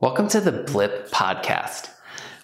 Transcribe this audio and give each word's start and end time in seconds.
Welcome 0.00 0.28
to 0.28 0.40
the 0.40 0.52
Blip 0.52 1.10
Podcast, 1.10 1.88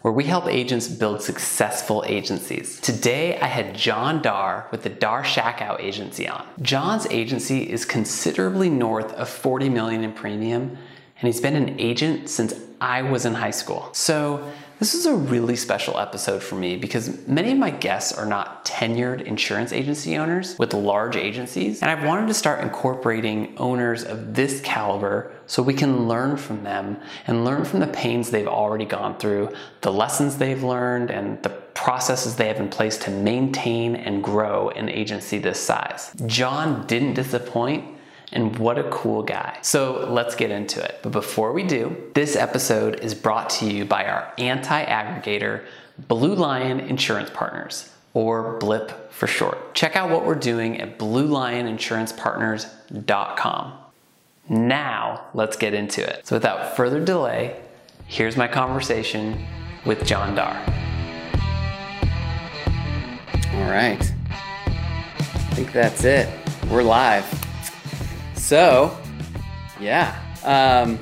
where 0.03 0.12
we 0.12 0.25
help 0.25 0.49
agents 0.49 0.88
build 0.88 1.22
successful 1.22 2.03
agencies. 2.04 2.80
Today, 2.80 3.38
I 3.38 3.46
had 3.46 3.77
John 3.77 4.21
Dar 4.21 4.66
with 4.73 4.82
the 4.82 4.88
Dar 4.88 5.23
Shackow 5.23 5.79
Agency 5.79 6.27
on. 6.27 6.45
John's 6.62 7.06
agency 7.12 7.71
is 7.71 7.85
considerably 7.85 8.69
north 8.69 9.12
of 9.12 9.29
40 9.29 9.69
million 9.69 10.03
in 10.03 10.12
premium, 10.12 10.62
and 11.21 11.27
he's 11.29 11.40
been 11.40 11.54
an 11.54 11.79
agent 11.79 12.29
since 12.29 12.54
I 12.80 13.03
was 13.03 13.25
in 13.25 13.35
high 13.35 13.53
school. 13.53 13.89
So, 13.93 14.50
this 14.79 14.95
is 14.95 15.06
a 15.06 15.14
really 15.14 15.56
special 15.56 15.98
episode 15.98 16.43
for 16.43 16.57
me 16.57 16.77
because 16.77 17.27
many 17.27 17.52
of 17.52 17.59
my 17.59 17.70
guests 17.70 18.12
are 18.12 18.27
not 18.27 18.64
tenured 18.64 19.22
insurance 19.22 19.72
agency 19.72 20.16
owners 20.16 20.58
with 20.58 20.75
large 20.75 21.16
agencies, 21.16 21.80
and 21.82 21.90
I've 21.90 22.04
wanted 22.04 22.27
to 22.29 22.34
start 22.34 22.61
incorporating 22.61 23.57
owners 23.58 24.04
of 24.04 24.34
this 24.34 24.61
caliber 24.61 25.32
so 25.46 25.62
we 25.62 25.75
can 25.75 26.08
learn 26.08 26.36
from 26.36 26.64
them 26.64 26.98
and 27.26 27.45
learn 27.45 27.64
from 27.64 27.80
the 27.80 27.86
pains 27.86 28.30
they've 28.30 28.48
already 28.48 28.85
gone 28.85 29.18
through, 29.18 29.54
the 29.82 29.93
lessons 29.93 30.39
they've 30.39 30.63
learned, 30.63 31.11
and 31.11 31.43
the 31.43 31.50
processes 31.75 32.36
they 32.36 32.48
have 32.48 32.58
in 32.58 32.69
place 32.69 32.97
to 32.97 33.11
maintain 33.11 33.97
and 33.97 34.22
grow 34.22 34.70
an 34.70 34.88
agency 34.88 35.38
this 35.38 35.61
size. 35.61 36.12
John 36.27 36.86
didn't 36.86 37.14
disappoint 37.14 37.94
and 38.34 38.58
what 38.58 38.78
a 38.78 38.84
cool 38.91 39.22
guy. 39.22 39.56
So 39.62 40.06
let's 40.11 40.34
get 40.34 40.50
into 40.50 40.84
it. 40.84 40.98
But 41.02 41.12
before 41.12 41.52
we 41.52 41.62
do, 41.62 42.11
this 42.14 42.34
episode 42.36 42.98
is 43.00 43.14
brought 43.14 43.48
to 43.50 43.66
you 43.66 43.84
by 43.84 44.06
our 44.06 44.33
anti 44.36 44.84
aggregator, 44.84 45.64
Blue 46.08 46.34
Lion 46.34 46.80
Insurance 46.80 47.30
Partners, 47.30 47.92
or 48.12 48.58
BLIP 48.58 49.12
for 49.12 49.28
short. 49.28 49.74
Check 49.74 49.94
out 49.97 50.10
what 50.10 50.27
we're 50.27 50.34
doing 50.34 50.80
at 50.80 50.98
bluelioninsurancepartners.com. 50.98 53.72
Now, 54.48 55.27
let's 55.32 55.56
get 55.56 55.72
into 55.72 56.02
it. 56.06 56.27
So, 56.27 56.36
without 56.36 56.77
further 56.77 57.02
delay, 57.02 57.56
here's 58.06 58.36
my 58.36 58.48
conversation 58.48 59.42
with 59.86 60.05
John 60.05 60.34
Dar. 60.34 60.54
All 63.54 63.70
right. 63.70 64.12
I 64.28 65.54
think 65.54 65.72
that's 65.72 66.04
it. 66.04 66.28
We're 66.69 66.82
live. 66.82 67.44
So, 68.45 68.97
yeah. 69.81 70.20
Um, 70.45 70.98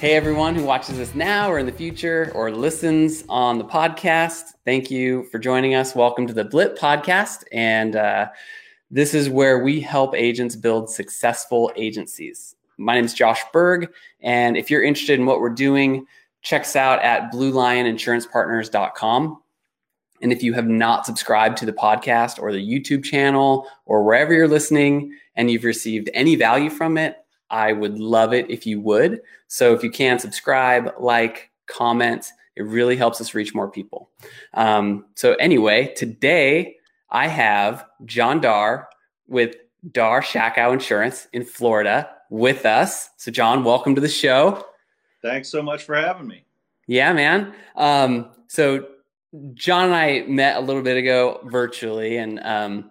hey, 0.00 0.16
everyone 0.16 0.56
who 0.56 0.64
watches 0.64 0.96
this 0.96 1.14
now 1.14 1.48
or 1.48 1.60
in 1.60 1.66
the 1.66 1.70
future 1.70 2.32
or 2.34 2.50
listens 2.50 3.22
on 3.28 3.58
the 3.58 3.64
podcast, 3.64 4.54
thank 4.64 4.90
you 4.90 5.28
for 5.30 5.38
joining 5.38 5.76
us. 5.76 5.94
Welcome 5.94 6.26
to 6.26 6.32
the 6.32 6.42
Blip 6.42 6.76
podcast. 6.76 7.44
And 7.52 7.94
uh, 7.94 8.30
this 8.90 9.14
is 9.14 9.30
where 9.30 9.62
we 9.62 9.80
help 9.80 10.16
agents 10.16 10.56
build 10.56 10.90
successful 10.90 11.70
agencies. 11.76 12.56
My 12.78 12.96
name 12.96 13.04
is 13.04 13.14
Josh 13.14 13.42
Berg. 13.52 13.88
And 14.20 14.56
if 14.56 14.68
you're 14.68 14.82
interested 14.82 15.20
in 15.20 15.26
what 15.26 15.38
we're 15.38 15.50
doing, 15.50 16.04
check 16.42 16.62
us 16.62 16.74
out 16.74 17.00
at 17.00 17.32
bluelioninsurancepartners.com. 17.32 19.40
And 20.22 20.32
if 20.32 20.42
you 20.42 20.52
have 20.54 20.66
not 20.66 21.06
subscribed 21.06 21.56
to 21.58 21.66
the 21.66 21.72
podcast 21.72 22.40
or 22.40 22.52
the 22.52 22.66
YouTube 22.66 23.04
channel 23.04 23.68
or 23.84 24.02
wherever 24.02 24.32
you're 24.32 24.48
listening 24.48 25.12
and 25.34 25.50
you've 25.50 25.64
received 25.64 26.10
any 26.14 26.36
value 26.36 26.70
from 26.70 26.96
it, 26.98 27.16
I 27.50 27.72
would 27.72 27.98
love 27.98 28.32
it 28.32 28.50
if 28.50 28.66
you 28.66 28.80
would. 28.80 29.20
So 29.48 29.74
if 29.74 29.82
you 29.84 29.90
can 29.90 30.18
subscribe, 30.18 30.94
like, 30.98 31.50
comment, 31.66 32.32
it 32.56 32.62
really 32.62 32.96
helps 32.96 33.20
us 33.20 33.34
reach 33.34 33.54
more 33.54 33.70
people. 33.70 34.10
Um, 34.54 35.04
so 35.14 35.34
anyway, 35.34 35.92
today 35.94 36.76
I 37.10 37.28
have 37.28 37.84
John 38.04 38.40
Dar 38.40 38.88
with 39.28 39.56
Dar 39.92 40.22
Shackow 40.22 40.72
Insurance 40.72 41.28
in 41.32 41.44
Florida 41.44 42.10
with 42.30 42.66
us. 42.66 43.10
So 43.16 43.30
John, 43.30 43.62
welcome 43.62 43.94
to 43.94 44.00
the 44.00 44.08
show. 44.08 44.64
Thanks 45.22 45.48
so 45.48 45.62
much 45.62 45.84
for 45.84 45.94
having 45.94 46.26
me. 46.26 46.44
Yeah, 46.86 47.12
man. 47.12 47.54
Um, 47.74 48.30
so 48.48 48.86
John 49.54 49.86
and 49.86 49.94
I 49.94 50.24
met 50.26 50.56
a 50.56 50.60
little 50.60 50.82
bit 50.82 50.96
ago 50.96 51.40
virtually, 51.44 52.16
and 52.16 52.40
um, 52.40 52.90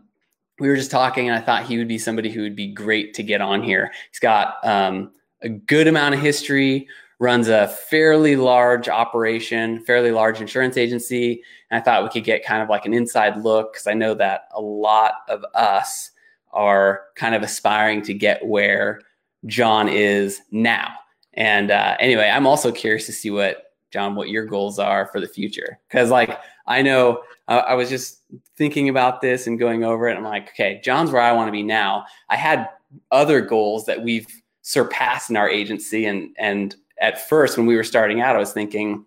we 0.59 0.67
were 0.67 0.75
just 0.75 0.91
talking. 0.91 1.29
And 1.29 1.37
I 1.37 1.41
thought 1.41 1.65
he 1.65 1.77
would 1.77 1.87
be 1.87 1.97
somebody 1.97 2.29
who 2.29 2.41
would 2.41 2.55
be 2.55 2.67
great 2.67 3.13
to 3.15 3.23
get 3.23 3.41
on 3.41 3.63
here. 3.63 3.91
He's 4.11 4.19
got 4.19 4.55
um, 4.65 5.11
a 5.41 5.49
good 5.49 5.87
amount 5.87 6.15
of 6.15 6.21
history, 6.21 6.87
runs 7.19 7.47
a 7.47 7.67
fairly 7.67 8.35
large 8.35 8.89
operation, 8.89 9.83
fairly 9.85 10.11
large 10.11 10.41
insurance 10.41 10.77
agency. 10.77 11.41
And 11.71 11.79
I 11.79 11.83
thought 11.83 12.03
we 12.03 12.09
could 12.09 12.25
get 12.25 12.45
kind 12.45 12.61
of 12.61 12.69
like 12.69 12.85
an 12.85 12.93
inside 12.93 13.37
look 13.37 13.73
because 13.73 13.87
I 13.87 13.93
know 13.93 14.13
that 14.15 14.47
a 14.53 14.61
lot 14.61 15.13
of 15.29 15.43
us 15.53 16.11
are 16.51 17.03
kind 17.15 17.35
of 17.35 17.43
aspiring 17.43 18.01
to 18.03 18.13
get 18.13 18.45
where 18.45 19.01
John 19.45 19.87
is 19.87 20.41
now. 20.51 20.93
And 21.33 21.71
uh, 21.71 21.97
anyway, 21.99 22.29
I'm 22.33 22.47
also 22.47 22.71
curious 22.71 23.05
to 23.07 23.11
see 23.11 23.29
what 23.29 23.64
John, 23.95 24.13
what 24.13 24.27
your 24.27 24.45
goals 24.45 24.77
are 24.77 25.07
for 25.07 25.21
the 25.21 25.27
future. 25.27 25.79
Because, 25.87 26.09
like, 26.09 26.37
I 26.67 26.81
know 26.81 27.21
uh, 27.47 27.63
I 27.65 27.75
was 27.75 27.87
just 27.87 28.23
thinking 28.57 28.89
about 28.89 29.21
this 29.21 29.47
and 29.47 29.57
going 29.57 29.85
over 29.85 30.09
it. 30.09 30.17
I'm 30.17 30.23
like, 30.25 30.49
okay, 30.49 30.81
John's 30.83 31.11
where 31.11 31.21
I 31.21 31.31
want 31.31 31.47
to 31.47 31.53
be 31.53 31.63
now. 31.63 32.03
I 32.27 32.35
had 32.35 32.67
other 33.13 33.39
goals 33.39 33.85
that 33.85 34.03
we've 34.03 34.27
surpassed 34.63 35.29
in 35.29 35.37
our 35.37 35.49
agency, 35.49 36.05
and 36.07 36.35
and 36.37 36.75
at 36.99 37.25
first 37.29 37.57
when 37.57 37.67
we 37.67 37.77
were 37.77 37.85
starting 37.85 38.19
out, 38.19 38.35
I 38.35 38.39
was 38.39 38.51
thinking, 38.51 39.05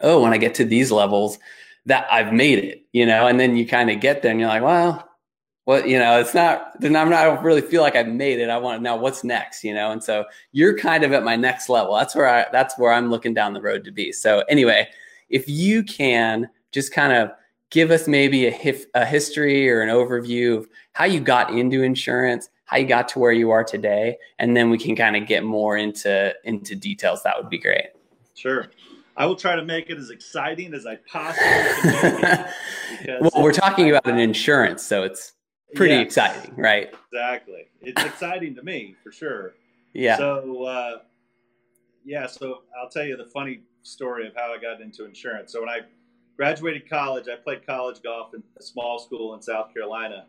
oh, 0.00 0.20
when 0.20 0.32
I 0.32 0.38
get 0.38 0.56
to 0.56 0.64
these 0.64 0.90
levels, 0.90 1.38
that 1.84 2.08
I've 2.10 2.32
made 2.32 2.58
it, 2.58 2.84
you 2.90 3.06
know. 3.06 3.28
And 3.28 3.38
then 3.38 3.56
you 3.56 3.64
kind 3.64 3.90
of 3.90 4.00
get 4.00 4.22
there, 4.22 4.32
and 4.32 4.40
you're 4.40 4.48
like, 4.48 4.64
well, 4.64 5.08
well, 5.66 5.84
you 5.84 5.98
know, 5.98 6.20
it's 6.20 6.32
not, 6.32 6.80
then 6.80 6.94
I'm 6.94 7.10
not, 7.10 7.22
I 7.22 7.24
don't 7.24 7.44
really 7.44 7.60
feel 7.60 7.82
like 7.82 7.96
I've 7.96 8.06
made 8.06 8.38
it. 8.38 8.48
I 8.48 8.56
want 8.56 8.78
to 8.78 8.82
know 8.82 8.94
what's 8.94 9.24
next, 9.24 9.64
you 9.64 9.74
know? 9.74 9.90
And 9.90 10.02
so 10.02 10.24
you're 10.52 10.78
kind 10.78 11.02
of 11.02 11.12
at 11.12 11.24
my 11.24 11.34
next 11.34 11.68
level. 11.68 11.96
That's 11.96 12.14
where 12.14 12.28
I, 12.28 12.46
that's 12.52 12.78
where 12.78 12.92
I'm 12.92 13.10
looking 13.10 13.34
down 13.34 13.52
the 13.52 13.60
road 13.60 13.84
to 13.84 13.90
be. 13.90 14.12
So 14.12 14.44
anyway, 14.48 14.88
if 15.28 15.48
you 15.48 15.82
can 15.82 16.48
just 16.70 16.92
kind 16.92 17.12
of 17.12 17.32
give 17.70 17.90
us 17.90 18.06
maybe 18.06 18.46
a, 18.46 18.50
hif, 18.50 18.86
a 18.94 19.04
history 19.04 19.68
or 19.68 19.82
an 19.82 19.88
overview 19.88 20.56
of 20.56 20.68
how 20.92 21.04
you 21.04 21.18
got 21.18 21.50
into 21.50 21.82
insurance, 21.82 22.48
how 22.66 22.76
you 22.76 22.86
got 22.86 23.08
to 23.08 23.18
where 23.18 23.32
you 23.32 23.50
are 23.50 23.64
today, 23.64 24.16
and 24.38 24.56
then 24.56 24.70
we 24.70 24.78
can 24.78 24.94
kind 24.94 25.16
of 25.16 25.26
get 25.26 25.42
more 25.42 25.76
into, 25.76 26.32
into 26.44 26.76
details. 26.76 27.24
That 27.24 27.36
would 27.38 27.50
be 27.50 27.58
great. 27.58 27.86
Sure. 28.34 28.68
I 29.16 29.26
will 29.26 29.34
try 29.34 29.56
to 29.56 29.64
make 29.64 29.90
it 29.90 29.98
as 29.98 30.10
exciting 30.10 30.74
as 30.74 30.86
I 30.86 30.96
possibly 31.10 32.20
can. 32.20 32.48
well, 33.20 33.42
we're 33.42 33.52
talking 33.52 33.88
about 33.88 34.06
an 34.06 34.18
insurance, 34.18 34.82
so 34.82 35.02
it's 35.02 35.32
pretty 35.76 35.94
exciting, 35.94 36.54
right? 36.56 36.92
Exactly. 37.12 37.68
It's 37.80 38.02
exciting 38.02 38.54
to 38.56 38.62
me 38.62 38.96
for 39.02 39.12
sure. 39.12 39.54
Yeah. 39.92 40.16
So, 40.16 40.64
uh, 40.64 40.98
yeah, 42.04 42.26
so 42.26 42.62
I'll 42.80 42.88
tell 42.88 43.04
you 43.04 43.16
the 43.16 43.26
funny 43.26 43.60
story 43.82 44.26
of 44.26 44.34
how 44.34 44.52
I 44.52 44.58
got 44.58 44.80
into 44.80 45.04
insurance. 45.04 45.52
So 45.52 45.60
when 45.60 45.68
I 45.68 45.80
graduated 46.36 46.88
college, 46.88 47.26
I 47.28 47.36
played 47.36 47.66
college 47.66 48.02
golf 48.02 48.34
in 48.34 48.42
a 48.58 48.62
small 48.62 48.98
school 48.98 49.34
in 49.34 49.42
South 49.42 49.72
Carolina. 49.72 50.26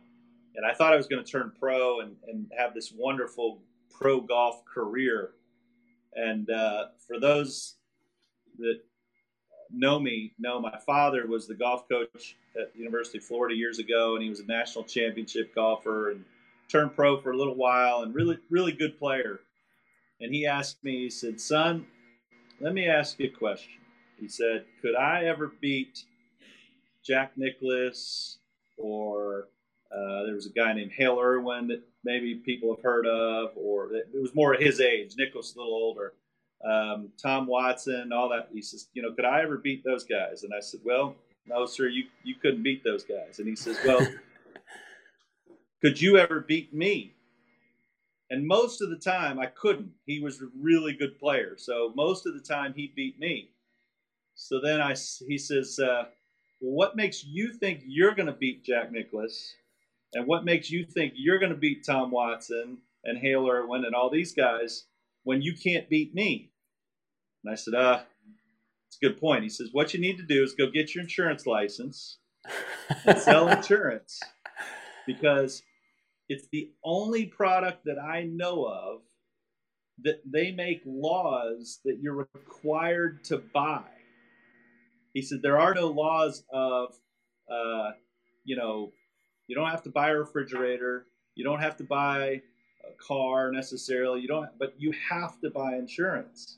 And 0.56 0.66
I 0.66 0.74
thought 0.74 0.94
I 0.94 0.96
was 0.96 1.08
going 1.08 1.24
to 1.24 1.32
turn 1.32 1.52
pro 1.60 2.00
and, 2.00 2.16
and 2.28 2.52
have 2.58 2.74
this 2.74 2.92
wonderful 2.92 3.62
pro 3.92 4.22
golf 4.22 4.66
career. 4.66 5.32
And 6.16 6.50
uh, 6.50 6.86
for 7.06 7.20
those 7.20 7.76
that 8.58 8.80
know 9.72 10.00
me 10.00 10.34
know 10.40 10.60
my 10.60 10.78
father 10.86 11.28
was 11.28 11.48
the 11.48 11.56
golf 11.56 11.88
coach 11.90 12.36
at 12.60 12.74
the 12.74 12.80
University 12.80 13.18
of 13.18 13.24
Florida 13.24 13.56
years 13.56 13.80
ago, 13.80 14.16
and 14.16 14.24
he 14.24 14.30
was 14.30 14.40
a 14.40 14.46
national 14.46 14.84
championship 14.84 15.54
golfer 15.54 16.12
and 16.12 16.24
turned 16.68 16.96
pro 16.96 17.20
for 17.20 17.32
a 17.32 17.38
little 17.38 17.56
while 17.56 18.02
and 18.02 18.14
really, 18.14 18.38
really 18.50 18.72
good 18.72 18.98
player. 19.00 19.40
And 20.20 20.34
he 20.34 20.46
asked 20.46 20.84
me, 20.84 21.04
he 21.04 21.10
said, 21.10 21.40
Son, 21.40 21.86
let 22.60 22.74
me 22.74 22.88
ask 22.88 23.20
you 23.20 23.28
a 23.28 23.38
question. 23.38 23.74
He 24.20 24.28
said, 24.28 24.66
Could 24.82 24.96
I 24.96 25.26
ever 25.26 25.54
beat 25.62 26.04
Jack 27.06 27.34
Nicklaus 27.38 28.40
or 28.78 29.48
uh, 29.92 30.24
there 30.24 30.36
was 30.36 30.48
a 30.48 30.52
guy 30.52 30.74
named 30.74 30.92
Hale 30.92 31.20
Irwin 31.20 31.68
that 31.68 31.82
maybe 32.04 32.36
people 32.36 32.76
have 32.76 32.84
heard 32.84 33.08
of, 33.08 33.52
or 33.56 33.94
it 33.94 34.10
was 34.14 34.36
more 34.36 34.54
his 34.54 34.82
age. 34.82 35.14
Nicklaus 35.18 35.56
a 35.56 35.60
little 35.60 35.74
older 35.74 36.14
um, 36.66 37.10
Tom 37.22 37.48
Watson, 37.48 38.12
all 38.12 38.30
that. 38.30 38.50
He 38.54 38.62
says, 38.62 38.88
you 38.94 39.02
know, 39.02 39.14
could 39.14 39.26
I 39.26 39.42
ever 39.42 39.58
beat 39.58 39.84
those 39.84 40.04
guys? 40.04 40.44
And 40.44 40.54
I 40.54 40.60
said, 40.60 40.80
well, 40.84 41.16
no, 41.48 41.66
sir, 41.66 41.88
you, 41.88 42.06
you 42.24 42.36
couldn't 42.36 42.64
beat 42.64 42.84
those 42.84 43.04
guys. 43.04 43.40
And 43.40 43.48
he 43.48 43.56
says, 43.56 43.78
well, 43.86 44.06
could 45.82 46.02
you 46.02 46.18
ever 46.18 46.42
beat 46.42 46.74
me? 46.74 47.14
And 48.30 48.46
most 48.46 48.82
of 48.82 48.90
the 48.90 48.98
time 48.98 49.40
I 49.40 49.46
couldn't. 49.46 49.92
He 50.06 50.20
was 50.20 50.42
a 50.42 50.50
really 50.60 50.94
good 50.94 51.18
player. 51.20 51.54
So 51.58 51.94
most 51.96 52.26
of 52.26 52.34
the 52.34 52.42
time 52.42 52.74
he 52.76 52.92
beat 52.96 53.18
me. 53.20 53.50
So 54.36 54.60
then 54.62 54.82
I, 54.82 54.96
he 55.28 55.38
says, 55.38 55.80
uh, 55.80 56.06
what 56.60 56.96
makes 56.96 57.24
you 57.24 57.54
think 57.54 57.84
you're 57.86 58.16
going 58.16 58.28
to 58.28 58.34
beat 58.34 58.64
Jack 58.64 58.92
Nicklaus? 58.92 59.54
And 60.14 60.28
what 60.28 60.46
makes 60.46 60.70
you 60.70 60.86
think 60.86 61.14
you're 61.16 61.40
going 61.40 61.52
to 61.52 61.58
beat 61.58 61.86
Tom 61.86 62.12
Watson 62.12 62.78
and 63.04 63.18
Hale 63.18 63.48
Irwin 63.48 63.86
and 63.86 63.96
all 63.96 64.10
these 64.10 64.34
guys? 64.34 64.86
When 65.28 65.42
you 65.42 65.54
can't 65.54 65.90
beat 65.90 66.16
me? 66.16 66.50
And 67.44 67.52
I 67.52 67.56
said, 67.56 67.74
uh, 67.74 68.00
it's 68.88 68.98
a 69.02 69.06
good 69.06 69.20
point. 69.20 69.44
He 69.44 69.50
says, 69.50 69.68
what 69.74 69.94
you 69.94 70.00
need 70.00 70.16
to 70.20 70.24
do 70.24 70.42
is 70.42 70.54
go 70.54 70.72
get 70.72 70.96
your 70.96 71.04
insurance 71.04 71.46
license 71.46 72.20
and 73.06 73.20
sell 73.20 73.48
insurance 73.58 74.22
because 75.06 75.64
it's 76.30 76.48
the 76.54 76.72
only 76.82 77.26
product 77.26 77.84
that 77.84 78.00
I 78.00 78.24
know 78.24 78.64
of 78.64 79.02
that 80.04 80.22
they 80.26 80.54
make 80.54 80.82
laws 80.86 81.82
that 81.84 81.98
you're 82.02 82.30
required 82.34 83.26
to 83.26 83.40
buy. 83.54 83.84
He 85.14 85.22
said 85.22 85.40
there 85.42 85.60
are 85.60 85.74
no 85.74 85.88
laws 85.88 86.46
of, 86.54 86.96
uh, 87.52 87.92
you 88.46 88.56
know, 88.56 88.94
you 89.48 89.58
don't 89.58 89.72
have 89.72 89.84
to 89.84 89.90
buy 89.90 90.12
a 90.12 90.16
refrigerator, 90.16 91.06
you 91.36 91.44
don't 91.44 91.60
have 91.60 91.76
to 91.78 91.84
buy 91.84 92.44
a 92.88 92.94
car 93.04 93.52
necessarily, 93.52 94.22
you 94.22 94.28
don't, 94.28 94.50
but 94.60 94.74
you 94.78 94.94
have 95.10 95.40
to 95.42 95.50
buy 95.50 95.76
insurance. 95.76 96.58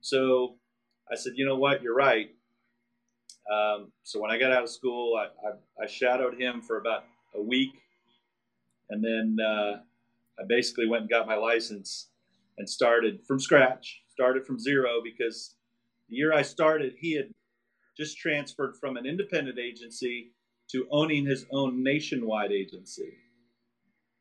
So 0.00 0.56
I 1.10 1.16
said, 1.16 1.32
you 1.36 1.46
know 1.46 1.56
what, 1.56 1.82
you're 1.82 1.94
right. 1.94 2.30
Um, 3.52 3.92
so 4.02 4.20
when 4.20 4.30
I 4.30 4.38
got 4.38 4.52
out 4.52 4.62
of 4.62 4.70
school, 4.70 5.16
I, 5.16 5.24
I, 5.46 5.84
I, 5.84 5.86
shadowed 5.86 6.40
him 6.40 6.62
for 6.62 6.78
about 6.78 7.04
a 7.34 7.42
week, 7.42 7.72
and 8.88 9.02
then 9.02 9.44
uh, 9.44 9.80
I 10.38 10.44
basically 10.48 10.86
went 10.86 11.02
and 11.02 11.10
got 11.10 11.26
my 11.26 11.34
license 11.34 12.08
and 12.58 12.68
started 12.68 13.24
from 13.26 13.40
scratch. 13.40 14.02
Started 14.08 14.46
from 14.46 14.58
zero 14.58 15.00
because 15.02 15.56
the 16.08 16.16
year 16.16 16.32
I 16.32 16.42
started, 16.42 16.94
he 17.00 17.16
had 17.16 17.30
just 17.96 18.18
transferred 18.18 18.76
from 18.76 18.96
an 18.96 19.06
independent 19.06 19.58
agency 19.58 20.32
to 20.70 20.86
owning 20.90 21.26
his 21.26 21.46
own 21.50 21.82
nationwide 21.82 22.52
agency. 22.52 23.14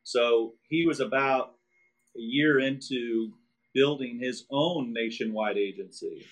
So 0.03 0.53
he 0.69 0.85
was 0.85 0.99
about 0.99 1.53
a 2.15 2.19
year 2.19 2.59
into 2.59 3.31
building 3.73 4.19
his 4.21 4.45
own 4.51 4.93
nationwide 4.93 5.57
agency. 5.57 6.25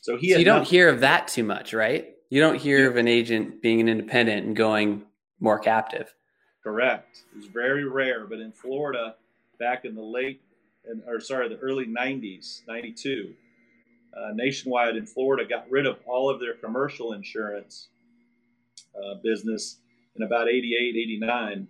So 0.00 0.16
he 0.16 0.32
so 0.32 0.38
you 0.38 0.44
don't 0.44 0.66
hear 0.66 0.88
of 0.88 1.00
that 1.00 1.28
too 1.28 1.44
much, 1.44 1.72
right? 1.72 2.14
You 2.30 2.40
don't 2.40 2.58
hear 2.58 2.88
of 2.88 2.96
an 2.96 3.08
agent 3.08 3.62
being 3.62 3.80
an 3.80 3.88
independent 3.88 4.46
and 4.46 4.54
going 4.54 5.04
more 5.40 5.58
captive. 5.58 6.14
Correct. 6.62 7.22
It 7.32 7.38
was 7.38 7.46
very 7.46 7.84
rare, 7.84 8.26
but 8.26 8.40
in 8.40 8.52
Florida, 8.52 9.16
back 9.58 9.84
in 9.84 9.94
the 9.94 10.02
late, 10.02 10.42
or 11.06 11.20
sorry, 11.20 11.48
the 11.48 11.56
early 11.56 11.86
'90s, 11.86 12.66
'92, 12.66 13.34
uh, 14.16 14.32
Nationwide 14.34 14.96
in 14.96 15.06
Florida 15.06 15.48
got 15.48 15.70
rid 15.70 15.86
of 15.86 15.98
all 16.06 16.28
of 16.30 16.40
their 16.40 16.54
commercial 16.54 17.12
insurance 17.12 17.88
uh, 18.94 19.14
business 19.22 19.78
in 20.16 20.22
about 20.22 20.48
'88, 20.48 20.96
'89, 20.96 21.68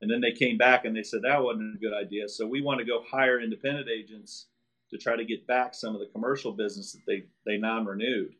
and 0.00 0.10
then 0.10 0.20
they 0.20 0.32
came 0.32 0.58
back 0.58 0.84
and 0.84 0.94
they 0.94 1.02
said 1.02 1.20
that 1.22 1.42
wasn't 1.42 1.76
a 1.76 1.78
good 1.78 1.94
idea. 1.94 2.28
So 2.28 2.46
we 2.46 2.60
want 2.60 2.80
to 2.80 2.86
go 2.86 3.02
hire 3.10 3.40
independent 3.40 3.88
agents 3.88 4.46
to 4.90 4.98
try 4.98 5.16
to 5.16 5.24
get 5.24 5.46
back 5.46 5.74
some 5.74 5.94
of 5.94 6.00
the 6.00 6.06
commercial 6.12 6.52
business 6.52 6.92
that 6.92 7.02
they 7.06 7.24
they 7.44 7.58
non-renewed. 7.58 8.34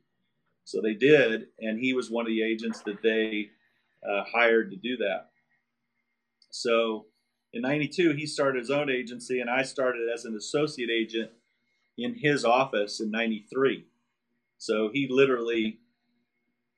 So 0.65 0.81
they 0.83 0.95
did, 0.95 1.47
and 1.61 1.79
he 1.79 1.93
was 1.93 2.11
one 2.11 2.27
of 2.27 2.31
the 2.31 2.43
agents 2.43 2.81
that 2.87 3.01
they 3.03 3.51
uh, 4.07 4.25
hired 4.25 4.71
to 4.71 4.77
do 4.77 4.97
that. 4.99 5.29
So 6.51 7.07
in 7.53 7.63
92, 7.63 8.13
he 8.13 8.27
started 8.27 8.59
his 8.59 8.71
own 8.71 8.91
agency, 8.91 9.41
and 9.41 9.49
I 9.49 9.63
started 9.63 10.09
as 10.13 10.25
an 10.25 10.35
associate 10.35 10.91
agent 10.91 11.31
in 11.97 12.15
his 12.15 12.45
office 12.45 13.01
in 13.01 13.11
93. 13.11 13.87
So 14.59 14.91
he 14.93 15.07
literally 15.09 15.79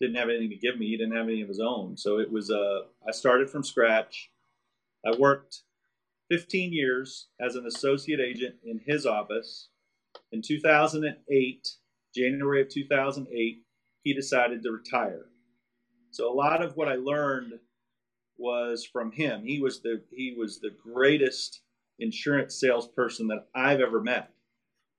didn't 0.00 0.16
have 0.16 0.28
anything 0.28 0.50
to 0.50 0.56
give 0.56 0.78
me. 0.78 0.86
He 0.86 0.96
didn't 0.96 1.16
have 1.16 1.28
any 1.28 1.42
of 1.42 1.48
his 1.48 1.60
own. 1.60 1.96
So 1.96 2.18
it 2.18 2.30
was, 2.30 2.50
uh, 2.50 2.82
I 3.06 3.12
started 3.12 3.50
from 3.50 3.64
scratch. 3.64 4.30
I 5.06 5.16
worked 5.16 5.62
15 6.30 6.72
years 6.72 7.28
as 7.40 7.54
an 7.54 7.66
associate 7.66 8.20
agent 8.20 8.56
in 8.64 8.80
his 8.86 9.06
office. 9.06 9.68
In 10.32 10.42
2008, 10.42 11.68
January 12.14 12.62
of 12.62 12.68
2008, 12.68 13.62
he 14.02 14.14
decided 14.14 14.62
to 14.62 14.72
retire. 14.72 15.26
So 16.10 16.30
a 16.30 16.34
lot 16.34 16.62
of 16.62 16.76
what 16.76 16.88
I 16.88 16.96
learned 16.96 17.54
was 18.36 18.86
from 18.90 19.12
him. 19.12 19.42
He 19.44 19.60
was 19.60 19.82
the 19.82 20.02
he 20.10 20.34
was 20.38 20.60
the 20.60 20.70
greatest 20.70 21.60
insurance 21.98 22.58
salesperson 22.58 23.26
that 23.28 23.48
I've 23.54 23.80
ever 23.80 24.00
met. 24.00 24.30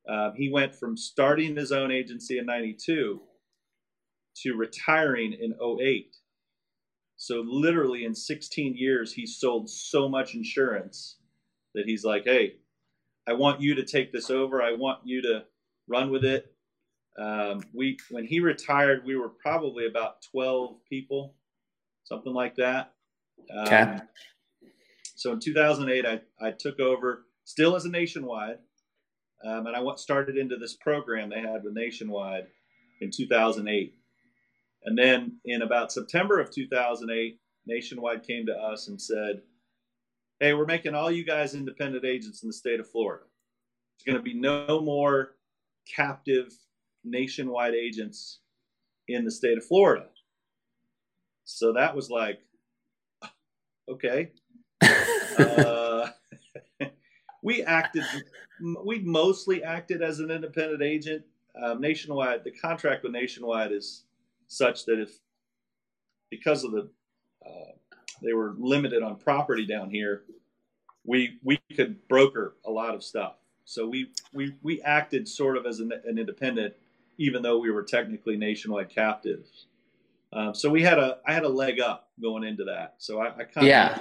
Uh, 0.07 0.31
he 0.35 0.49
went 0.51 0.75
from 0.75 0.97
starting 0.97 1.55
his 1.55 1.71
own 1.71 1.91
agency 1.91 2.37
in 2.37 2.45
92 2.45 3.21
to 4.43 4.53
retiring 4.53 5.33
in 5.33 5.53
08. 5.53 6.15
So 7.21 7.43
literally 7.45 8.05
in 8.05 8.15
16 8.15 8.77
years, 8.77 9.11
he 9.11 9.27
sold 9.27 9.69
so 9.69 10.07
much 10.07 10.35
insurance 10.35 11.17
that 11.75 11.83
he's 11.85 12.05
like, 12.05 12.23
hey, 12.23 12.53
I 13.27 13.33
want 13.33 13.59
you 13.59 13.75
to 13.75 13.83
take 13.83 14.13
this 14.13 14.29
over. 14.29 14.63
I 14.63 14.73
want 14.73 14.99
you 15.03 15.21
to 15.23 15.43
run 15.85 16.11
with 16.11 16.23
it. 16.23 16.53
Um, 17.19 17.61
we 17.73 17.97
when 18.09 18.25
he 18.25 18.39
retired, 18.39 19.03
we 19.05 19.17
were 19.17 19.27
probably 19.27 19.85
about 19.85 20.21
12 20.31 20.77
people, 20.89 21.35
something 22.05 22.33
like 22.33 22.55
that. 22.55 22.93
Um, 23.53 23.67
okay. 23.67 23.99
So 25.17 25.33
in 25.33 25.41
2008, 25.41 26.05
I, 26.05 26.21
I 26.41 26.51
took 26.51 26.79
over 26.79 27.25
still 27.43 27.75
as 27.75 27.83
a 27.83 27.89
nationwide, 27.89 28.59
um, 29.43 29.67
and 29.67 29.75
I 29.75 29.81
went, 29.81 29.99
started 29.99 30.37
into 30.37 30.55
this 30.55 30.77
program 30.77 31.29
they 31.29 31.41
had 31.41 31.65
with 31.65 31.73
Nationwide 31.73 32.47
in 33.01 33.11
2008. 33.11 33.98
And 34.83 34.97
then 34.97 35.37
in 35.45 35.61
about 35.61 35.91
September 35.91 36.39
of 36.39 36.51
2008, 36.51 37.39
Nationwide 37.65 38.25
came 38.25 38.45
to 38.45 38.53
us 38.53 38.87
and 38.87 38.99
said, 38.99 39.41
Hey, 40.39 40.53
we're 40.53 40.65
making 40.65 40.95
all 40.95 41.11
you 41.11 41.25
guys 41.25 41.53
independent 41.53 42.05
agents 42.05 42.43
in 42.43 42.47
the 42.47 42.53
state 42.53 42.79
of 42.79 42.89
Florida. 42.89 43.25
There's 43.97 44.13
going 44.13 44.23
to 44.23 44.33
be 44.33 44.39
no 44.39 44.79
more 44.79 45.35
captive 45.93 46.53
nationwide 47.03 47.73
agents 47.73 48.39
in 49.09 49.25
the 49.25 49.31
state 49.31 49.57
of 49.57 49.65
Florida. 49.65 50.05
So 51.43 51.73
that 51.73 51.95
was 51.95 52.09
like, 52.09 52.39
okay. 53.89 54.31
uh, 54.81 56.07
we 57.43 57.63
acted, 57.63 58.03
we 58.85 58.99
mostly 58.99 59.63
acted 59.63 60.01
as 60.01 60.19
an 60.19 60.31
independent 60.31 60.81
agent. 60.81 61.23
Um, 61.61 61.81
nationwide, 61.81 62.43
the 62.43 62.51
contract 62.51 63.03
with 63.03 63.11
Nationwide 63.11 63.71
is 63.71 64.05
such 64.49 64.85
that 64.85 64.99
if, 64.99 65.11
because 66.29 66.65
of 66.65 66.71
the, 66.71 66.89
uh, 67.45 67.71
they 68.21 68.33
were 68.33 68.55
limited 68.57 69.01
on 69.01 69.15
property 69.15 69.65
down 69.65 69.89
here, 69.89 70.23
we 71.05 71.39
we 71.43 71.57
could 71.75 72.05
broker 72.09 72.55
a 72.65 72.69
lot 72.69 72.93
of 72.93 73.03
stuff. 73.03 73.35
So 73.63 73.87
we 73.87 74.11
we 74.33 74.55
we 74.61 74.81
acted 74.81 75.27
sort 75.27 75.55
of 75.55 75.65
as 75.65 75.79
an, 75.79 75.93
an 76.05 76.17
independent, 76.17 76.73
even 77.17 77.41
though 77.41 77.59
we 77.59 77.71
were 77.71 77.83
technically 77.83 78.35
nationwide 78.35 78.89
captives. 78.89 79.67
Um, 80.33 80.53
so 80.53 80.69
we 80.69 80.81
had 80.81 80.97
a 80.97 81.19
I 81.25 81.33
had 81.33 81.43
a 81.43 81.49
leg 81.49 81.79
up 81.79 82.09
going 82.21 82.43
into 82.43 82.65
that. 82.65 82.95
So 82.97 83.19
I, 83.19 83.27
I 83.27 83.43
kind 83.45 83.57
of 83.57 83.63
yeah. 83.63 83.99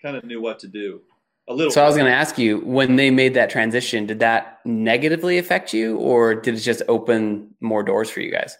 kind 0.00 0.16
of 0.16 0.24
knew 0.24 0.40
what 0.40 0.58
to 0.60 0.68
do 0.68 1.02
a 1.48 1.54
little. 1.54 1.70
So 1.70 1.82
I 1.82 1.86
was 1.86 1.96
going 1.96 2.10
to 2.10 2.16
ask 2.16 2.38
you 2.38 2.60
when 2.60 2.96
they 2.96 3.10
made 3.10 3.34
that 3.34 3.50
transition, 3.50 4.06
did 4.06 4.20
that 4.20 4.60
negatively 4.64 5.38
affect 5.38 5.74
you, 5.74 5.98
or 5.98 6.34
did 6.34 6.54
it 6.54 6.60
just 6.60 6.82
open 6.88 7.54
more 7.60 7.82
doors 7.82 8.08
for 8.08 8.20
you 8.20 8.32
guys? 8.32 8.56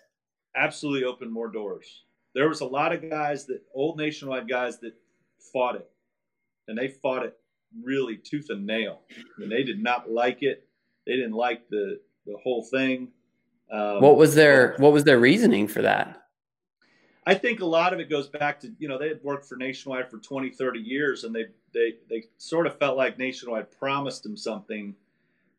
Absolutely, 0.56 1.04
open 1.04 1.30
more 1.30 1.48
doors. 1.48 2.04
There 2.34 2.48
was 2.48 2.60
a 2.60 2.66
lot 2.66 2.92
of 2.92 3.08
guys 3.08 3.46
that 3.46 3.62
old 3.74 3.98
nationwide 3.98 4.48
guys 4.48 4.78
that 4.80 4.94
fought 5.52 5.76
it, 5.76 5.90
and 6.68 6.76
they 6.76 6.88
fought 6.88 7.24
it 7.24 7.36
really 7.82 8.16
tooth 8.16 8.46
and 8.50 8.66
nail. 8.66 9.00
And 9.38 9.50
they 9.50 9.62
did 9.62 9.82
not 9.82 10.10
like 10.10 10.42
it. 10.42 10.66
They 11.06 11.16
didn't 11.16 11.32
like 11.32 11.68
the 11.68 12.00
the 12.26 12.36
whole 12.42 12.62
thing. 12.62 13.08
Um, 13.70 14.00
what 14.00 14.16
was 14.16 14.34
their 14.34 14.74
What 14.78 14.92
was 14.92 15.04
their 15.04 15.18
reasoning 15.18 15.68
for 15.68 15.82
that? 15.82 16.24
I 17.26 17.34
think 17.34 17.60
a 17.60 17.66
lot 17.66 17.92
of 17.92 18.00
it 18.00 18.10
goes 18.10 18.28
back 18.28 18.60
to, 18.60 18.72
you 18.78 18.88
know, 18.88 18.98
they 18.98 19.08
had 19.08 19.22
worked 19.22 19.46
for 19.46 19.56
Nationwide 19.56 20.10
for 20.10 20.18
20, 20.18 20.50
30 20.50 20.78
years 20.78 21.24
and 21.24 21.34
they, 21.34 21.46
they, 21.72 21.94
they 22.10 22.24
sort 22.36 22.66
of 22.66 22.78
felt 22.78 22.96
like 22.96 23.18
Nationwide 23.18 23.70
promised 23.78 24.22
them 24.24 24.36
something 24.36 24.94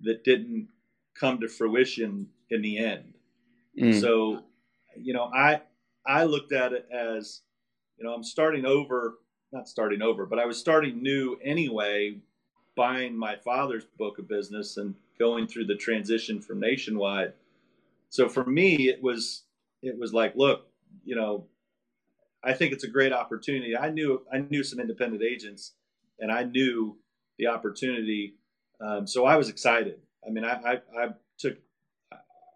that 0.02 0.24
didn't 0.24 0.68
come 1.16 1.40
to 1.40 1.48
fruition 1.48 2.28
in 2.52 2.62
the 2.62 2.78
end. 2.78 3.14
Mm. 3.80 4.00
So, 4.00 4.44
you 4.98 5.14
know, 5.14 5.32
I, 5.34 5.62
I 6.06 6.24
looked 6.24 6.54
at 6.54 6.74
it 6.74 6.88
as, 6.92 7.42
you 7.98 8.06
know, 8.06 8.14
I'm 8.14 8.24
starting 8.24 8.66
over, 8.66 9.16
not 9.52 9.68
starting 9.68 10.02
over, 10.02 10.26
but 10.26 10.40
I 10.40 10.46
was 10.46 10.58
starting 10.60 11.02
new 11.02 11.38
anyway, 11.44 12.18
buying 12.76 13.18
my 13.18 13.36
father's 13.38 13.86
book 13.98 14.20
of 14.20 14.28
business 14.28 14.78
and 14.78 14.96
going 15.18 15.48
through 15.48 15.66
the 15.66 15.76
transition 15.76 16.42
from 16.42 16.60
Nationwide. 16.60 17.34
So 18.10 18.28
for 18.30 18.46
me, 18.46 18.90
it 18.90 19.02
was, 19.02 19.44
it 19.82 19.98
was 19.98 20.14
like, 20.14 20.36
look, 20.36 20.68
you 21.04 21.16
know, 21.16 21.48
I 22.46 22.54
think 22.54 22.74
it's 22.74 22.84
a 22.84 22.90
great 22.90 23.12
opportunity. 23.12 23.76
I 23.76 23.90
knew 23.90 24.22
I 24.32 24.38
knew 24.38 24.64
some 24.64 24.80
independent 24.80 25.24
agents, 25.24 25.74
and 26.20 26.32
I 26.32 26.44
knew 26.44 26.98
the 27.40 27.48
opportunity, 27.48 28.36
um, 28.80 29.08
so 29.08 29.26
I 29.26 29.36
was 29.36 29.50
excited. 29.50 30.00
I 30.26 30.30
mean, 30.30 30.46
I, 30.46 30.54
I, 30.54 30.74
I, 30.98 31.08
took 31.40 31.58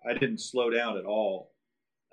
I 0.07 0.13
didn't 0.13 0.39
slow 0.39 0.69
down 0.69 0.97
at 0.97 1.05
all. 1.05 1.51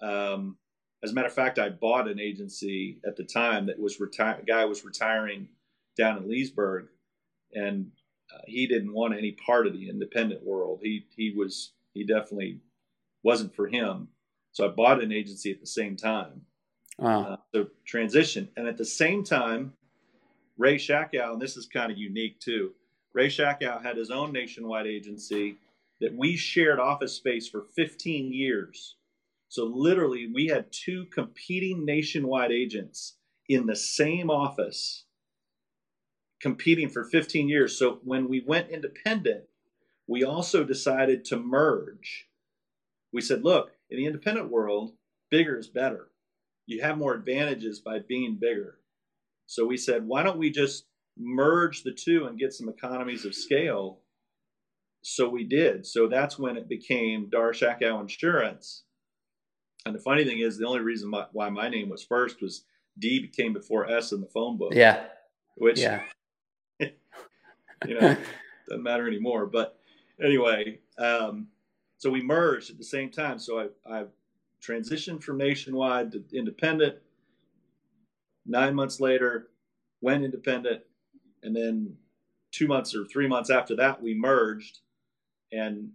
Um, 0.02 0.56
as 1.02 1.10
a 1.10 1.14
matter 1.14 1.28
of 1.28 1.34
fact, 1.34 1.58
I 1.58 1.68
bought 1.68 2.08
an 2.08 2.20
agency 2.20 3.00
at 3.06 3.16
the 3.16 3.24
time 3.24 3.66
that 3.66 3.78
was 3.78 4.00
retire. 4.00 4.42
Guy 4.46 4.64
was 4.64 4.84
retiring 4.84 5.48
down 5.96 6.18
in 6.18 6.28
Leesburg, 6.28 6.88
and 7.52 7.90
uh, 8.34 8.42
he 8.46 8.66
didn't 8.66 8.92
want 8.92 9.16
any 9.16 9.32
part 9.32 9.66
of 9.66 9.72
the 9.72 9.88
independent 9.88 10.44
world. 10.44 10.80
He 10.82 11.06
he 11.16 11.32
was 11.36 11.72
he 11.94 12.04
definitely 12.04 12.60
wasn't 13.22 13.54
for 13.54 13.66
him. 13.66 14.08
So 14.52 14.66
I 14.66 14.68
bought 14.68 15.02
an 15.02 15.12
agency 15.12 15.50
at 15.50 15.60
the 15.60 15.66
same 15.66 15.96
time 15.96 16.46
Wow. 16.98 17.24
Uh, 17.24 17.36
so 17.54 17.66
transition. 17.86 18.48
And 18.56 18.66
at 18.66 18.78
the 18.78 18.84
same 18.84 19.22
time, 19.22 19.72
Ray 20.56 20.76
Shackow, 20.76 21.32
and 21.32 21.40
this 21.40 21.56
is 21.56 21.66
kind 21.66 21.92
of 21.92 21.98
unique 21.98 22.40
too. 22.40 22.72
Ray 23.12 23.28
Shackow 23.28 23.82
had 23.82 23.96
his 23.96 24.10
own 24.10 24.32
nationwide 24.32 24.86
agency 24.86 25.56
that 26.00 26.14
we 26.16 26.36
shared 26.36 26.78
office 26.78 27.14
space 27.14 27.48
for 27.48 27.64
15 27.74 28.32
years. 28.32 28.96
So 29.48 29.64
literally, 29.64 30.30
we 30.32 30.46
had 30.46 30.72
two 30.72 31.06
competing 31.12 31.84
nationwide 31.84 32.52
agents 32.52 33.16
in 33.48 33.66
the 33.66 33.76
same 33.76 34.30
office 34.30 35.04
competing 36.40 36.88
for 36.88 37.04
15 37.04 37.48
years. 37.48 37.78
So 37.78 38.00
when 38.04 38.28
we 38.28 38.44
went 38.46 38.70
independent, 38.70 39.44
we 40.06 40.22
also 40.24 40.64
decided 40.64 41.24
to 41.26 41.36
merge. 41.36 42.28
We 43.12 43.20
said, 43.20 43.42
look, 43.44 43.70
in 43.90 43.98
the 43.98 44.06
independent 44.06 44.50
world, 44.50 44.92
bigger 45.30 45.58
is 45.58 45.68
better. 45.68 46.08
You 46.66 46.82
have 46.82 46.98
more 46.98 47.14
advantages 47.14 47.80
by 47.80 48.00
being 48.06 48.38
bigger. 48.40 48.78
So 49.46 49.64
we 49.64 49.76
said, 49.76 50.06
why 50.06 50.22
don't 50.22 50.38
we 50.38 50.50
just 50.50 50.86
merge 51.16 51.82
the 51.82 51.94
two 51.94 52.26
and 52.26 52.38
get 52.38 52.52
some 52.52 52.68
economies 52.68 53.24
of 53.24 53.34
scale? 53.34 54.00
So 55.02 55.28
we 55.28 55.44
did. 55.44 55.86
So 55.86 56.08
that's 56.08 56.38
when 56.38 56.56
it 56.56 56.68
became 56.68 57.30
Dar 57.30 57.52
Shackow 57.52 58.00
Insurance. 58.00 58.82
And 59.86 59.94
the 59.94 60.00
funny 60.00 60.24
thing 60.24 60.40
is, 60.40 60.58
the 60.58 60.66
only 60.66 60.80
reason 60.80 61.08
my, 61.08 61.26
why 61.32 61.48
my 61.48 61.68
name 61.68 61.88
was 61.88 62.02
first 62.02 62.42
was 62.42 62.64
D 62.98 63.28
came 63.28 63.52
before 63.52 63.88
S 63.88 64.10
in 64.10 64.20
the 64.20 64.26
phone 64.26 64.58
book. 64.58 64.74
Yeah. 64.74 65.04
Which, 65.54 65.78
yeah. 65.78 66.02
you 66.80 66.90
know, 67.86 68.16
doesn't 68.68 68.82
matter 68.82 69.06
anymore. 69.06 69.46
But 69.46 69.78
anyway, 70.22 70.80
um, 70.98 71.46
so 71.98 72.10
we 72.10 72.20
merged 72.20 72.70
at 72.70 72.78
the 72.78 72.84
same 72.84 73.10
time. 73.10 73.38
So 73.38 73.60
I, 73.60 73.98
I 73.98 74.04
transitioned 74.60 75.22
from 75.22 75.38
nationwide 75.38 76.10
to 76.12 76.24
independent. 76.32 76.96
Nine 78.44 78.74
months 78.74 78.98
later, 78.98 79.50
went 80.00 80.24
independent, 80.24 80.82
and 81.44 81.54
then 81.54 81.94
two 82.50 82.66
months 82.66 82.92
or 82.92 83.04
three 83.04 83.28
months 83.28 83.50
after 83.50 83.76
that, 83.76 84.02
we 84.02 84.14
merged 84.14 84.80
and 85.52 85.90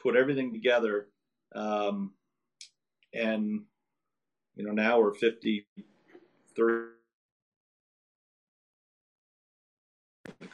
put 0.00 0.14
everything 0.14 0.52
together. 0.52 1.08
Um, 1.52 2.12
and 3.14 3.62
you 4.56 4.64
know 4.66 4.72
now 4.72 5.00
we're 5.00 5.14
53 5.14 5.64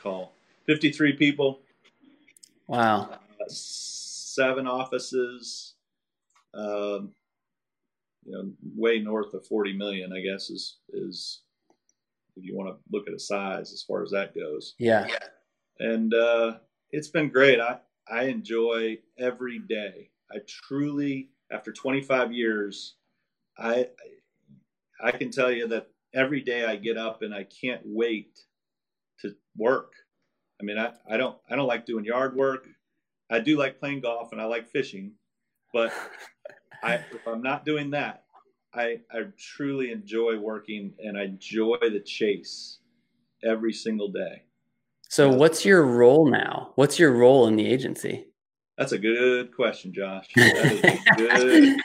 call 0.02 0.32
53 0.66 1.12
people. 1.14 1.61
Wow. 2.66 3.11
Uh, 3.11 3.16
seven 3.49 4.66
offices 4.66 5.75
um, 6.54 7.12
you 8.25 8.32
know 8.32 8.50
way 8.76 8.99
north 9.00 9.34
of 9.34 9.46
40 9.46 9.76
million 9.76 10.12
i 10.12 10.20
guess 10.20 10.49
is 10.49 10.78
is 10.92 11.42
if 12.37 12.44
you 12.44 12.56
want 12.56 12.68
to 12.68 12.76
look 12.90 13.06
at 13.06 13.14
a 13.14 13.18
size 13.18 13.73
as 13.73 13.82
far 13.82 14.02
as 14.02 14.11
that 14.11 14.34
goes. 14.34 14.75
Yeah. 14.78 15.06
And 15.78 16.12
uh, 16.14 16.54
it's 16.90 17.08
been 17.08 17.28
great. 17.28 17.61
I 17.61 17.78
i 18.11 18.25
enjoy 18.25 18.99
every 19.18 19.58
day. 19.61 20.11
I 20.30 20.38
truly 20.46 21.30
after 21.51 21.73
25 21.73 22.33
years, 22.33 22.95
I 23.59 23.89
I 25.03 25.13
can 25.13 25.31
tell 25.31 25.51
you 25.51 25.69
that 25.69 25.89
every 26.13 26.41
day 26.41 26.65
I 26.65 26.77
get 26.77 26.97
up 26.97 27.23
and 27.23 27.35
I 27.35 27.45
can't 27.45 27.83
wait 27.85 28.39
to 29.21 29.35
work. 29.57 29.93
I 30.61 30.65
mean, 30.65 30.79
I, 30.79 30.93
I 31.09 31.17
don't 31.17 31.37
I 31.51 31.57
don't 31.57 31.67
like 31.67 31.87
doing 31.87 32.05
yard 32.05 32.37
work. 32.37 32.67
I 33.31 33.41
do 33.41 33.57
like 33.57 33.79
playing 33.79 34.01
golf 34.01 34.33
and 34.33 34.41
I 34.41 34.45
like 34.45 34.69
fishing, 34.69 35.13
but 35.73 35.93
I 36.83 36.95
if 36.95 37.27
I'm 37.27 37.43
not 37.43 37.65
doing 37.65 37.91
that, 37.91 38.25
I 38.73 39.01
I 39.11 39.25
truly 39.39 39.91
enjoy 39.91 40.39
working 40.39 40.95
and 40.99 41.19
I 41.19 41.25
enjoy 41.25 41.79
the 41.81 42.03
chase 42.05 42.79
every 43.43 43.73
single 43.73 44.09
day. 44.09 44.43
So, 45.09 45.29
what's 45.29 45.65
your 45.65 45.85
role 45.85 46.29
now? 46.29 46.73
What's 46.75 46.99
your 46.99 47.13
role 47.13 47.47
in 47.47 47.57
the 47.57 47.67
agency? 47.67 48.27
That's 48.76 48.93
a 48.93 48.99
good 48.99 49.54
question, 49.54 49.93
Josh. 49.93 50.28
That 50.37 50.73
is 50.73 50.81
a 50.85 51.16
good 51.16 51.81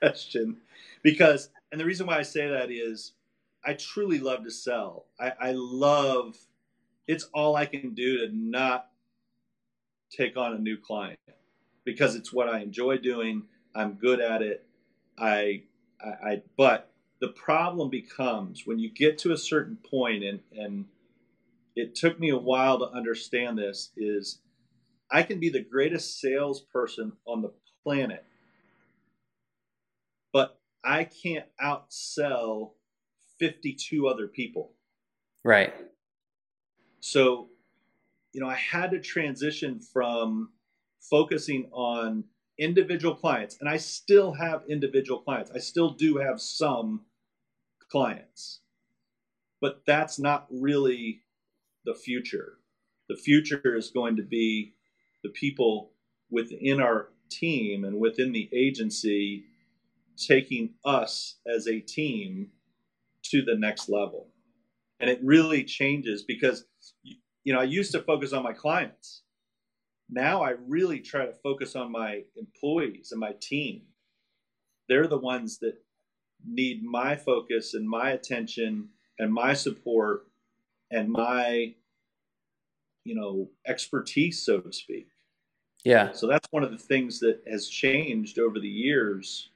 question. 0.00 0.58
Because, 1.02 1.50
and 1.72 1.80
the 1.80 1.84
reason 1.84 2.06
why 2.06 2.18
I 2.18 2.22
say 2.22 2.48
that 2.48 2.70
is 2.70 3.12
I 3.64 3.74
truly 3.74 4.18
love 4.18 4.44
to 4.44 4.50
sell. 4.50 5.06
I, 5.18 5.32
I 5.40 5.52
love, 5.52 6.36
it's 7.06 7.24
all 7.34 7.56
I 7.56 7.66
can 7.66 7.94
do 7.94 8.26
to 8.26 8.34
not 8.34 8.88
take 10.10 10.36
on 10.36 10.54
a 10.54 10.58
new 10.58 10.76
client 10.76 11.18
because 11.84 12.14
it's 12.14 12.32
what 12.32 12.48
I 12.48 12.60
enjoy 12.60 12.98
doing. 12.98 13.44
I'm 13.74 13.94
good 13.94 14.20
at 14.20 14.42
it. 14.42 14.66
I, 15.18 15.62
I, 16.00 16.30
I 16.30 16.42
but 16.56 16.90
the 17.20 17.28
problem 17.28 17.88
becomes 17.88 18.66
when 18.66 18.78
you 18.78 18.90
get 18.90 19.18
to 19.18 19.32
a 19.32 19.38
certain 19.38 19.76
point 19.76 20.22
and, 20.22 20.40
and 20.56 20.84
it 21.74 21.94
took 21.94 22.20
me 22.20 22.30
a 22.30 22.38
while 22.38 22.78
to 22.78 22.86
understand 22.86 23.58
this 23.58 23.90
is 23.96 24.40
I 25.10 25.22
can 25.22 25.38
be 25.38 25.48
the 25.48 25.62
greatest 25.62 26.20
salesperson 26.20 27.12
on 27.26 27.42
the 27.42 27.52
planet, 27.82 28.24
but 30.32 30.58
I 30.84 31.04
can't 31.04 31.46
outsell 31.62 32.72
52 33.38 34.08
other 34.08 34.26
people. 34.28 34.72
Right. 35.44 35.72
So, 37.00 37.48
you 38.32 38.40
know, 38.40 38.48
I 38.48 38.56
had 38.56 38.90
to 38.90 39.00
transition 39.00 39.80
from 39.80 40.50
focusing 41.00 41.68
on 41.72 42.24
individual 42.58 43.14
clients, 43.14 43.58
and 43.60 43.68
I 43.68 43.76
still 43.76 44.32
have 44.32 44.62
individual 44.68 45.20
clients. 45.20 45.50
I 45.54 45.58
still 45.58 45.90
do 45.90 46.16
have 46.16 46.40
some 46.40 47.02
clients, 47.90 48.60
but 49.60 49.82
that's 49.86 50.18
not 50.18 50.46
really 50.50 51.22
the 51.84 51.94
future. 51.94 52.58
The 53.08 53.16
future 53.16 53.76
is 53.76 53.90
going 53.90 54.16
to 54.16 54.22
be 54.22 54.74
the 55.22 55.30
people 55.30 55.92
within 56.30 56.80
our 56.80 57.08
team 57.30 57.84
and 57.84 57.98
within 57.98 58.32
the 58.32 58.48
agency 58.52 59.44
taking 60.16 60.70
us 60.84 61.36
as 61.46 61.66
a 61.66 61.80
team 61.80 62.48
to 63.22 63.42
the 63.42 63.56
next 63.56 63.88
level. 63.88 64.28
And 65.00 65.10
it 65.10 65.20
really 65.22 65.64
changes 65.64 66.22
because, 66.22 66.64
you 67.02 67.52
know, 67.52 67.60
I 67.60 67.64
used 67.64 67.92
to 67.92 68.00
focus 68.00 68.32
on 68.32 68.42
my 68.42 68.52
clients. 68.52 69.22
Now 70.08 70.42
I 70.42 70.54
really 70.66 71.00
try 71.00 71.26
to 71.26 71.34
focus 71.42 71.76
on 71.76 71.92
my 71.92 72.22
employees 72.36 73.10
and 73.10 73.20
my 73.20 73.34
team. 73.40 73.82
They're 74.88 75.08
the 75.08 75.18
ones 75.18 75.58
that 75.58 75.74
need 76.46 76.82
my 76.82 77.16
focus 77.16 77.74
and 77.74 77.88
my 77.88 78.10
attention 78.10 78.88
and 79.18 79.32
my 79.32 79.52
support 79.52 80.28
and 80.90 81.10
my, 81.10 81.74
you 83.06 83.14
know, 83.14 83.48
expertise, 83.66 84.44
so 84.44 84.58
to 84.60 84.72
speak. 84.72 85.08
Yeah. 85.84 86.10
So 86.12 86.26
that's 86.26 86.46
one 86.50 86.64
of 86.64 86.72
the 86.72 86.78
things 86.78 87.20
that 87.20 87.40
has 87.48 87.68
changed 87.68 88.40
over 88.40 88.58
the 88.58 88.68
years 88.68 89.50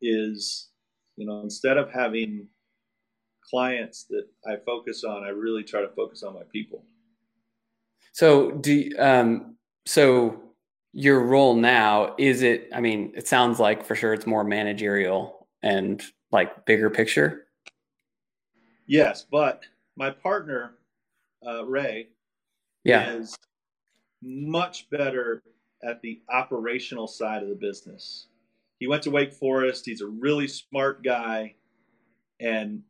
is, 0.00 0.68
you 1.16 1.26
know, 1.26 1.40
instead 1.42 1.76
of 1.76 1.90
having 1.90 2.46
clients 3.42 4.04
that 4.10 4.26
I 4.46 4.56
focus 4.64 5.02
on, 5.02 5.24
I 5.24 5.30
really 5.30 5.64
try 5.64 5.80
to 5.80 5.88
focus 5.88 6.22
on 6.22 6.34
my 6.34 6.44
people. 6.52 6.84
So 8.12 8.52
do 8.52 8.90
um 8.98 9.56
so 9.84 10.42
your 10.92 11.20
role 11.20 11.56
now 11.56 12.14
is 12.18 12.42
it 12.42 12.68
I 12.72 12.80
mean, 12.80 13.12
it 13.16 13.26
sounds 13.26 13.58
like 13.58 13.84
for 13.84 13.96
sure 13.96 14.14
it's 14.14 14.26
more 14.26 14.44
managerial 14.44 15.48
and 15.62 16.00
like 16.30 16.64
bigger 16.64 16.90
picture. 16.90 17.46
Yes, 18.86 19.26
but 19.28 19.64
my 19.96 20.10
partner 20.10 20.74
uh, 21.44 21.64
Ray 21.64 22.08
yeah. 22.88 23.14
is 23.14 23.36
much 24.22 24.88
better 24.90 25.42
at 25.82 26.02
the 26.02 26.20
operational 26.30 27.06
side 27.06 27.42
of 27.42 27.48
the 27.48 27.54
business. 27.54 28.28
He 28.78 28.86
went 28.86 29.02
to 29.04 29.10
Wake 29.10 29.32
Forest. 29.32 29.86
He's 29.86 30.00
a 30.00 30.06
really 30.06 30.48
smart 30.48 31.02
guy. 31.02 31.54
And 32.40 32.82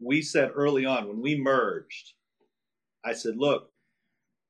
we 0.00 0.22
said 0.22 0.50
early 0.54 0.84
on 0.84 1.08
when 1.08 1.20
we 1.20 1.38
merged, 1.38 2.14
I 3.04 3.12
said, 3.14 3.36
look, 3.36 3.70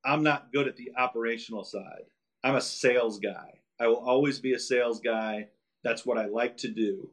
I'm 0.05 0.23
not 0.23 0.53
good 0.53 0.67
at 0.67 0.77
the 0.77 0.93
operational 0.97 1.65
side. 1.65 2.05
I'm 2.43 2.57
a 2.57 2.61
sales 2.61 3.19
guy. 3.19 3.61
I 3.81 3.87
will 3.87 3.97
always 3.97 4.39
be 4.39 4.55
a 4.55 4.59
sales 4.59 5.01
guy. 5.01 5.49
That's 5.85 6.05
what 6.05 6.19
I 6.19 6.27
like 6.27 6.57
to 6.59 6.69
do. 6.69 7.11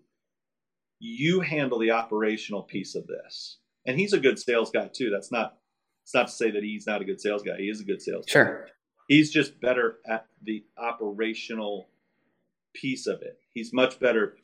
You 0.99 1.41
handle 1.41 1.79
the 1.79 1.91
operational 1.91 2.63
piece 2.63 2.95
of 2.95 3.07
this. 3.07 3.57
And 3.85 3.99
he's 3.99 4.13
a 4.13 4.19
good 4.19 4.39
sales 4.39 4.71
guy 4.71 4.89
too. 4.91 5.09
That's 5.09 5.31
not 5.31 5.57
it's 6.07 6.13
not 6.13 6.27
to 6.27 6.33
say 6.33 6.51
that 6.51 6.63
he's 6.63 6.87
not 6.87 7.01
a 7.01 7.03
good 7.03 7.19
sales 7.19 7.43
guy. 7.43 7.57
He 7.57 7.65
is 7.65 7.81
a 7.81 7.83
good 7.83 8.01
sales 8.01 8.25
guy. 8.25 8.31
sure. 8.31 8.63
guy. 8.65 8.71
He's 9.09 9.29
just 9.29 9.59
better 9.59 9.97
at 10.09 10.25
the 10.41 10.63
operational 10.77 11.89
piece 12.73 13.07
of 13.07 13.21
it. 13.21 13.37
He's 13.53 13.73
much 13.73 13.99
better 13.99 14.37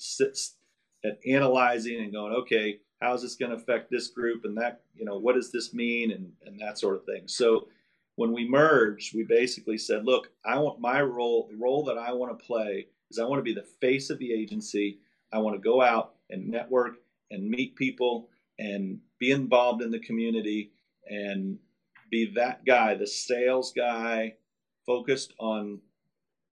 at 1.05 1.19
analyzing 1.25 2.01
and 2.01 2.11
going, 2.11 2.33
okay, 2.33 2.81
how 3.01 3.13
is 3.13 3.21
this 3.21 3.35
going 3.35 3.51
to 3.51 3.55
affect 3.55 3.89
this 3.89 4.09
group 4.09 4.43
and 4.43 4.57
that, 4.57 4.81
you 4.93 5.05
know, 5.05 5.17
what 5.17 5.35
does 5.35 5.53
this 5.53 5.73
mean 5.73 6.11
and, 6.11 6.33
and 6.45 6.59
that 6.59 6.77
sort 6.77 6.97
of 6.97 7.05
thing. 7.05 7.29
So 7.29 7.69
when 8.15 8.33
we 8.33 8.45
merged, 8.45 9.15
we 9.15 9.23
basically 9.23 9.77
said, 9.77 10.03
look, 10.03 10.31
I 10.43 10.59
want 10.59 10.81
my 10.81 11.01
role, 11.01 11.47
the 11.49 11.55
role 11.55 11.85
that 11.85 11.97
I 11.97 12.11
want 12.11 12.37
to 12.37 12.45
play 12.45 12.87
is 13.09 13.19
I 13.19 13.23
want 13.23 13.39
to 13.39 13.43
be 13.43 13.53
the 13.53 13.65
face 13.79 14.09
of 14.09 14.19
the 14.19 14.33
agency. 14.33 14.99
I 15.31 15.37
want 15.37 15.55
to 15.55 15.61
go 15.61 15.81
out 15.81 16.15
and 16.29 16.49
network 16.49 16.95
and 17.31 17.49
meet 17.49 17.77
people 17.77 18.27
and 18.59 18.99
be 19.17 19.31
involved 19.31 19.81
in 19.81 19.91
the 19.91 19.99
community 19.99 20.72
and 21.07 21.59
be 22.09 22.31
that 22.35 22.65
guy, 22.65 22.95
the 22.95 23.07
sales 23.07 23.73
guy, 23.75 24.35
focused 24.85 25.33
on 25.39 25.79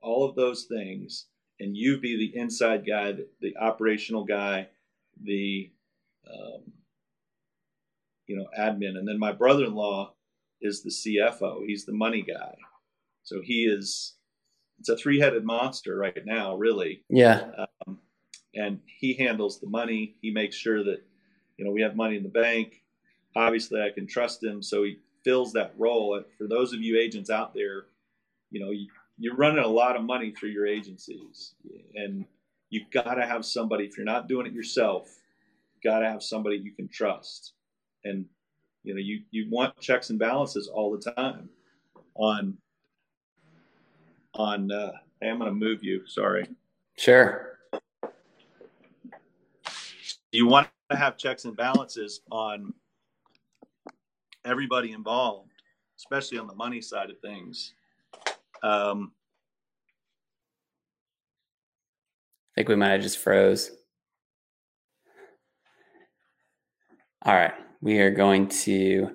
all 0.02 0.28
of 0.28 0.36
those 0.36 0.66
things, 0.66 1.28
and 1.60 1.78
you 1.78 2.00
be 2.00 2.18
the 2.18 2.40
inside 2.40 2.86
guy, 2.86 3.12
the, 3.12 3.28
the 3.40 3.56
operational 3.58 4.26
guy, 4.26 4.68
the 5.24 5.72
um, 6.28 6.74
you 8.28 8.36
know 8.36 8.48
admin, 8.60 8.98
and 8.98 9.08
then 9.08 9.20
my 9.20 9.32
brother-in-law 9.32 10.14
is 10.62 10.82
the 10.82 10.90
CFO. 10.90 11.66
He's 11.66 11.86
the 11.86 11.94
money 11.94 12.24
guy, 12.24 12.56
so 13.24 13.42
he 13.44 13.66
is. 13.66 14.16
It's 14.80 14.90
a 14.90 14.98
three-headed 14.98 15.46
monster 15.46 15.96
right 15.96 16.26
now, 16.26 16.56
really. 16.56 17.04
Yeah. 17.08 17.52
Um, 17.86 18.00
and 18.56 18.80
he 19.00 19.14
handles 19.14 19.60
the 19.60 19.70
money. 19.70 20.16
He 20.24 20.32
makes 20.32 20.56
sure 20.56 20.84
that 20.84 21.04
you 21.58 21.66
know 21.66 21.72
we 21.72 21.82
have 21.84 21.96
money 21.96 22.18
in 22.18 22.24
the 22.24 22.30
bank. 22.30 22.82
Obviously, 23.36 23.82
I 23.82 23.90
can 23.90 24.08
trust 24.08 24.44
him, 24.44 24.62
so 24.62 24.84
he 24.84 24.98
fills 25.24 25.54
that 25.54 25.74
role. 25.78 26.22
For 26.38 26.48
those 26.48 26.74
of 26.74 26.82
you 26.82 27.00
agents 27.00 27.30
out 27.30 27.54
there, 27.54 27.86
you 28.50 28.60
know 28.60 28.72
you, 28.72 28.88
you're 29.18 29.36
running 29.36 29.64
a 29.64 29.68
lot 29.68 29.96
of 29.96 30.04
money 30.04 30.32
through 30.32 30.50
your 30.50 30.68
agencies, 30.68 31.54
and 31.96 32.26
you've 32.70 32.90
got 32.92 33.16
to 33.16 33.26
have 33.26 33.46
somebody. 33.46 33.86
If 33.86 33.98
you're 33.98 34.06
not 34.06 34.28
doing 34.28 34.48
it 34.48 34.54
yourself, 34.54 35.16
got 35.84 36.00
to 36.00 36.10
have 36.10 36.24
somebody 36.24 36.58
you 36.58 36.72
can 36.72 36.88
trust. 36.88 37.54
And 38.04 38.26
you 38.84 38.94
know 38.94 39.00
you 39.00 39.22
you 39.32 39.48
want 39.50 39.80
checks 39.80 40.10
and 40.10 40.20
balances 40.20 40.68
all 40.68 40.92
the 40.92 41.12
time 41.12 41.50
on 42.16 42.58
on. 44.34 44.72
Uh, 44.72 44.92
hey, 45.22 45.30
I'm 45.30 45.40
going 45.40 45.50
to 45.50 45.56
move 45.56 45.84
you. 45.84 46.06
Sorry. 46.08 46.48
Sure 46.98 47.52
you 50.32 50.48
want 50.48 50.68
to 50.90 50.98
have 50.98 51.18
checks 51.18 51.46
and 51.46 51.56
balances 51.56 52.22
on 52.32 52.74
everybody 54.46 54.92
involved, 54.92 55.52
especially 55.98 56.38
on 56.38 56.48
the 56.48 56.56
money 56.56 56.82
side 56.82 57.10
of 57.10 57.20
things. 57.20 57.74
Um, 58.64 59.12
I 62.52 62.56
think 62.56 62.70
we 62.70 62.76
might 62.76 62.90
have 62.90 63.02
just 63.02 63.18
froze. 63.18 63.72
All 67.24 67.34
right, 67.34 67.54
we 67.82 68.00
are 68.00 68.12
going 68.12 68.48
to 68.48 69.12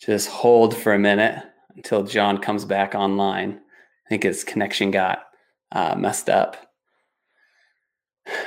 just 0.00 0.28
hold 0.28 0.76
for 0.76 0.94
a 0.94 0.98
minute 0.98 1.42
until 1.76 2.02
John 2.02 2.38
comes 2.38 2.64
back 2.64 2.94
online. 2.94 3.60
I 4.06 4.08
think 4.08 4.22
his 4.22 4.44
connection 4.44 4.90
got 4.90 5.20
uh, 5.72 5.94
messed 5.96 6.28
up. 6.30 6.56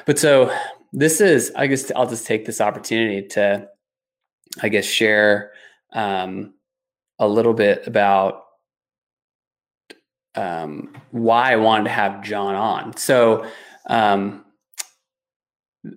But 0.06 0.20
so 0.20 0.56
this 0.92 1.22
is, 1.22 1.52
I 1.56 1.68
guess, 1.68 1.92
I'll 1.96 2.10
just 2.10 2.26
take 2.26 2.46
this 2.46 2.60
opportunity 2.60 3.28
to, 3.30 3.68
I 4.62 4.70
guess, 4.70 4.86
share 4.86 5.52
um, 5.94 6.54
a 7.20 7.28
little 7.28 7.54
bit 7.54 7.86
about 7.88 8.46
um, 10.36 10.96
why 11.12 11.54
I 11.54 11.58
wanted 11.58 11.86
to 11.86 11.90
have 11.90 12.24
John 12.24 12.56
on. 12.56 12.96
So, 12.98 13.46
um, 13.88 14.46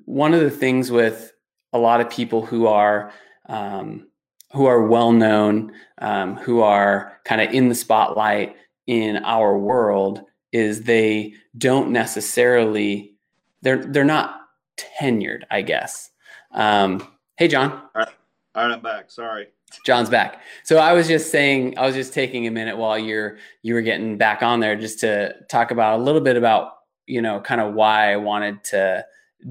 one 0.05 0.33
of 0.35 0.41
the 0.41 0.51
things 0.51 0.91
with 0.91 1.33
a 1.73 1.79
lot 1.79 2.01
of 2.01 2.11
people 2.11 2.45
who 2.45 2.67
are 2.67 3.13
um, 3.49 4.09
who 4.53 4.67
are 4.67 4.87
well 4.87 5.13
known, 5.13 5.73
um, 5.99 6.37
who 6.37 6.61
are 6.61 7.19
kind 7.25 7.41
of 7.41 7.53
in 7.53 7.69
the 7.69 7.75
spotlight 7.75 8.57
in 8.87 9.17
our 9.19 9.59
world, 9.59 10.23
is 10.53 10.83
they 10.83 11.35
don't 11.57 11.91
necessarily 11.91 13.15
they're 13.63 13.85
they're 13.85 14.05
not 14.05 14.41
tenured, 14.77 15.43
I 15.51 15.63
guess. 15.63 16.11
Um, 16.53 17.07
hey, 17.37 17.49
John. 17.49 17.83
Right. 17.95 18.09
All 18.55 18.67
right, 18.67 18.75
I'm 18.75 18.83
back. 18.83 19.11
Sorry. 19.11 19.49
John's 19.87 20.11
back. 20.11 20.43
So 20.65 20.77
I 20.77 20.93
was 20.93 21.09
just 21.09 21.31
saying, 21.31 21.79
I 21.79 21.87
was 21.87 21.95
just 21.95 22.13
taking 22.13 22.47
a 22.47 22.51
minute 22.51 22.77
while 22.77 22.99
you're 22.99 23.39
you 23.63 23.73
were 23.73 23.81
getting 23.81 24.19
back 24.19 24.43
on 24.43 24.61
there, 24.61 24.77
just 24.77 25.01
to 25.01 25.35
talk 25.49 25.71
about 25.71 25.99
a 25.99 26.03
little 26.03 26.21
bit 26.21 26.37
about 26.37 26.73
you 27.07 27.23
know 27.23 27.41
kind 27.41 27.63
of 27.63 27.73
why 27.73 28.13
I 28.13 28.17
wanted 28.17 28.63
to 28.65 29.07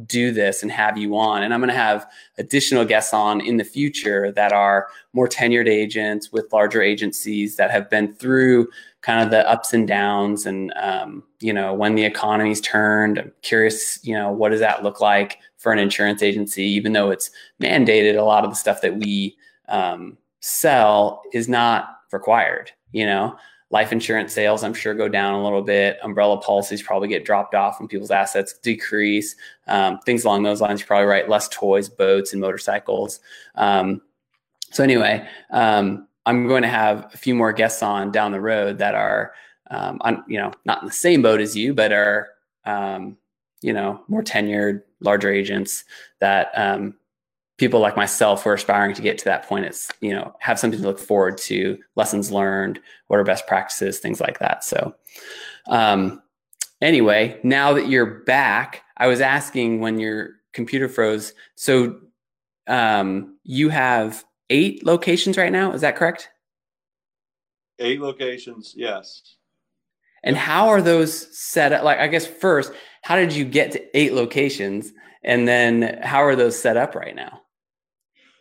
do 0.06 0.32
this 0.32 0.62
and 0.62 0.72
have 0.72 0.98
you 0.98 1.18
on. 1.18 1.42
And 1.42 1.54
I'm 1.54 1.60
going 1.60 1.70
to 1.70 1.76
have 1.76 2.08
additional 2.38 2.86
guests 2.86 3.14
on 3.14 3.42
in 3.42 3.58
the 3.58 3.64
future 3.64 4.32
that 4.34 4.54
are 4.54 4.88
more 5.14 5.28
tenured 5.28 5.68
agents 5.68 6.32
with 6.32 6.54
larger 6.54 6.82
agencies 6.82 7.58
that 7.58 7.72
have 7.72 7.90
been 7.90 8.14
through 8.14 8.70
kind 9.02 9.24
of 9.24 9.32
the 9.32 9.48
ups 9.50 9.74
and 9.74 9.88
downs 9.88 10.46
and 10.46 10.72
um, 10.76 11.24
you 11.40 11.52
know 11.52 11.74
when 11.74 11.96
the 11.96 12.06
economy's 12.06 12.62
turned. 12.62 13.20
I'm 13.20 13.32
curious 13.42 14.00
you 14.04 14.14
know 14.14 14.32
what 14.32 14.50
does 14.50 14.60
that 14.60 14.84
look 14.84 15.02
like 15.02 15.40
for 15.58 15.72
an 15.72 15.80
insurance 15.80 16.24
agency 16.24 16.64
even 16.64 16.94
though 16.94 17.12
it's 17.12 17.32
mandated 17.62 18.18
a 18.18 18.24
lot 18.24 18.44
of 18.44 18.50
the 18.50 18.56
stuff 18.56 18.82
that 18.82 18.98
we 18.98 19.36
um, 19.70 20.18
sell 20.40 21.24
is 21.34 21.48
not 21.48 21.98
required 22.12 22.72
you 22.92 23.06
know? 23.06 23.36
Life 23.70 23.94
insurance 23.94 24.34
sales 24.34 24.66
i'm 24.66 24.74
sure 24.74 24.94
go 24.94 25.08
down 25.08 25.34
a 25.34 25.42
little 25.42 25.62
bit. 25.62 25.98
Umbrella 26.04 26.42
policies 26.42 26.84
probably 26.84 27.08
get 27.08 27.24
dropped 27.24 27.56
off 27.56 27.80
when 27.80 27.88
people's 27.88 28.12
assets 28.12 28.54
decrease. 28.58 29.36
Um, 29.68 29.98
things 30.00 30.26
along 30.26 30.44
those 30.44 30.60
lines 30.60 30.82
you 30.82 30.88
probably 30.88 31.06
write 31.08 31.30
less 31.30 31.48
toys 31.48 31.88
boats 31.88 32.34
and 32.34 32.42
motorcycles. 32.42 33.22
Um, 33.56 34.02
so 34.72 34.84
anyway 34.84 35.26
um, 35.52 36.06
I'm 36.26 36.48
going 36.48 36.62
to 36.62 36.68
have 36.68 37.10
a 37.14 37.18
few 37.18 37.36
more 37.36 37.52
guests 37.54 37.82
on 37.82 38.12
down 38.12 38.32
the 38.32 38.42
road 38.42 38.78
that 38.78 38.96
are, 38.96 39.34
um, 39.70 39.98
on, 40.02 40.24
you 40.28 40.38
know, 40.38 40.52
not 40.66 40.82
in 40.82 40.88
the 40.88 40.94
same 40.94 41.22
boat 41.22 41.42
as 41.42 41.56
you, 41.56 41.74
but 41.74 41.92
are, 41.92 42.30
um, 42.66 43.18
you 43.62 43.74
know, 43.74 44.04
more 44.08 44.24
tenured, 44.24 44.84
larger 45.00 45.32
agents 45.32 45.84
that 46.20 46.52
um, 46.56 46.96
people 47.58 47.80
like 47.80 47.96
myself 47.96 48.44
who 48.44 48.50
are 48.50 48.56
aspiring 48.56 48.94
to 48.96 49.02
get 49.02 49.18
to 49.20 49.26
that 49.26 49.48
point. 49.48 49.66
It's, 49.66 49.92
you 50.02 50.14
know, 50.14 50.36
have 50.40 50.60
something 50.60 50.80
to 50.80 50.86
look 50.86 51.00
forward 51.00 51.38
to, 51.40 51.78
lessons 51.96 52.32
learned, 52.32 52.80
what 53.08 53.20
are 53.20 53.24
best 53.24 53.48
practices, 53.48 54.00
things 54.00 54.20
like 54.20 54.40
that. 54.40 54.64
So, 54.64 54.96
um, 55.68 56.22
anyway, 56.82 57.40
now 57.44 57.74
that 57.74 57.88
you're 57.88 58.22
back, 58.22 58.84
I 58.98 59.08
was 59.08 59.22
asking 59.22 59.80
when 59.80 60.00
your 60.00 60.36
computer 60.54 60.90
froze. 60.90 61.34
So, 61.56 62.00
um, 62.68 63.38
you 63.44 63.70
have 63.70 64.24
eight 64.52 64.86
locations 64.86 65.38
right 65.38 65.52
now. 65.52 65.72
Is 65.72 65.82
that 65.82 65.96
correct? 65.96 66.30
Eight 67.80 68.02
locations, 68.02 68.74
yes. 68.76 69.38
And 70.24 70.38
how 70.38 70.68
are 70.68 70.82
those 70.82 71.36
set 71.36 71.74
up? 71.74 71.84
Like, 71.84 71.98
I 71.98 72.08
guess 72.08 72.28
first, 72.28 72.72
how 73.02 73.16
did 73.16 73.34
you 73.34 73.46
get 73.46 73.72
to 73.72 73.98
eight 73.98 74.14
locations? 74.14 74.92
And 75.24 75.48
then 75.48 76.00
how 76.04 76.24
are 76.24 76.36
those 76.36 76.60
set 76.60 76.78
up 76.78 76.94
right 76.94 77.16
now? 77.16 77.42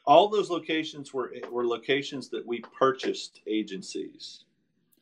All 0.07 0.29
those 0.29 0.51
locations 0.51 1.15
were 1.15 1.33
were 1.51 1.67
locations 1.67 2.29
that 2.31 2.47
we 2.47 2.61
purchased 2.79 3.41
agencies. 3.47 4.45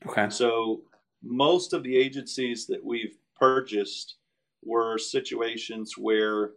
Okay. 0.06 0.28
So 0.28 0.82
most 1.22 1.72
of 1.72 1.82
the 1.82 1.96
agencies 1.96 2.66
that 2.66 2.84
we've 2.84 3.16
purchased 3.36 4.16
were 4.62 4.98
situations 4.98 5.96
where 5.96 6.50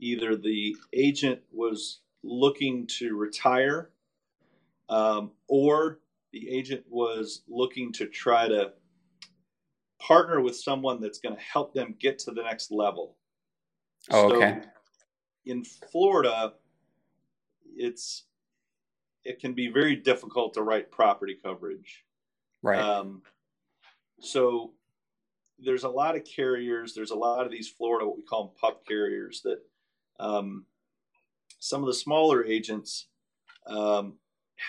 either 0.00 0.36
the 0.36 0.76
agent 0.92 1.40
was 1.52 2.00
looking 2.22 2.86
to 2.98 3.16
retire 3.16 3.90
um, 4.88 5.32
or 5.48 6.00
the 6.32 6.48
agent 6.48 6.84
was 6.88 7.42
looking 7.48 7.92
to 7.92 8.06
try 8.06 8.48
to 8.48 8.72
partner 10.00 10.40
with 10.40 10.56
someone 10.56 11.00
that's 11.00 11.18
going 11.18 11.34
to 11.34 11.40
help 11.40 11.72
them 11.74 11.94
get 11.98 12.18
to 12.20 12.30
the 12.32 12.42
next 12.42 12.70
level. 12.70 13.16
Oh, 14.10 14.28
so 14.28 14.36
okay. 14.36 14.60
In 15.46 15.64
Florida, 15.64 16.54
it's 17.76 18.24
it 19.24 19.40
can 19.40 19.54
be 19.54 19.68
very 19.68 19.96
difficult 19.96 20.54
to 20.54 20.62
write 20.62 20.90
property 20.90 21.38
coverage. 21.42 22.04
Right. 22.62 22.78
Um, 22.78 23.22
so 24.20 24.72
there's 25.58 25.84
a 25.84 25.88
lot 25.88 26.16
of 26.16 26.24
carriers. 26.24 26.94
There's 26.94 27.10
a 27.10 27.16
lot 27.16 27.46
of 27.46 27.52
these 27.52 27.68
Florida, 27.68 28.06
what 28.06 28.16
we 28.16 28.22
call 28.22 28.46
them 28.46 28.54
pup 28.60 28.86
carriers, 28.86 29.40
that 29.42 29.58
um, 30.20 30.66
some 31.58 31.80
of 31.80 31.86
the 31.86 31.94
smaller 31.94 32.44
agents 32.44 33.08
um, 33.66 34.18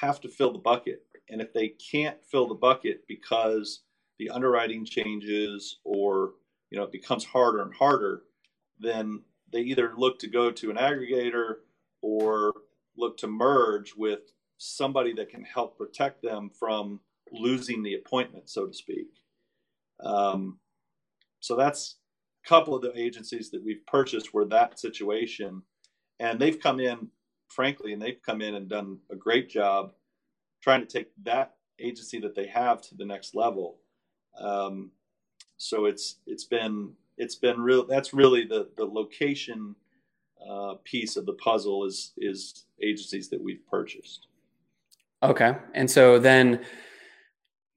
have 0.02 0.20
to 0.22 0.30
fill 0.30 0.52
the 0.52 0.60
bucket. 0.60 1.04
And 1.30 1.42
if 1.42 1.54
they 1.54 1.70
can't 1.70 2.24
fill 2.24 2.48
the 2.48 2.56
bucket 2.56 3.04
because 3.08 3.82
the 4.20 4.30
underwriting 4.30 4.86
changes 4.86 5.80
or 5.84 6.34
you 6.70 6.78
know 6.78 6.86
it 6.86 6.92
becomes 6.92 7.26
harder 7.26 7.62
and 7.62 7.74
harder, 7.74 8.24
then 8.80 9.22
they 9.52 9.62
either 9.62 9.94
look 9.98 10.20
to 10.20 10.28
go 10.28 10.52
to 10.52 10.70
an 10.70 10.78
aggregator 10.78 11.56
or 12.02 12.54
look 12.98 13.18
to 13.18 13.28
merge 13.28 13.96
with 13.96 14.32
somebody 14.58 15.14
that 15.14 15.30
can 15.30 15.44
help 15.44 15.78
protect 15.78 16.22
them 16.22 16.50
from 16.50 17.00
losing 17.32 17.84
the 17.84 17.96
appointment, 17.96 18.50
so 18.50 18.66
to 18.66 18.74
speak. 18.74 19.08
Um, 20.04 20.60
so 21.40 21.56
that's 21.56 21.98
a 22.46 22.48
couple 22.48 22.76
of 22.76 22.82
the 22.82 22.98
agencies 22.98 23.50
that 23.52 23.64
we've 23.64 23.86
purchased 23.86 24.34
were 24.34 24.46
that 24.46 24.80
situation, 24.80 25.62
and 26.20 26.40
they've 26.40 26.60
come 26.60 26.80
in 26.80 27.10
frankly, 27.48 27.94
and 27.94 28.02
they've 28.02 28.22
come 28.26 28.42
in 28.42 28.56
and 28.56 28.68
done 28.68 29.00
a 29.12 29.16
great 29.16 29.50
job 29.50 29.94
trying 30.62 30.82
to 30.82 30.88
take 30.88 31.08
that 31.24 31.56
agency 31.80 32.20
that 32.20 32.36
they 32.36 32.48
have 32.48 32.82
to 32.82 32.96
the 32.96 33.06
next 33.06 33.36
level. 33.36 33.78
Um, 34.40 34.92
so 35.58 35.86
it's 35.86 36.18
it's 36.26 36.44
been 36.44 36.92
it's 37.18 37.36
been 37.36 37.60
real. 37.62 37.86
That's 37.86 38.14
really 38.14 38.46
the 38.46 38.70
the 38.78 38.86
location 38.86 39.76
uh, 40.48 40.76
piece 40.84 41.16
of 41.16 41.26
the 41.26 41.34
puzzle 41.34 41.86
is 41.86 42.14
is 42.18 42.66
agencies 42.82 43.30
that 43.30 43.42
we've 43.42 43.66
purchased. 43.70 44.28
Okay. 45.24 45.56
And 45.74 45.90
so 45.90 46.20
then 46.20 46.66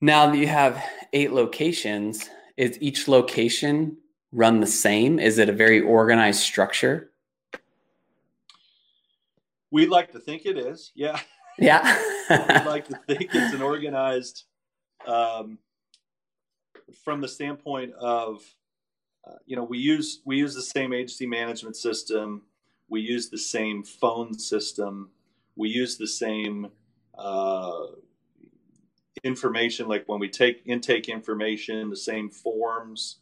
now 0.01 0.31
that 0.31 0.37
you 0.37 0.49
have 0.49 0.83
eight 1.13 1.33
locations, 1.33 2.29
is 2.57 2.77
each 2.81 3.09
location 3.09 3.97
run 4.33 4.61
the 4.61 4.67
same? 4.67 5.19
Is 5.19 5.39
it 5.39 5.49
a 5.49 5.53
very 5.53 5.81
organized 5.81 6.41
structure? 6.41 7.11
We'd 9.71 9.91
like 9.91 10.13
to 10.13 10.21
think 10.21 10.47
it 10.47 10.57
is. 10.59 10.93
Yeah. 10.95 11.21
Yeah. 11.61 12.01
We'd 12.31 12.67
like 12.67 12.87
to 12.87 13.01
think 13.09 13.35
it's 13.35 13.53
an 13.53 13.63
organized 13.63 14.45
um, 15.09 15.59
from 17.05 17.21
the 17.21 17.27
standpoint 17.27 17.95
of 17.95 18.43
uh, 19.27 19.39
you 19.47 19.57
know 19.57 19.65
we 19.65 19.79
use 19.79 20.21
we 20.25 20.37
use 20.37 20.55
the 20.55 20.63
same 20.63 20.93
agency 20.93 21.27
management 21.27 21.77
system 21.77 22.43
we 22.89 23.01
use 23.01 23.29
the 23.29 23.39
same 23.39 23.83
phone 23.83 24.39
system 24.39 25.11
we 25.57 25.69
use 25.69 25.99
the 25.99 26.07
same 26.07 26.69
uh, 27.19 27.87
information 29.25 29.89
like 29.89 30.05
when 30.07 30.21
we 30.21 30.29
take 30.29 30.63
intake 30.67 31.09
information 31.09 31.91
the 31.91 31.97
same 31.97 32.31
forms 32.31 33.17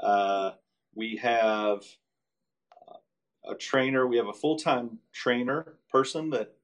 uh, 0.00 0.50
we 0.94 1.16
have 1.16 1.84
a 3.46 3.54
trainer 3.54 4.06
we 4.06 4.16
have 4.16 4.28
a 4.28 4.32
full-time 4.32 4.98
trainer 5.12 5.74
person 5.90 6.30
that 6.30 6.54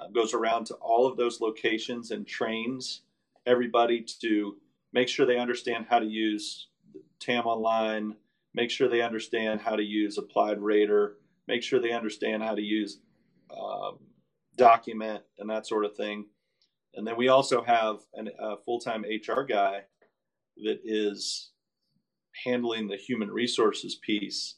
uh, 0.00 0.08
goes 0.08 0.34
around 0.34 0.64
to 0.66 0.74
all 0.74 1.06
of 1.06 1.16
those 1.16 1.40
locations 1.40 2.10
and 2.10 2.26
trains 2.26 3.02
everybody 3.46 4.04
to 4.20 4.56
make 4.92 5.08
sure 5.08 5.26
they 5.26 5.38
understand 5.38 5.86
how 5.88 5.98
to 5.98 6.06
use 6.06 6.68
tam 7.20 7.46
online 7.46 8.14
make 8.54 8.70
sure 8.70 8.88
they 8.88 9.02
understand 9.02 9.60
how 9.60 9.76
to 9.76 9.82
use 9.82 10.18
applied 10.18 10.60
rater 10.60 11.16
make 11.48 11.62
sure 11.62 11.80
they 11.80 11.92
understand 11.92 12.42
how 12.42 12.54
to 12.54 12.62
use 12.62 13.00
um, 13.50 13.98
document 14.56 15.22
and 15.38 15.48
that 15.50 15.66
sort 15.66 15.84
of 15.84 15.96
thing. 15.96 16.26
And 16.94 17.06
then 17.06 17.16
we 17.16 17.28
also 17.28 17.62
have 17.62 18.00
an, 18.14 18.30
a 18.38 18.56
full 18.64 18.80
time 18.80 19.04
HR 19.04 19.42
guy 19.42 19.82
that 20.58 20.80
is 20.84 21.50
handling 22.44 22.88
the 22.88 22.96
human 22.96 23.30
resources 23.30 23.94
piece. 23.94 24.56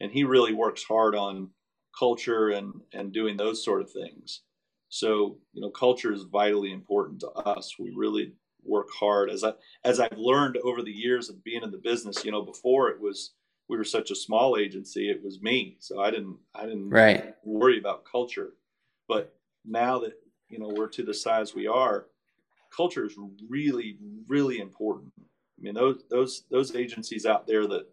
And 0.00 0.10
he 0.10 0.24
really 0.24 0.52
works 0.52 0.84
hard 0.84 1.14
on 1.14 1.50
culture 1.98 2.50
and, 2.50 2.72
and 2.92 3.12
doing 3.12 3.36
those 3.36 3.64
sort 3.64 3.80
of 3.80 3.90
things. 3.90 4.42
So, 4.88 5.38
you 5.52 5.60
know, 5.60 5.70
culture 5.70 6.12
is 6.12 6.24
vitally 6.24 6.72
important 6.72 7.20
to 7.20 7.28
us. 7.30 7.74
We 7.78 7.92
really 7.96 8.34
work 8.64 8.88
hard 8.98 9.30
as 9.30 9.44
I 9.44 9.52
as 9.84 10.00
I've 10.00 10.16
learned 10.16 10.56
over 10.58 10.82
the 10.82 10.90
years 10.90 11.28
of 11.28 11.44
being 11.44 11.62
in 11.62 11.70
the 11.70 11.78
business, 11.82 12.24
you 12.24 12.32
know, 12.32 12.42
before 12.42 12.88
it 12.88 13.00
was 13.00 13.34
we 13.68 13.76
were 13.76 13.84
such 13.84 14.10
a 14.10 14.16
small 14.16 14.56
agency, 14.56 15.10
it 15.10 15.22
was 15.22 15.40
me. 15.40 15.76
So 15.80 16.00
I 16.00 16.10
didn't 16.10 16.36
I 16.54 16.62
didn't 16.62 16.90
right. 16.90 17.34
worry 17.44 17.78
about 17.78 18.04
culture. 18.10 18.52
But 19.08 19.34
now 19.64 19.98
that 20.00 20.12
you 20.48 20.58
know 20.58 20.68
we're 20.68 20.88
to 20.88 21.02
the 21.02 21.14
size 21.14 21.54
we 21.54 21.66
are, 21.66 22.06
culture 22.74 23.04
is 23.04 23.16
really, 23.48 23.98
really 24.28 24.58
important. 24.58 25.12
I 25.18 25.60
mean, 25.60 25.74
those 25.74 26.04
those 26.10 26.44
those 26.50 26.74
agencies 26.74 27.26
out 27.26 27.46
there 27.46 27.66
that 27.66 27.86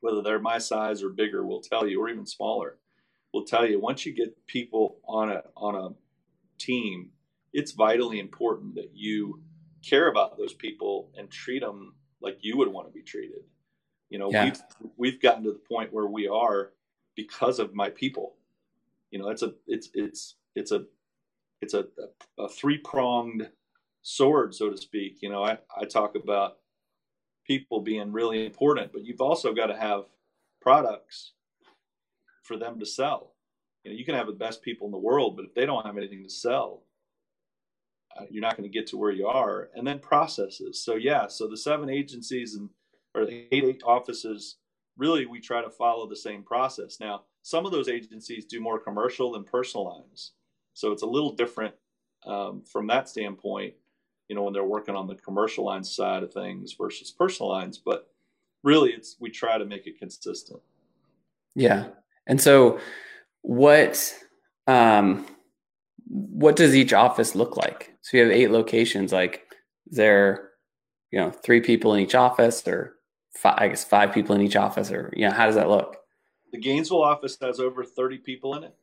whether 0.00 0.22
they're 0.22 0.38
my 0.38 0.58
size 0.58 1.02
or 1.02 1.10
bigger 1.10 1.44
will 1.44 1.60
tell 1.60 1.86
you, 1.86 2.00
or 2.02 2.08
even 2.08 2.26
smaller, 2.26 2.78
will 3.32 3.44
tell 3.44 3.66
you 3.66 3.80
once 3.80 4.04
you 4.04 4.12
get 4.12 4.46
people 4.46 4.98
on 5.06 5.30
a 5.30 5.42
on 5.56 5.74
a 5.74 5.94
team, 6.58 7.10
it's 7.52 7.72
vitally 7.72 8.18
important 8.18 8.74
that 8.74 8.90
you 8.94 9.40
care 9.88 10.08
about 10.08 10.36
those 10.36 10.52
people 10.52 11.10
and 11.16 11.30
treat 11.30 11.60
them 11.60 11.94
like 12.20 12.38
you 12.40 12.56
would 12.58 12.68
want 12.68 12.86
to 12.86 12.92
be 12.92 13.02
treated. 13.02 13.42
You 14.08 14.18
know, 14.18 14.30
yeah. 14.30 14.44
we've 14.44 14.60
we've 14.96 15.22
gotten 15.22 15.44
to 15.44 15.52
the 15.52 15.58
point 15.58 15.92
where 15.92 16.06
we 16.06 16.28
are 16.28 16.72
because 17.14 17.58
of 17.58 17.74
my 17.74 17.90
people. 17.90 18.34
You 19.10 19.18
know, 19.18 19.28
it's 19.28 19.42
a 19.42 19.54
it's 19.66 19.90
it's 19.94 20.36
it's 20.54 20.72
a 20.72 20.84
it's 21.62 21.74
a, 21.74 21.86
a, 22.38 22.44
a 22.44 22.48
three 22.48 22.78
pronged 22.78 23.48
sword, 24.02 24.54
so 24.54 24.70
to 24.70 24.76
speak. 24.76 25.18
You 25.20 25.30
know, 25.30 25.44
I, 25.44 25.58
I 25.76 25.84
talk 25.84 26.14
about 26.14 26.58
people 27.50 27.80
being 27.80 28.12
really 28.12 28.46
important, 28.46 28.92
but 28.92 29.04
you've 29.04 29.20
also 29.20 29.52
got 29.52 29.66
to 29.66 29.76
have 29.76 30.04
products 30.62 31.32
for 32.44 32.56
them 32.56 32.78
to 32.78 32.86
sell. 32.86 33.32
You 33.82 33.90
know, 33.90 33.96
you 33.96 34.04
can 34.04 34.14
have 34.14 34.28
the 34.28 34.32
best 34.32 34.62
people 34.62 34.86
in 34.86 34.92
the 34.92 34.98
world, 34.98 35.34
but 35.34 35.46
if 35.46 35.52
they 35.52 35.66
don't 35.66 35.84
have 35.84 35.96
anything 35.96 36.22
to 36.22 36.30
sell, 36.30 36.84
uh, 38.16 38.26
you're 38.30 38.40
not 38.40 38.56
going 38.56 38.70
to 38.70 38.78
get 38.78 38.86
to 38.86 38.96
where 38.96 39.10
you 39.10 39.26
are. 39.26 39.68
And 39.74 39.84
then 39.84 39.98
processes. 39.98 40.80
So 40.80 40.94
yeah, 40.94 41.26
so 41.26 41.48
the 41.48 41.56
seven 41.56 41.90
agencies 41.90 42.54
and 42.54 42.68
or 43.16 43.22
eight, 43.28 43.48
eight 43.50 43.82
offices, 43.84 44.58
really 44.96 45.26
we 45.26 45.40
try 45.40 45.60
to 45.60 45.70
follow 45.70 46.08
the 46.08 46.14
same 46.14 46.44
process. 46.44 46.98
Now, 47.00 47.22
some 47.42 47.66
of 47.66 47.72
those 47.72 47.88
agencies 47.88 48.44
do 48.44 48.60
more 48.60 48.78
commercial 48.78 49.32
than 49.32 49.42
personal 49.42 49.86
lines. 49.86 50.34
So 50.74 50.92
it's 50.92 51.02
a 51.02 51.06
little 51.16 51.34
different 51.34 51.74
um, 52.24 52.62
from 52.62 52.86
that 52.86 53.08
standpoint, 53.08 53.74
you 54.30 54.36
know, 54.36 54.44
when 54.44 54.52
they're 54.52 54.62
working 54.62 54.94
on 54.94 55.08
the 55.08 55.16
commercial 55.16 55.64
lines 55.64 55.92
side 55.92 56.22
of 56.22 56.32
things 56.32 56.72
versus 56.74 57.10
personal 57.10 57.50
lines. 57.50 57.78
But 57.78 58.08
really, 58.62 58.90
it's 58.90 59.16
we 59.18 59.28
try 59.28 59.58
to 59.58 59.64
make 59.64 59.88
it 59.88 59.98
consistent. 59.98 60.60
Yeah. 61.56 61.88
And 62.28 62.40
so, 62.40 62.78
what 63.42 64.14
um, 64.68 65.26
what 66.06 66.54
does 66.54 66.76
each 66.76 66.92
office 66.92 67.34
look 67.34 67.56
like? 67.56 67.92
So 68.02 68.16
you 68.16 68.22
have 68.22 68.32
eight 68.32 68.52
locations. 68.52 69.12
Like, 69.12 69.48
there, 69.88 70.50
you 71.10 71.18
know, 71.18 71.32
three 71.32 71.60
people 71.60 71.92
in 71.94 72.00
each 72.00 72.14
office, 72.14 72.62
or 72.68 72.94
five, 73.36 73.56
I 73.58 73.66
guess 73.66 73.82
five 73.82 74.14
people 74.14 74.36
in 74.36 74.42
each 74.42 74.54
office, 74.54 74.92
or 74.92 75.12
you 75.16 75.26
know, 75.26 75.34
how 75.34 75.46
does 75.46 75.56
that 75.56 75.68
look? 75.68 75.96
The 76.52 76.58
Gainesville 76.60 77.02
office 77.02 77.36
has 77.42 77.58
over 77.58 77.82
thirty 77.82 78.18
people 78.18 78.54
in 78.54 78.62
it. 78.62 78.76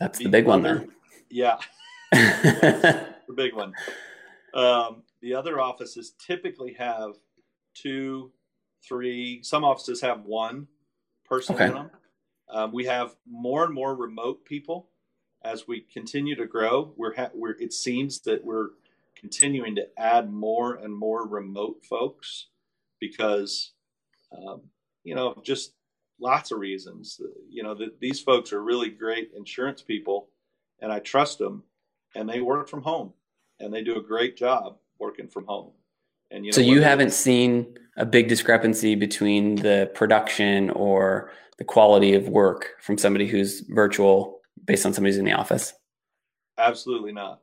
That's 0.00 0.16
the, 0.16 0.24
the 0.24 0.30
big 0.30 0.44
other, 0.44 0.50
one 0.50 0.62
then. 0.62 0.88
Yeah. 1.28 1.58
the 2.12 3.34
big 3.34 3.54
one. 3.54 3.74
Um, 4.54 5.02
the 5.20 5.34
other 5.34 5.60
offices 5.60 6.14
typically 6.24 6.74
have 6.74 7.14
two, 7.74 8.32
three. 8.86 9.42
Some 9.42 9.64
offices 9.64 10.00
have 10.00 10.24
one 10.24 10.68
person 11.24 11.56
okay. 11.56 11.66
in 11.66 11.74
them. 11.74 11.90
Um, 12.48 12.72
we 12.72 12.84
have 12.84 13.16
more 13.26 13.64
and 13.64 13.74
more 13.74 13.94
remote 13.94 14.44
people 14.44 14.88
as 15.42 15.66
we 15.66 15.80
continue 15.80 16.36
to 16.36 16.46
grow. 16.46 16.92
We're, 16.96 17.14
ha- 17.14 17.30
we're 17.34 17.56
it 17.58 17.72
seems 17.72 18.20
that 18.20 18.44
we're 18.44 18.68
continuing 19.16 19.74
to 19.76 19.88
add 19.98 20.32
more 20.32 20.74
and 20.74 20.94
more 20.94 21.26
remote 21.26 21.84
folks 21.88 22.48
because 23.00 23.72
um, 24.36 24.62
you 25.02 25.14
know 25.14 25.40
just 25.42 25.72
lots 26.20 26.50
of 26.50 26.58
reasons. 26.58 27.20
You 27.48 27.62
know, 27.62 27.74
that 27.74 28.00
these 28.00 28.20
folks 28.20 28.52
are 28.52 28.62
really 28.62 28.90
great 28.90 29.32
insurance 29.36 29.82
people, 29.82 30.28
and 30.80 30.92
I 30.92 30.98
trust 30.98 31.38
them, 31.38 31.64
and 32.14 32.28
they 32.28 32.40
work 32.40 32.68
from 32.68 32.82
home, 32.82 33.12
and 33.60 33.72
they 33.72 33.82
do 33.82 33.96
a 33.96 34.02
great 34.02 34.36
job 34.36 34.76
working 34.98 35.28
from 35.28 35.46
home. 35.46 35.70
And 36.30 36.44
you 36.44 36.50
know, 36.50 36.56
so 36.56 36.60
you 36.60 36.82
haven't 36.82 37.12
seen 37.12 37.78
a 37.96 38.04
big 38.04 38.28
discrepancy 38.28 38.94
between 38.94 39.56
the 39.56 39.90
production 39.94 40.70
or 40.70 41.30
the 41.58 41.64
quality 41.64 42.14
of 42.14 42.28
work 42.28 42.74
from 42.80 42.98
somebody 42.98 43.28
who's 43.28 43.60
virtual 43.68 44.40
based 44.64 44.84
on 44.84 44.92
somebody 44.92 45.12
who's 45.12 45.18
in 45.18 45.24
the 45.24 45.32
office. 45.32 45.74
Absolutely 46.58 47.12
not. 47.12 47.40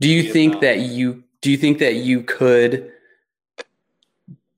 Do 0.00 0.08
you 0.08 0.32
think 0.32 0.54
not. 0.54 0.62
that 0.62 0.80
you 0.80 1.24
do 1.40 1.50
you 1.50 1.56
think 1.56 1.78
that 1.78 1.96
you 1.96 2.22
could 2.22 2.92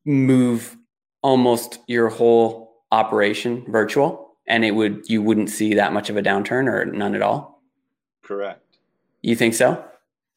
move 0.04 0.76
almost 1.22 1.78
your 1.86 2.08
whole 2.08 2.82
operation 2.90 3.64
virtual 3.68 4.34
and 4.46 4.64
it 4.64 4.72
would 4.72 5.02
you 5.08 5.22
wouldn't 5.22 5.48
see 5.48 5.74
that 5.74 5.92
much 5.92 6.10
of 6.10 6.16
a 6.16 6.22
downturn 6.22 6.66
or 6.66 6.84
none 6.84 7.14
at 7.14 7.22
all 7.22 7.62
correct 8.22 8.78
you 9.22 9.36
think 9.36 9.54
so 9.54 9.82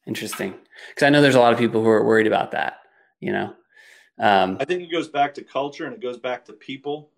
interesting. 0.06 0.54
Because 0.88 1.06
i 1.06 1.10
know 1.10 1.22
there's 1.22 1.34
a 1.34 1.40
lot 1.40 1.52
of 1.52 1.58
people 1.58 1.82
who 1.82 1.88
are 1.88 2.04
worried 2.04 2.26
about 2.26 2.52
that 2.52 2.78
you 3.20 3.32
know? 3.32 3.54
Um, 4.18 4.56
i 4.60 4.64
think 4.64 4.82
it 4.82 4.92
goes 4.92 5.08
back 5.08 5.34
to 5.34 5.44
culture 5.44 5.84
and 5.84 5.94
it 5.94 6.02
goes 6.02 6.18
back 6.18 6.44
to 6.46 6.52
people 6.52 7.10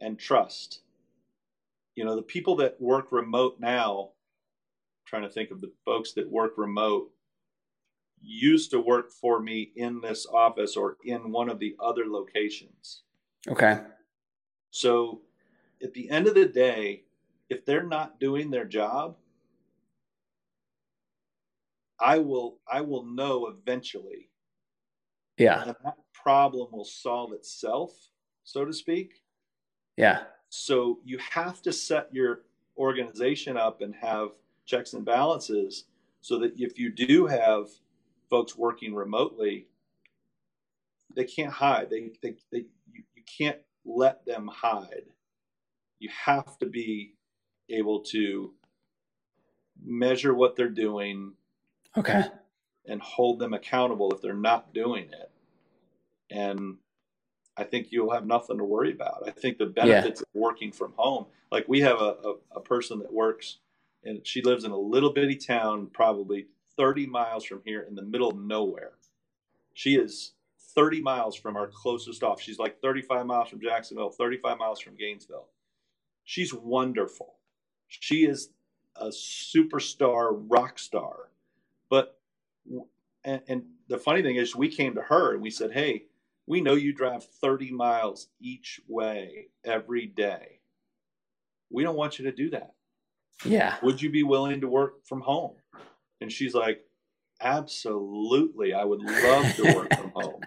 and 0.00 0.18
trust. 0.18 0.80
You 1.94 2.04
know 2.04 2.16
the 2.16 2.22
people 2.22 2.56
that 2.56 2.80
work 2.80 3.12
remote 3.12 3.56
now 3.58 4.10
trying 5.06 5.22
to 5.22 5.30
think 5.30 5.50
of 5.50 5.60
the 5.60 5.72
folks 5.84 6.12
that 6.12 6.30
work 6.30 6.54
remote 6.56 7.10
used 8.20 8.70
to 8.72 8.80
work 8.80 9.10
for 9.10 9.40
me 9.40 9.70
in 9.76 10.00
this 10.00 10.26
office 10.26 10.76
or 10.76 10.96
in 11.04 11.30
one 11.30 11.48
of 11.48 11.58
the 11.58 11.76
other 11.78 12.06
locations. 12.06 13.02
Okay. 13.48 13.80
So 14.70 15.22
at 15.82 15.94
the 15.94 16.10
end 16.10 16.26
of 16.26 16.34
the 16.34 16.46
day, 16.46 17.04
if 17.48 17.64
they're 17.64 17.84
not 17.84 18.18
doing 18.18 18.50
their 18.50 18.64
job, 18.64 19.16
I 22.00 22.18
will 22.18 22.58
I 22.70 22.80
will 22.80 23.04
know 23.04 23.46
eventually. 23.48 24.30
Yeah. 25.38 25.62
And 25.62 25.76
that 25.84 25.96
problem 26.14 26.68
will 26.72 26.84
solve 26.84 27.32
itself, 27.32 27.92
so 28.44 28.64
to 28.64 28.72
speak. 28.72 29.22
Yeah. 29.96 30.24
So 30.48 31.00
you 31.04 31.18
have 31.18 31.62
to 31.62 31.72
set 31.72 32.08
your 32.12 32.42
organization 32.78 33.56
up 33.56 33.80
and 33.80 33.94
have 33.94 34.30
checks 34.64 34.92
and 34.92 35.04
balances 35.04 35.84
so 36.20 36.38
that 36.38 36.52
if 36.56 36.78
you 36.78 36.90
do 36.92 37.26
have 37.26 37.68
folks 38.28 38.56
working 38.56 38.94
remotely, 38.94 39.68
they 41.14 41.24
can't 41.24 41.52
hide. 41.52 41.88
They, 41.90 42.10
they, 42.22 42.36
they 42.50 42.66
you, 42.92 43.02
you 43.14 43.22
can't 43.38 43.58
let 43.84 44.24
them 44.26 44.48
hide. 44.52 45.04
You 45.98 46.10
have 46.24 46.58
to 46.58 46.66
be 46.66 47.14
able 47.70 48.00
to 48.00 48.52
measure 49.84 50.34
what 50.34 50.56
they're 50.56 50.68
doing, 50.68 51.32
Okay. 51.96 52.24
And 52.86 53.00
hold 53.00 53.38
them 53.38 53.54
accountable 53.54 54.12
if 54.12 54.20
they're 54.20 54.34
not 54.34 54.72
doing 54.72 55.04
it. 55.04 55.30
And 56.30 56.76
I 57.56 57.64
think 57.64 57.88
you'll 57.90 58.12
have 58.12 58.26
nothing 58.26 58.58
to 58.58 58.64
worry 58.64 58.92
about. 58.92 59.22
I 59.26 59.30
think 59.30 59.58
the 59.58 59.66
benefits 59.66 60.20
yeah. 60.20 60.40
of 60.40 60.40
working 60.40 60.72
from 60.72 60.92
home, 60.96 61.26
like 61.50 61.66
we 61.68 61.80
have 61.80 62.00
a, 62.00 62.16
a, 62.24 62.34
a, 62.56 62.60
person 62.60 62.98
that 62.98 63.12
works 63.12 63.58
and 64.04 64.26
she 64.26 64.42
lives 64.42 64.64
in 64.64 64.70
a 64.70 64.78
little 64.78 65.12
bitty 65.12 65.36
town, 65.36 65.88
probably 65.92 66.46
30 66.76 67.06
miles 67.06 67.44
from 67.44 67.62
here 67.64 67.82
in 67.82 67.94
the 67.94 68.02
middle 68.02 68.30
of 68.30 68.36
nowhere. 68.36 68.92
She 69.72 69.96
is 69.96 70.32
30 70.74 71.00
miles 71.00 71.34
from 71.34 71.56
our 71.56 71.66
closest 71.66 72.22
off. 72.22 72.40
She's 72.40 72.58
like 72.58 72.80
35 72.80 73.26
miles 73.26 73.48
from 73.48 73.60
Jacksonville, 73.60 74.10
35 74.10 74.58
miles 74.58 74.80
from 74.80 74.96
Gainesville. 74.96 75.48
She's 76.24 76.52
wonderful. 76.52 77.36
She 77.88 78.26
is 78.26 78.50
a 78.96 79.08
superstar, 79.08 80.44
rock 80.48 80.78
star. 80.78 81.30
And, 83.24 83.42
and 83.48 83.62
the 83.88 83.98
funny 83.98 84.22
thing 84.22 84.36
is, 84.36 84.54
we 84.54 84.68
came 84.68 84.94
to 84.94 85.02
her 85.02 85.34
and 85.34 85.42
we 85.42 85.50
said, 85.50 85.72
Hey, 85.72 86.04
we 86.46 86.60
know 86.60 86.74
you 86.74 86.92
drive 86.92 87.24
30 87.24 87.72
miles 87.72 88.28
each 88.40 88.80
way 88.88 89.48
every 89.64 90.06
day. 90.06 90.60
We 91.70 91.82
don't 91.82 91.96
want 91.96 92.18
you 92.18 92.24
to 92.26 92.32
do 92.32 92.50
that. 92.50 92.74
Yeah. 93.44 93.76
Would 93.82 94.00
you 94.00 94.10
be 94.10 94.22
willing 94.22 94.60
to 94.60 94.68
work 94.68 95.04
from 95.06 95.20
home? 95.20 95.56
And 96.20 96.30
she's 96.30 96.54
like, 96.54 96.82
Absolutely. 97.40 98.72
I 98.72 98.84
would 98.84 99.02
love 99.02 99.54
to 99.56 99.74
work 99.74 99.94
from 99.94 100.10
home. 100.14 100.40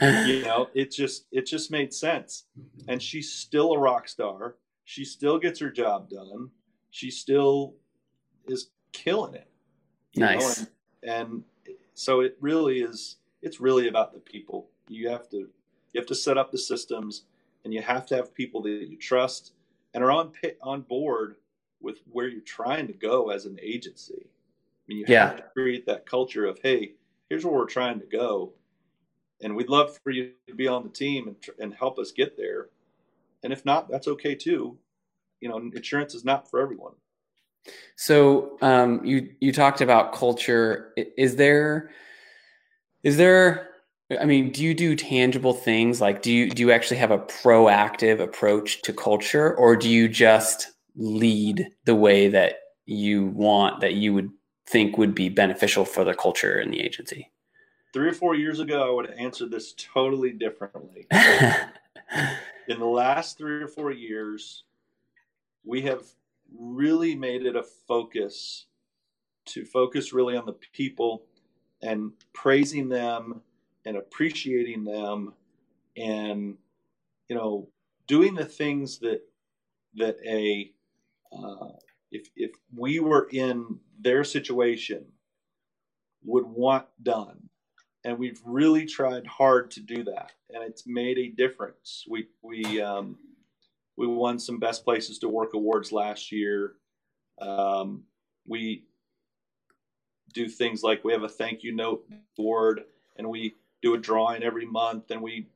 You 0.00 0.42
know, 0.42 0.68
it 0.74 0.90
just 0.90 1.26
it 1.32 1.46
just 1.46 1.70
made 1.70 1.94
sense. 1.94 2.44
And 2.88 3.02
she's 3.02 3.32
still 3.32 3.72
a 3.72 3.78
rock 3.78 4.08
star. 4.08 4.56
She 4.84 5.04
still 5.04 5.38
gets 5.38 5.58
her 5.60 5.70
job 5.70 6.10
done. 6.10 6.50
She 6.90 7.10
still 7.10 7.76
is 8.46 8.70
killing 8.92 9.34
it. 9.34 9.48
Nice. 10.14 10.58
And, 10.58 10.68
and 11.02 11.44
so 11.96 12.20
it 12.20 12.36
really 12.40 12.80
is 12.80 13.16
it's 13.42 13.60
really 13.60 13.88
about 13.88 14.12
the 14.12 14.20
people 14.20 14.68
you 14.88 15.08
have 15.08 15.28
to 15.30 15.48
you 15.92 16.00
have 16.00 16.06
to 16.06 16.14
set 16.14 16.38
up 16.38 16.52
the 16.52 16.58
systems 16.58 17.22
and 17.64 17.72
you 17.72 17.82
have 17.82 18.06
to 18.06 18.14
have 18.14 18.34
people 18.34 18.62
that 18.62 18.86
you 18.88 18.96
trust 18.96 19.52
and 19.94 20.04
are 20.04 20.12
on 20.12 20.32
on 20.62 20.82
board 20.82 21.36
with 21.80 22.00
where 22.10 22.28
you're 22.28 22.40
trying 22.42 22.86
to 22.86 22.92
go 22.92 23.30
as 23.30 23.46
an 23.46 23.58
agency. 23.62 24.26
I 24.26 24.84
mean, 24.88 24.98
you 24.98 25.04
yeah. 25.08 25.28
have 25.28 25.36
to 25.38 25.42
create 25.54 25.86
that 25.86 26.06
culture 26.06 26.46
of, 26.46 26.58
hey, 26.62 26.92
here's 27.28 27.44
where 27.44 27.54
we're 27.54 27.66
trying 27.66 27.98
to 28.00 28.06
go, 28.06 28.52
and 29.42 29.56
we'd 29.56 29.68
love 29.68 29.98
for 29.98 30.10
you 30.10 30.32
to 30.48 30.54
be 30.54 30.68
on 30.68 30.82
the 30.82 30.90
team 30.90 31.28
and 31.28 31.36
and 31.58 31.74
help 31.74 31.98
us 31.98 32.12
get 32.12 32.36
there. 32.36 32.68
And 33.42 33.52
if 33.52 33.64
not, 33.64 33.88
that's 33.88 34.08
okay 34.08 34.34
too. 34.34 34.76
You 35.40 35.48
know, 35.48 35.58
insurance 35.58 36.14
is 36.14 36.24
not 36.24 36.50
for 36.50 36.60
everyone. 36.60 36.94
So 37.96 38.58
um, 38.60 39.04
you 39.04 39.30
you 39.40 39.52
talked 39.52 39.80
about 39.80 40.12
culture. 40.12 40.92
Is 41.16 41.36
there 41.36 41.90
is 43.02 43.16
there 43.16 43.70
I 44.20 44.24
mean, 44.24 44.52
do 44.52 44.62
you 44.62 44.72
do 44.72 44.94
tangible 44.94 45.52
things? 45.52 46.00
Like, 46.00 46.22
do 46.22 46.32
you 46.32 46.50
do 46.50 46.62
you 46.62 46.70
actually 46.70 46.98
have 46.98 47.10
a 47.10 47.18
proactive 47.18 48.20
approach 48.20 48.82
to 48.82 48.92
culture, 48.92 49.54
or 49.56 49.74
do 49.74 49.88
you 49.88 50.08
just 50.08 50.72
lead 50.94 51.68
the 51.84 51.94
way 51.94 52.28
that 52.28 52.60
you 52.86 53.26
want 53.26 53.80
that 53.80 53.94
you 53.94 54.14
would 54.14 54.30
think 54.66 54.96
would 54.96 55.14
be 55.14 55.28
beneficial 55.28 55.84
for 55.84 56.04
the 56.04 56.14
culture 56.14 56.60
in 56.60 56.70
the 56.70 56.80
agency? 56.80 57.32
Three 57.92 58.08
or 58.08 58.12
four 58.12 58.36
years 58.36 58.60
ago, 58.60 58.88
I 58.88 58.94
would 58.94 59.08
have 59.08 59.18
answered 59.18 59.50
this 59.50 59.74
totally 59.76 60.32
differently. 60.32 61.06
in 62.68 62.78
the 62.78 62.84
last 62.84 63.38
three 63.38 63.62
or 63.62 63.68
four 63.68 63.90
years, 63.90 64.64
we 65.64 65.82
have 65.82 66.04
really 66.56 67.14
made 67.14 67.44
it 67.44 67.56
a 67.56 67.62
focus 67.62 68.66
to 69.46 69.64
focus 69.64 70.12
really 70.12 70.36
on 70.36 70.46
the 70.46 70.52
people 70.52 71.24
and 71.82 72.12
praising 72.32 72.88
them 72.88 73.42
and 73.84 73.96
appreciating 73.96 74.84
them 74.84 75.34
and 75.96 76.56
you 77.28 77.36
know 77.36 77.68
doing 78.06 78.34
the 78.34 78.44
things 78.44 78.98
that 78.98 79.22
that 79.94 80.16
a 80.26 80.70
uh, 81.32 81.68
if 82.10 82.28
if 82.36 82.52
we 82.74 83.00
were 83.00 83.28
in 83.32 83.78
their 84.00 84.24
situation 84.24 85.06
would 86.24 86.46
want 86.46 86.86
done. 87.02 87.48
And 88.04 88.18
we've 88.18 88.40
really 88.44 88.86
tried 88.86 89.26
hard 89.26 89.70
to 89.72 89.80
do 89.80 90.04
that 90.04 90.32
and 90.50 90.62
it's 90.62 90.86
made 90.86 91.18
a 91.18 91.28
difference. 91.28 92.04
We 92.08 92.28
we 92.42 92.80
um, 92.80 93.18
we 93.96 94.06
won 94.06 94.38
some 94.38 94.58
best 94.58 94.84
places 94.84 95.18
to 95.18 95.28
work 95.28 95.54
awards 95.54 95.92
last 95.92 96.30
year. 96.30 96.74
Um, 97.40 98.02
we 98.46 98.84
do 100.32 100.48
things 100.48 100.82
like 100.82 101.02
we 101.04 101.12
have 101.12 101.22
a 101.22 101.28
thank 101.28 101.62
you 101.62 101.74
note 101.74 102.04
board 102.36 102.84
and 103.16 103.28
we 103.28 103.54
do 103.82 103.94
a 103.94 103.98
drawing 103.98 104.42
every 104.42 104.66
month 104.66 105.10
and 105.10 105.20
we 105.20 105.48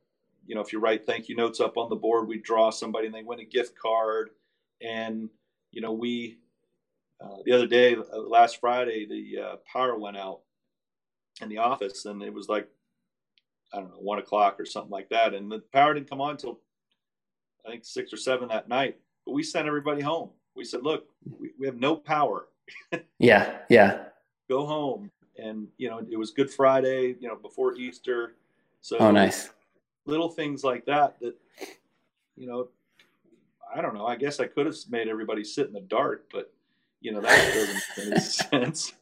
you 0.47 0.55
know 0.55 0.61
if 0.61 0.73
you 0.73 0.79
write 0.79 1.05
thank 1.05 1.29
you 1.29 1.35
notes 1.35 1.59
up 1.59 1.77
on 1.77 1.89
the 1.89 1.95
board 1.95 2.27
we 2.27 2.39
draw 2.39 2.69
somebody 2.71 3.05
and 3.05 3.13
they 3.13 3.23
win 3.23 3.39
a 3.39 3.45
gift 3.45 3.77
card. 3.77 4.31
And 4.81 5.29
you 5.71 5.81
know 5.81 5.91
we 5.91 6.39
uh, 7.19 7.37
the 7.45 7.51
other 7.51 7.67
day 7.67 7.95
uh, 7.95 8.19
last 8.19 8.59
friday 8.59 9.05
the 9.05 9.41
uh, 9.41 9.55
power 9.71 9.97
went 9.97 10.17
out 10.17 10.41
in 11.41 11.49
the 11.49 11.59
office 11.59 12.05
and 12.05 12.21
it 12.23 12.33
was 12.33 12.49
like 12.49 12.67
i 13.73 13.77
don't 13.77 13.91
know 13.91 13.97
one 13.97 14.17
o'clock 14.17 14.59
or 14.59 14.65
something 14.65 14.91
like 14.91 15.09
that. 15.09 15.33
And 15.33 15.51
the 15.51 15.59
power 15.71 15.93
didn't 15.93 16.09
come 16.09 16.21
on 16.21 16.31
until 16.31 16.59
i 17.65 17.69
think 17.69 17.85
six 17.85 18.13
or 18.13 18.17
seven 18.17 18.47
that 18.47 18.67
night 18.67 18.97
but 19.25 19.33
we 19.33 19.43
sent 19.43 19.67
everybody 19.67 20.01
home 20.01 20.29
we 20.55 20.63
said 20.63 20.83
look 20.83 21.07
we, 21.39 21.51
we 21.59 21.65
have 21.65 21.77
no 21.77 21.95
power 21.95 22.47
yeah 23.19 23.59
yeah 23.69 24.03
go 24.49 24.65
home 24.65 25.09
and 25.37 25.67
you 25.77 25.89
know 25.89 26.05
it 26.09 26.17
was 26.17 26.31
Good 26.31 26.51
Friday, 26.51 27.15
you 27.19 27.27
know, 27.27 27.35
before 27.35 27.75
Easter. 27.75 28.35
So 28.81 28.97
oh, 28.97 29.11
nice 29.11 29.49
little 30.05 30.29
things 30.29 30.63
like 30.63 30.85
that. 30.85 31.19
That 31.19 31.35
you 32.35 32.47
know, 32.47 32.69
I 33.73 33.81
don't 33.81 33.93
know. 33.93 34.05
I 34.05 34.15
guess 34.15 34.39
I 34.39 34.47
could 34.47 34.65
have 34.65 34.75
made 34.89 35.07
everybody 35.07 35.43
sit 35.43 35.67
in 35.67 35.73
the 35.73 35.81
dark, 35.81 36.25
but 36.31 36.51
you 37.01 37.11
know 37.11 37.21
that 37.21 37.53
doesn't 37.53 37.81
make 37.97 38.07
any 38.07 38.19
sense. 38.19 38.93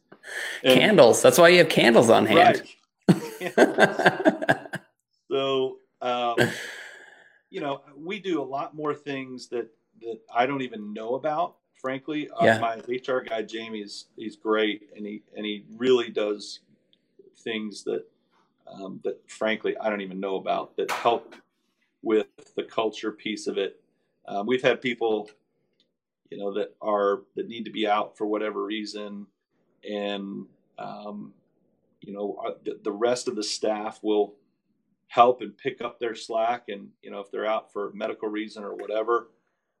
And, 0.62 0.78
candles. 0.78 1.22
That's 1.22 1.38
why 1.38 1.48
you 1.48 1.58
have 1.58 1.68
candles 1.68 2.10
on 2.10 2.26
hand. 2.26 2.62
Right. 3.08 3.20
so, 5.30 5.78
um, 6.02 6.36
you 7.50 7.60
know, 7.60 7.82
we 7.96 8.18
do 8.20 8.40
a 8.40 8.44
lot 8.44 8.74
more 8.74 8.94
things 8.94 9.48
that 9.48 9.68
that 10.00 10.20
I 10.34 10.46
don't 10.46 10.62
even 10.62 10.92
know 10.92 11.14
about 11.14 11.56
frankly. 11.80 12.28
Uh, 12.30 12.44
yeah. 12.44 12.56
Uh, 12.56 12.60
my 12.60 12.76
HR 12.88 13.20
guy 13.20 13.42
Jamie 13.42 13.80
is 13.80 14.06
he's 14.16 14.36
great, 14.36 14.90
and 14.96 15.06
he 15.06 15.22
and 15.36 15.44
he 15.44 15.64
really 15.76 16.10
does 16.10 16.60
things 17.38 17.82
that 17.84 18.04
um, 18.66 19.00
that 19.04 19.18
frankly 19.28 19.76
I 19.78 19.88
don't 19.88 20.02
even 20.02 20.20
know 20.20 20.36
about 20.36 20.76
that 20.76 20.90
help 20.90 21.34
with 22.02 22.26
the 22.54 22.62
culture 22.62 23.12
piece 23.12 23.46
of 23.46 23.58
it. 23.58 23.80
Um, 24.28 24.46
we've 24.46 24.62
had 24.62 24.80
people, 24.80 25.30
you 26.30 26.38
know, 26.38 26.52
that 26.54 26.74
are 26.80 27.22
that 27.36 27.48
need 27.48 27.64
to 27.64 27.70
be 27.70 27.86
out 27.86 28.16
for 28.16 28.26
whatever 28.26 28.64
reason, 28.64 29.26
and 29.88 30.46
um, 30.78 31.32
you 32.00 32.12
know 32.12 32.38
uh, 32.46 32.52
the, 32.64 32.78
the 32.84 32.92
rest 32.92 33.28
of 33.28 33.36
the 33.36 33.44
staff 33.44 33.98
will 34.02 34.34
help 35.10 35.40
and 35.42 35.58
pick 35.58 35.80
up 35.82 35.98
their 35.98 36.14
slack 36.14 36.68
and 36.68 36.88
you 37.02 37.10
know 37.10 37.18
if 37.18 37.30
they're 37.32 37.44
out 37.44 37.72
for 37.72 37.90
medical 37.94 38.28
reason 38.28 38.62
or 38.62 38.76
whatever 38.76 39.30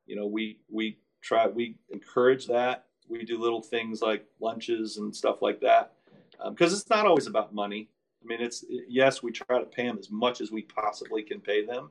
you 0.06 0.16
know 0.16 0.26
we 0.26 0.58
we 0.68 0.98
try 1.22 1.46
we 1.46 1.76
encourage 1.90 2.46
that. 2.46 2.86
We 3.08 3.24
do 3.24 3.38
little 3.38 3.62
things 3.62 4.02
like 4.02 4.24
lunches 4.40 4.96
and 4.96 5.14
stuff 5.14 5.40
like 5.40 5.60
that 5.60 5.92
because 6.48 6.72
um, 6.72 6.78
it's 6.78 6.90
not 6.90 7.06
always 7.06 7.26
about 7.26 7.54
money. 7.54 7.88
I 8.22 8.26
mean 8.26 8.40
it's 8.40 8.64
yes 8.88 9.22
we 9.22 9.30
try 9.30 9.60
to 9.60 9.66
pay 9.66 9.86
them 9.86 9.98
as 9.98 10.10
much 10.10 10.40
as 10.40 10.50
we 10.50 10.62
possibly 10.62 11.22
can 11.22 11.40
pay 11.40 11.64
them 11.64 11.90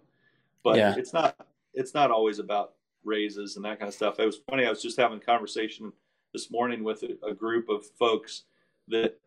but 0.64 0.76
yeah. 0.76 0.94
it's 0.98 1.14
not 1.14 1.36
it's 1.74 1.94
not 1.94 2.12
always 2.12 2.40
about 2.40 2.74
raises 3.04 3.56
and 3.56 3.66
that 3.66 3.80
kind 3.80 3.88
of 3.88 3.96
stuff. 3.96 4.20
It 4.20 4.26
was 4.26 4.42
funny 4.50 4.66
i 4.66 4.70
was 4.70 4.82
just 4.82 4.98
having 4.98 5.18
a 5.18 5.22
conversation 5.22 5.92
this 6.34 6.52
morning 6.52 6.84
with 6.84 7.04
a, 7.04 7.18
a 7.26 7.34
group 7.34 7.70
of 7.70 7.86
folks 7.98 8.44
that 8.90 9.18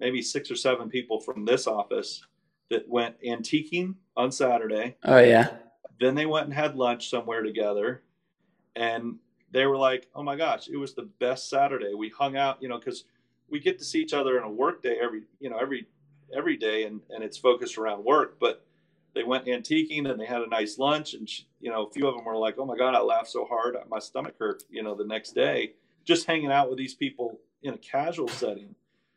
maybe 0.00 0.22
six 0.22 0.50
or 0.50 0.56
seven 0.56 0.88
people 0.88 1.20
from 1.20 1.44
this 1.44 1.66
office 1.66 2.22
that 2.70 2.88
went 2.88 3.20
antiquing 3.22 3.94
on 4.16 4.30
saturday 4.30 4.96
oh 5.04 5.18
yeah 5.18 5.48
then 5.98 6.14
they 6.14 6.26
went 6.26 6.46
and 6.46 6.54
had 6.54 6.76
lunch 6.76 7.08
somewhere 7.08 7.42
together 7.42 8.02
and 8.74 9.18
they 9.50 9.66
were 9.66 9.76
like, 9.76 10.06
"Oh 10.14 10.22
my 10.22 10.36
gosh, 10.36 10.68
it 10.68 10.76
was 10.76 10.94
the 10.94 11.08
best 11.18 11.48
Saturday. 11.48 11.94
We 11.94 12.10
hung 12.10 12.36
out, 12.36 12.62
you 12.62 12.68
know, 12.68 12.78
because 12.78 13.04
we 13.48 13.60
get 13.60 13.78
to 13.78 13.84
see 13.84 14.00
each 14.00 14.12
other 14.12 14.36
in 14.36 14.44
a 14.44 14.50
work 14.50 14.82
day 14.82 14.98
every, 15.00 15.22
you 15.40 15.48
know, 15.50 15.58
every 15.58 15.86
every 16.36 16.56
day, 16.56 16.84
and 16.84 17.00
and 17.10 17.24
it's 17.24 17.38
focused 17.38 17.78
around 17.78 18.04
work. 18.04 18.38
But 18.38 18.64
they 19.14 19.22
went 19.22 19.46
antiquing 19.46 20.10
and 20.10 20.20
they 20.20 20.26
had 20.26 20.42
a 20.42 20.48
nice 20.48 20.78
lunch, 20.78 21.14
and 21.14 21.28
you 21.60 21.70
know, 21.70 21.86
a 21.86 21.90
few 21.90 22.06
of 22.06 22.14
them 22.14 22.24
were 22.24 22.36
like, 22.36 22.56
"Oh 22.58 22.66
my 22.66 22.76
god, 22.76 22.94
I 22.94 23.00
laughed 23.00 23.30
so 23.30 23.46
hard, 23.46 23.76
my 23.88 23.98
stomach 23.98 24.34
hurt," 24.38 24.62
you 24.68 24.82
know, 24.82 24.94
the 24.94 25.06
next 25.06 25.32
day 25.32 25.72
just 26.04 26.26
hanging 26.26 26.52
out 26.52 26.68
with 26.68 26.78
these 26.78 26.94
people 26.94 27.40
in 27.62 27.74
a 27.74 27.78
casual 27.78 28.28
setting. 28.28 28.76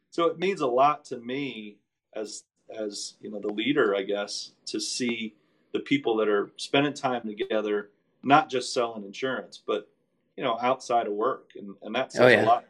So 0.09 0.25
it 0.25 0.39
means 0.39 0.61
a 0.61 0.67
lot 0.67 1.05
to 1.05 1.17
me 1.17 1.77
as 2.15 2.45
as 2.77 3.15
you 3.21 3.31
know 3.31 3.39
the 3.39 3.53
leader, 3.53 3.95
I 3.95 4.03
guess, 4.03 4.51
to 4.67 4.79
see 4.79 5.35
the 5.73 5.79
people 5.79 6.15
that 6.17 6.27
are 6.27 6.51
spending 6.57 6.93
time 6.93 7.21
together, 7.25 7.89
not 8.23 8.49
just 8.49 8.73
selling 8.73 9.03
insurance, 9.03 9.61
but 9.65 9.89
you 10.35 10.43
know 10.43 10.57
outside 10.61 11.07
of 11.07 11.13
work 11.13 11.51
and, 11.55 11.75
and 11.81 11.93
that 11.95 12.13
says 12.13 12.21
oh, 12.21 12.27
yeah. 12.27 12.43
a 12.43 12.45
lot 12.45 12.65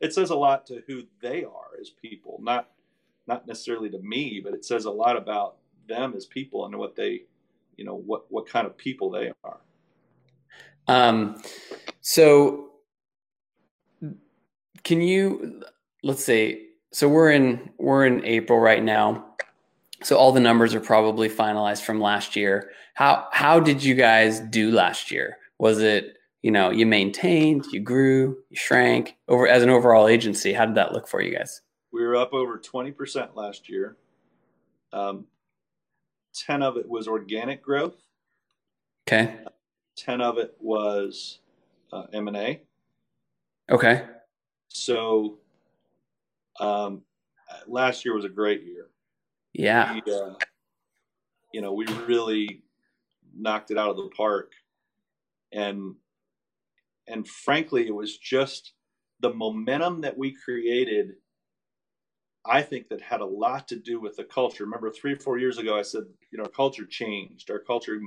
it 0.00 0.12
says 0.12 0.30
a 0.30 0.34
lot 0.34 0.66
to 0.66 0.82
who 0.86 1.02
they 1.22 1.44
are 1.44 1.80
as 1.80 1.90
people, 1.90 2.38
not 2.42 2.68
not 3.26 3.46
necessarily 3.46 3.88
to 3.88 3.98
me, 4.00 4.40
but 4.44 4.52
it 4.52 4.64
says 4.64 4.84
a 4.84 4.90
lot 4.90 5.16
about 5.16 5.56
them 5.88 6.12
as 6.14 6.26
people 6.26 6.66
and 6.66 6.76
what 6.76 6.94
they, 6.94 7.22
you 7.76 7.84
know, 7.84 7.94
what 7.94 8.30
what 8.30 8.46
kind 8.46 8.66
of 8.66 8.76
people 8.76 9.10
they 9.10 9.32
are. 9.42 9.58
Um, 10.86 11.40
so 12.02 12.72
can 14.82 15.00
you 15.00 15.62
let's 16.02 16.22
say 16.22 16.66
so 16.92 17.08
we're 17.08 17.30
in 17.30 17.70
we're 17.78 18.04
in 18.04 18.24
April 18.24 18.58
right 18.58 18.82
now. 18.82 19.33
So 20.04 20.18
all 20.18 20.32
the 20.32 20.40
numbers 20.40 20.74
are 20.74 20.80
probably 20.80 21.30
finalized 21.30 21.82
from 21.82 21.98
last 21.98 22.36
year. 22.36 22.70
How 22.92 23.26
how 23.32 23.58
did 23.58 23.82
you 23.82 23.94
guys 23.94 24.38
do 24.38 24.70
last 24.70 25.10
year? 25.10 25.38
Was 25.58 25.80
it 25.80 26.18
you 26.42 26.50
know 26.50 26.70
you 26.70 26.84
maintained, 26.84 27.64
you 27.72 27.80
grew, 27.80 28.36
you 28.50 28.56
shrank 28.56 29.16
over 29.28 29.48
as 29.48 29.62
an 29.62 29.70
overall 29.70 30.06
agency? 30.06 30.52
How 30.52 30.66
did 30.66 30.74
that 30.74 30.92
look 30.92 31.08
for 31.08 31.22
you 31.22 31.34
guys? 31.34 31.62
We 31.90 32.02
were 32.02 32.16
up 32.16 32.34
over 32.34 32.58
twenty 32.58 32.92
percent 32.92 33.34
last 33.34 33.70
year. 33.70 33.96
Um, 34.92 35.24
ten 36.34 36.62
of 36.62 36.76
it 36.76 36.86
was 36.86 37.08
organic 37.08 37.62
growth. 37.62 37.96
Okay. 39.08 39.34
Ten 39.96 40.20
of 40.20 40.36
it 40.36 40.54
was 40.60 41.38
uh, 41.92 42.04
M 42.12 42.28
and 42.28 42.36
A. 42.36 42.60
Okay. 43.70 44.04
So, 44.68 45.38
um, 46.60 47.02
last 47.66 48.04
year 48.04 48.14
was 48.14 48.26
a 48.26 48.28
great 48.28 48.64
year. 48.64 48.88
Yeah. 49.54 49.94
We, 50.04 50.12
uh, 50.12 50.34
you 51.52 51.60
know, 51.60 51.72
we 51.72 51.86
really 52.06 52.62
knocked 53.36 53.70
it 53.70 53.78
out 53.78 53.90
of 53.90 53.96
the 53.96 54.10
park, 54.16 54.52
and 55.52 55.94
and 57.06 57.26
frankly, 57.26 57.86
it 57.86 57.94
was 57.94 58.18
just 58.18 58.72
the 59.20 59.32
momentum 59.32 60.00
that 60.02 60.18
we 60.18 60.34
created. 60.34 61.12
I 62.46 62.60
think 62.60 62.88
that 62.88 63.00
had 63.00 63.20
a 63.20 63.26
lot 63.26 63.68
to 63.68 63.76
do 63.76 64.00
with 64.00 64.16
the 64.16 64.24
culture. 64.24 64.64
Remember, 64.64 64.90
three 64.90 65.14
or 65.14 65.18
four 65.18 65.38
years 65.38 65.56
ago, 65.56 65.78
I 65.78 65.82
said, 65.82 66.02
you 66.30 66.38
know, 66.38 66.44
our 66.44 66.50
culture 66.50 66.84
changed. 66.84 67.50
Our 67.50 67.60
culture 67.60 67.98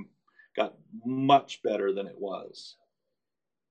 got 0.56 0.76
much 1.06 1.64
better 1.64 1.94
than 1.94 2.06
it 2.06 2.20
was, 2.20 2.76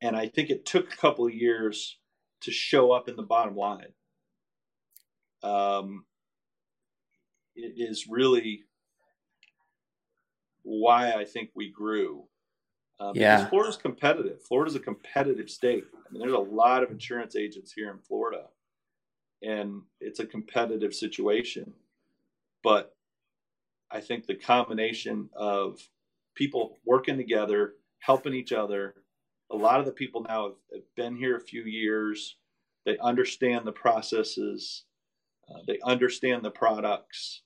and 0.01 0.17
I 0.17 0.29
think 0.29 0.51
it 0.51 0.65
took 0.65 0.93
a 0.93 0.97
couple 0.97 1.27
of 1.27 1.35
years 1.35 1.99
to 2.41 2.51
show 2.51 2.93
up 2.93 3.09
in 3.09 3.17
the 3.17 3.23
bottom 3.23 3.57
line. 3.57 3.93
Um, 5.43 6.05
is 7.57 8.07
really 8.09 8.64
why 10.62 11.12
I 11.12 11.25
think 11.25 11.51
we 11.55 11.71
grew. 11.71 12.25
Um, 12.99 13.12
yeah. 13.14 13.47
Florida's 13.47 13.77
competitive. 13.77 14.42
Florida's 14.42 14.75
a 14.75 14.81
competitive 14.81 15.51
state. 15.51 15.85
I 15.95 16.12
mean, 16.12 16.21
there's 16.21 16.33
a 16.33 16.38
lot 16.38 16.83
of 16.83 16.90
insurance 16.90 17.37
agents 17.37 17.73
here 17.73 17.90
in 17.90 17.99
Florida, 17.99 18.47
and 19.42 19.83
it's 20.01 20.21
a 20.21 20.27
competitive 20.27 20.95
situation. 20.95 21.73
But 22.62 22.95
I 23.90 24.01
think 24.01 24.27
the 24.27 24.35
combination 24.35 25.29
of 25.35 25.81
people 26.35 26.79
working 26.85 27.16
together, 27.16 27.75
helping 28.01 28.35
each 28.35 28.53
other, 28.53 28.95
a 29.51 29.57
lot 29.57 29.79
of 29.79 29.87
the 29.87 29.92
people 29.92 30.23
now 30.23 30.45
have, 30.45 30.57
have 30.73 30.95
been 30.97 31.16
here 31.16 31.37
a 31.37 31.40
few 31.40 31.62
years. 31.62 32.37
They 32.85 32.99
understand 32.99 33.66
the 33.66 33.73
processes. 33.73 34.85
Uh, 35.49 35.61
they 35.66 35.79
understand 35.85 36.45
the 36.45 36.51
products, 36.51 37.42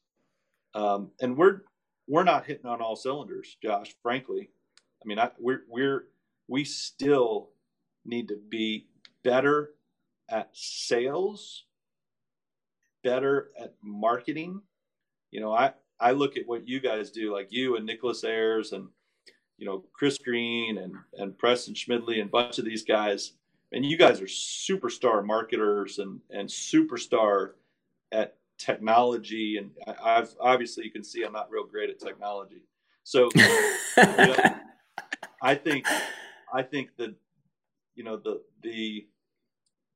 um, 0.75 1.11
and 1.21 1.37
we're 1.37 1.63
we're 2.07 2.25
not 2.25 2.47
hitting 2.47 2.67
on 2.67 2.81
all 2.81 2.97
cylinders, 2.97 3.57
Josh. 3.63 3.95
Frankly, 4.03 4.51
I 5.03 5.07
mean, 5.07 5.19
I, 5.19 5.31
we're 5.39 5.63
we're 5.69 6.07
we 6.49 6.65
still 6.65 7.51
need 8.05 8.29
to 8.29 8.37
be 8.49 8.87
better 9.23 9.71
at 10.29 10.51
sales, 10.53 11.65
better 13.03 13.51
at 13.59 13.75
marketing. 13.83 14.63
You 15.31 15.41
know, 15.41 15.53
I 15.53 15.73
I 15.99 16.13
look 16.13 16.37
at 16.37 16.47
what 16.47 16.67
you 16.67 16.81
guys 16.81 17.11
do, 17.11 17.33
like 17.33 17.49
you 17.51 17.77
and 17.77 17.87
Nicholas 17.87 18.25
Ayers 18.25 18.73
and 18.73 18.89
you 19.59 19.67
know 19.67 19.85
Chris 19.93 20.19
Green 20.19 20.79
and 20.79 20.95
and 21.15 21.39
Preston 21.39 21.75
Schmidley 21.75 22.21
and 22.21 22.29
a 22.29 22.33
bunch 22.33 22.59
of 22.59 22.65
these 22.65 22.85
guys, 22.85 23.33
and 23.73 23.85
you 23.85 23.97
guys 23.97 24.21
are 24.21 24.27
superstar 24.27 25.25
marketers 25.25 25.99
and 25.99 26.21
and 26.31 26.49
superstar 26.49 27.53
at 28.13 28.37
technology. 28.61 29.57
And 29.57 29.71
I, 30.03 30.17
have 30.17 30.31
obviously 30.39 30.85
you 30.85 30.91
can 30.91 31.03
see 31.03 31.25
I'm 31.25 31.33
not 31.33 31.51
real 31.51 31.65
great 31.65 31.91
at 31.91 31.99
technology, 31.99 32.63
so 33.03 33.29
you 33.35 33.43
know, 33.97 34.37
I 35.43 35.55
think 35.55 35.87
I 36.53 36.63
think 36.63 36.97
that 36.99 37.15
you 37.95 38.05
know 38.05 38.17
the 38.17 38.43
the 38.63 39.07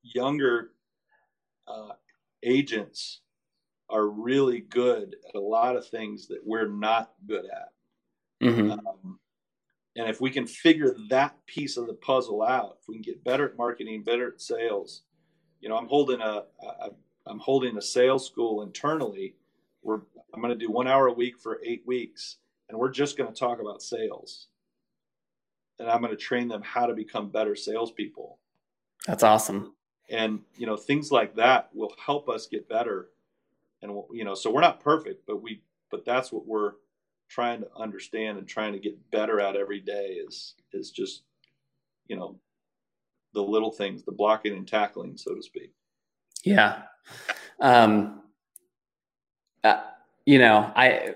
younger 0.03 0.71
uh, 1.69 1.93
agents 2.43 3.21
are 3.91 4.09
really 4.09 4.61
good 4.61 5.17
at 5.29 5.35
a 5.35 5.41
lot 5.41 5.77
of 5.77 5.87
things 5.87 6.27
that 6.29 6.41
we're 6.45 6.69
not 6.69 7.13
good 7.27 7.45
at. 7.45 7.69
Mm-hmm. 8.43 8.73
Um, 8.73 9.19
and 9.97 10.09
if 10.09 10.21
we 10.21 10.31
can 10.31 10.47
figure 10.47 10.97
that 11.11 11.37
piece 11.47 11.77
of 11.77 11.87
the 11.87 11.95
puzzle 11.95 12.43
out, 12.43 12.79
if 12.81 12.89
we 12.89 12.97
can 12.97 13.03
get 13.03 13.23
better 13.23 13.49
at 13.49 13.57
marketing, 13.57 14.03
better 14.03 14.29
at 14.29 14.41
sales, 14.41 15.03
you 15.61 15.69
know, 15.69 15.77
I'm 15.77 15.87
holding 15.87 16.21
a, 16.21 16.45
a 16.63 16.91
I'm 17.27 17.39
holding 17.39 17.77
a 17.77 17.83
sales 17.83 18.27
school 18.27 18.63
internally. 18.63 19.35
We're 19.83 20.01
I'm 20.33 20.41
going 20.41 20.57
to 20.57 20.67
do 20.67 20.71
one 20.71 20.89
hour 20.89 21.07
a 21.07 21.13
week 21.13 21.39
for 21.39 21.61
eight 21.65 21.83
weeks, 21.87 22.39
and 22.69 22.79
we're 22.79 22.91
just 22.91 23.17
going 23.17 23.33
to 23.33 23.39
talk 23.39 23.61
about 23.61 23.83
sales. 23.83 24.49
And 25.79 25.89
I'm 25.89 26.01
going 26.01 26.13
to 26.13 26.17
train 26.17 26.49
them 26.49 26.63
how 26.63 26.87
to 26.87 26.95
become 26.95 27.31
better 27.31 27.57
salespeople. 27.57 28.39
That's 29.07 29.23
awesome. 29.23 29.75
And 30.11 30.41
you 30.57 30.67
know, 30.67 30.77
things 30.77 31.11
like 31.11 31.37
that 31.37 31.71
will 31.75 31.95
help 32.05 32.29
us 32.29 32.47
get 32.47 32.69
better. 32.69 33.09
And 33.83 33.93
you 34.13 34.25
know, 34.25 34.35
so 34.35 34.51
we're 34.51 34.61
not 34.61 34.81
perfect, 34.81 35.27
but 35.27 35.43
we 35.43 35.63
but 35.91 36.05
that's 36.05 36.33
what 36.33 36.47
we're 36.47 36.73
trying 37.29 37.61
to 37.61 37.69
understand 37.77 38.39
and 38.39 38.47
trying 38.47 38.73
to 38.73 38.79
get 38.79 39.11
better 39.11 39.41
at 39.41 39.57
every 39.57 39.81
day 39.81 40.19
is 40.27 40.55
is 40.73 40.91
just 40.91 41.23
you 42.07 42.17
know 42.17 42.37
the 43.33 43.43
little 43.43 43.73
things 43.73 44.05
the 44.05 44.13
blocking 44.13 44.53
and 44.53 44.69
tackling 44.69 45.17
so 45.17 45.35
to 45.35 45.43
speak 45.43 45.73
yeah. 46.45 46.83
Um 47.61 48.23
uh, 49.65 49.81
you 50.27 50.39
know 50.39 50.71
i 50.77 51.15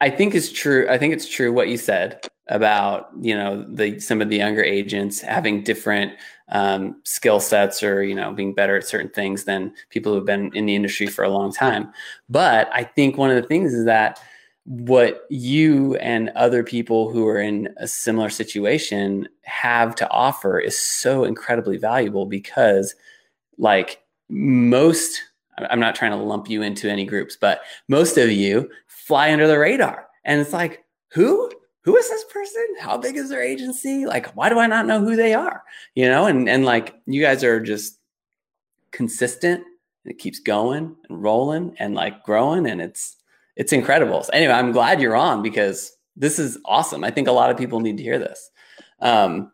i 0.00 0.10
think 0.10 0.34
it's 0.34 0.50
true 0.50 0.86
i 0.90 0.98
think 0.98 1.12
it's 1.12 1.28
true 1.28 1.52
what 1.52 1.68
you 1.68 1.76
said 1.76 2.26
about 2.48 3.10
you 3.20 3.34
know 3.34 3.62
the 3.68 3.98
some 4.00 4.20
of 4.20 4.28
the 4.28 4.36
younger 4.36 4.62
agents 4.62 5.20
having 5.20 5.62
different 5.62 6.12
um, 6.50 7.00
skill 7.04 7.40
sets 7.40 7.82
or 7.82 8.02
you 8.02 8.14
know 8.14 8.32
being 8.32 8.54
better 8.54 8.76
at 8.76 8.86
certain 8.86 9.10
things 9.10 9.44
than 9.44 9.72
people 9.90 10.12
who 10.12 10.16
have 10.16 10.26
been 10.26 10.50
in 10.54 10.66
the 10.66 10.74
industry 10.74 11.06
for 11.06 11.24
a 11.24 11.28
long 11.30 11.52
time. 11.52 11.92
But 12.28 12.68
i 12.72 12.82
think 12.82 13.16
one 13.16 13.30
of 13.30 13.36
the 13.40 13.48
things 13.48 13.72
is 13.72 13.84
that 13.84 14.20
what 14.64 15.26
you 15.28 15.94
and 15.96 16.30
other 16.30 16.62
people 16.62 17.10
who 17.10 17.26
are 17.28 17.40
in 17.40 17.68
a 17.76 17.86
similar 17.86 18.30
situation 18.30 19.28
have 19.42 19.94
to 19.94 20.10
offer 20.10 20.58
is 20.58 20.78
so 20.78 21.24
incredibly 21.24 21.76
valuable 21.76 22.24
because 22.24 22.94
like 23.58 24.03
most 24.34 25.20
i'm 25.70 25.80
not 25.80 25.94
trying 25.94 26.10
to 26.10 26.16
lump 26.16 26.48
you 26.48 26.62
into 26.62 26.90
any 26.90 27.04
groups 27.04 27.36
but 27.40 27.60
most 27.88 28.18
of 28.18 28.30
you 28.30 28.68
fly 28.86 29.32
under 29.32 29.46
the 29.46 29.58
radar 29.58 30.06
and 30.24 30.40
it's 30.40 30.52
like 30.52 30.84
who 31.08 31.50
who 31.82 31.96
is 31.96 32.08
this 32.08 32.24
person 32.24 32.66
how 32.80 32.96
big 32.96 33.16
is 33.16 33.28
their 33.28 33.42
agency 33.42 34.06
like 34.06 34.26
why 34.36 34.48
do 34.48 34.58
i 34.58 34.66
not 34.66 34.86
know 34.86 35.00
who 35.00 35.16
they 35.16 35.34
are 35.34 35.62
you 35.94 36.08
know 36.08 36.26
and 36.26 36.48
and 36.48 36.64
like 36.64 36.94
you 37.06 37.22
guys 37.22 37.44
are 37.44 37.60
just 37.60 37.98
consistent 38.90 39.62
and 40.04 40.12
it 40.12 40.18
keeps 40.18 40.38
going 40.38 40.96
and 41.08 41.22
rolling 41.22 41.74
and 41.78 41.94
like 41.94 42.24
growing 42.24 42.66
and 42.66 42.80
it's 42.80 43.16
it's 43.56 43.72
incredible. 43.72 44.22
So 44.22 44.30
anyway, 44.32 44.54
I'm 44.54 44.72
glad 44.72 45.00
you're 45.00 45.16
on 45.16 45.42
because 45.42 45.96
this 46.16 46.38
is 46.38 46.58
awesome. 46.64 47.04
I 47.04 47.10
think 47.10 47.28
a 47.28 47.32
lot 47.32 47.50
of 47.50 47.56
people 47.56 47.80
need 47.80 47.96
to 47.98 48.02
hear 48.02 48.18
this. 48.18 48.50
Um, 49.00 49.52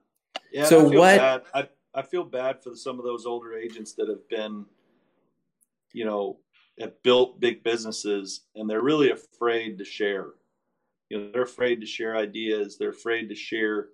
yeah. 0.52 0.64
So 0.64 0.88
what? 0.88 1.44
I 1.54 1.68
I 1.94 2.02
feel 2.02 2.24
bad 2.24 2.62
for 2.62 2.74
some 2.74 2.98
of 2.98 3.04
those 3.04 3.26
older 3.26 3.54
agents 3.54 3.92
that 3.94 4.08
have 4.08 4.28
been, 4.28 4.64
you 5.92 6.04
know, 6.04 6.38
have 6.78 7.02
built 7.02 7.40
big 7.40 7.62
businesses 7.62 8.42
and 8.54 8.68
they're 8.68 8.82
really 8.82 9.10
afraid 9.10 9.78
to 9.78 9.84
share. 9.84 10.28
You 11.08 11.18
know, 11.18 11.30
they're 11.32 11.42
afraid 11.42 11.80
to 11.80 11.86
share 11.86 12.16
ideas. 12.16 12.78
They're 12.78 12.90
afraid 12.90 13.28
to 13.28 13.34
share 13.34 13.88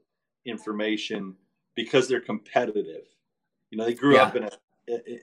information 0.45 1.35
because 1.75 2.09
they're 2.09 2.21
competitive. 2.21 3.07
You 3.71 3.79
know, 3.79 3.85
they 3.85 3.95
grew 3.95 4.15
yeah. 4.15 4.23
up 4.23 4.37
in 4.37 4.45
a 4.45 4.51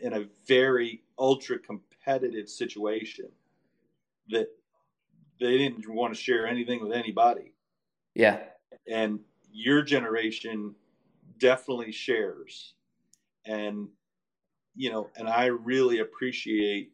in 0.01 0.13
a 0.13 0.25
very 0.45 1.03
ultra 1.17 1.57
competitive 1.57 2.49
situation 2.49 3.29
that 4.29 4.47
they 5.39 5.57
didn't 5.57 5.87
want 5.87 6.13
to 6.13 6.19
share 6.19 6.45
anything 6.47 6.81
with 6.81 6.91
anybody. 6.91 7.53
Yeah. 8.13 8.39
And 8.91 9.19
your 9.51 9.81
generation 9.81 10.75
definitely 11.43 11.91
shares. 11.91 12.73
And, 13.45 13.89
you 14.75 14.89
know, 14.89 15.09
and 15.17 15.27
I 15.27 15.47
really 15.47 15.99
appreciate 15.99 16.93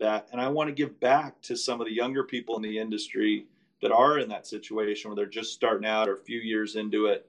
that. 0.00 0.26
And 0.32 0.40
I 0.40 0.48
want 0.48 0.68
to 0.68 0.74
give 0.74 0.98
back 1.00 1.42
to 1.42 1.54
some 1.54 1.82
of 1.82 1.86
the 1.86 1.92
younger 1.92 2.24
people 2.24 2.56
in 2.56 2.62
the 2.62 2.78
industry 2.78 3.46
that 3.82 3.92
are 3.92 4.18
in 4.18 4.30
that 4.30 4.46
situation 4.46 5.10
where 5.10 5.16
they're 5.16 5.26
just 5.26 5.52
starting 5.52 5.86
out 5.86 6.08
or 6.08 6.14
a 6.14 6.24
few 6.24 6.40
years 6.40 6.76
into 6.76 7.06
it, 7.06 7.28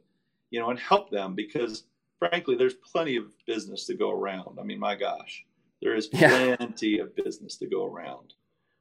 you 0.49 0.62
know, 0.62 0.70
and 0.70 0.80
help 0.80 1.12
them 1.12 1.36
because 1.36 1.84
frankly, 2.20 2.56
there's 2.56 2.76
plenty 2.76 3.18
of 3.18 3.34
business 3.45 3.86
to 3.88 3.93
go 3.93 4.10
around. 4.12 4.58
I 4.58 4.64
mean, 4.64 4.80
my 4.80 4.95
gosh, 4.95 5.45
there 5.82 5.93
is 5.93 6.08
plenty 6.08 6.88
yeah. 6.88 7.03
of 7.03 7.16
business 7.18 7.58
to 7.58 7.68
go 7.68 7.86
around. 7.86 8.34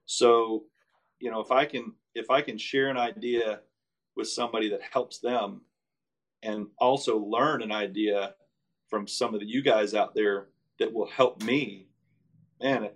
So, 0.07 0.63
you 1.19 1.33
know, 1.33 1.41
if 1.41 1.51
I 1.51 1.65
can 1.65 1.93
if 2.15 2.31
I 2.31 2.41
can 2.41 2.57
share 2.57 2.89
an 2.89 2.97
idea 2.97 3.63
with 4.17 4.29
somebody 4.29 4.71
that 4.71 4.83
helps 4.83 5.19
them, 5.19 5.63
and 6.45 6.67
also 6.79 7.19
learn 7.19 7.63
an 7.63 7.73
idea 7.73 8.35
from 8.89 9.09
some 9.09 9.35
of 9.35 9.41
the, 9.41 9.47
you 9.47 9.63
guys 9.63 9.95
out 9.95 10.15
there 10.15 10.49
that 10.79 10.93
will 10.93 11.09
help 11.09 11.43
me, 11.43 11.89
man, 12.61 12.91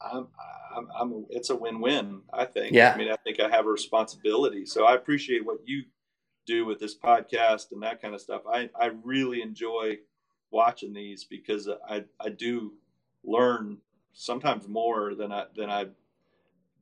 I'm, 0.00 0.26
I'm, 0.74 0.88
I'm, 0.98 1.26
it's 1.30 1.50
a 1.50 1.56
win-win. 1.56 2.22
I 2.32 2.44
think. 2.46 2.72
Yeah. 2.72 2.92
I 2.92 2.96
mean, 2.96 3.10
I 3.10 3.16
think 3.16 3.38
I 3.38 3.48
have 3.48 3.66
a 3.66 3.70
responsibility. 3.70 4.66
So 4.66 4.84
I 4.84 4.94
appreciate 4.94 5.44
what 5.44 5.58
you 5.64 5.84
do 6.46 6.64
with 6.64 6.80
this 6.80 6.98
podcast 6.98 7.72
and 7.72 7.82
that 7.82 8.00
kind 8.00 8.14
of 8.14 8.20
stuff. 8.20 8.42
I, 8.50 8.70
I 8.80 8.90
really 9.04 9.42
enjoy 9.42 9.98
watching 10.50 10.92
these 10.92 11.24
because 11.24 11.68
I, 11.88 12.04
I 12.18 12.30
do 12.30 12.72
learn 13.22 13.78
sometimes 14.12 14.66
more 14.66 15.14
than 15.14 15.30
I, 15.30 15.44
than 15.54 15.70
I, 15.70 15.86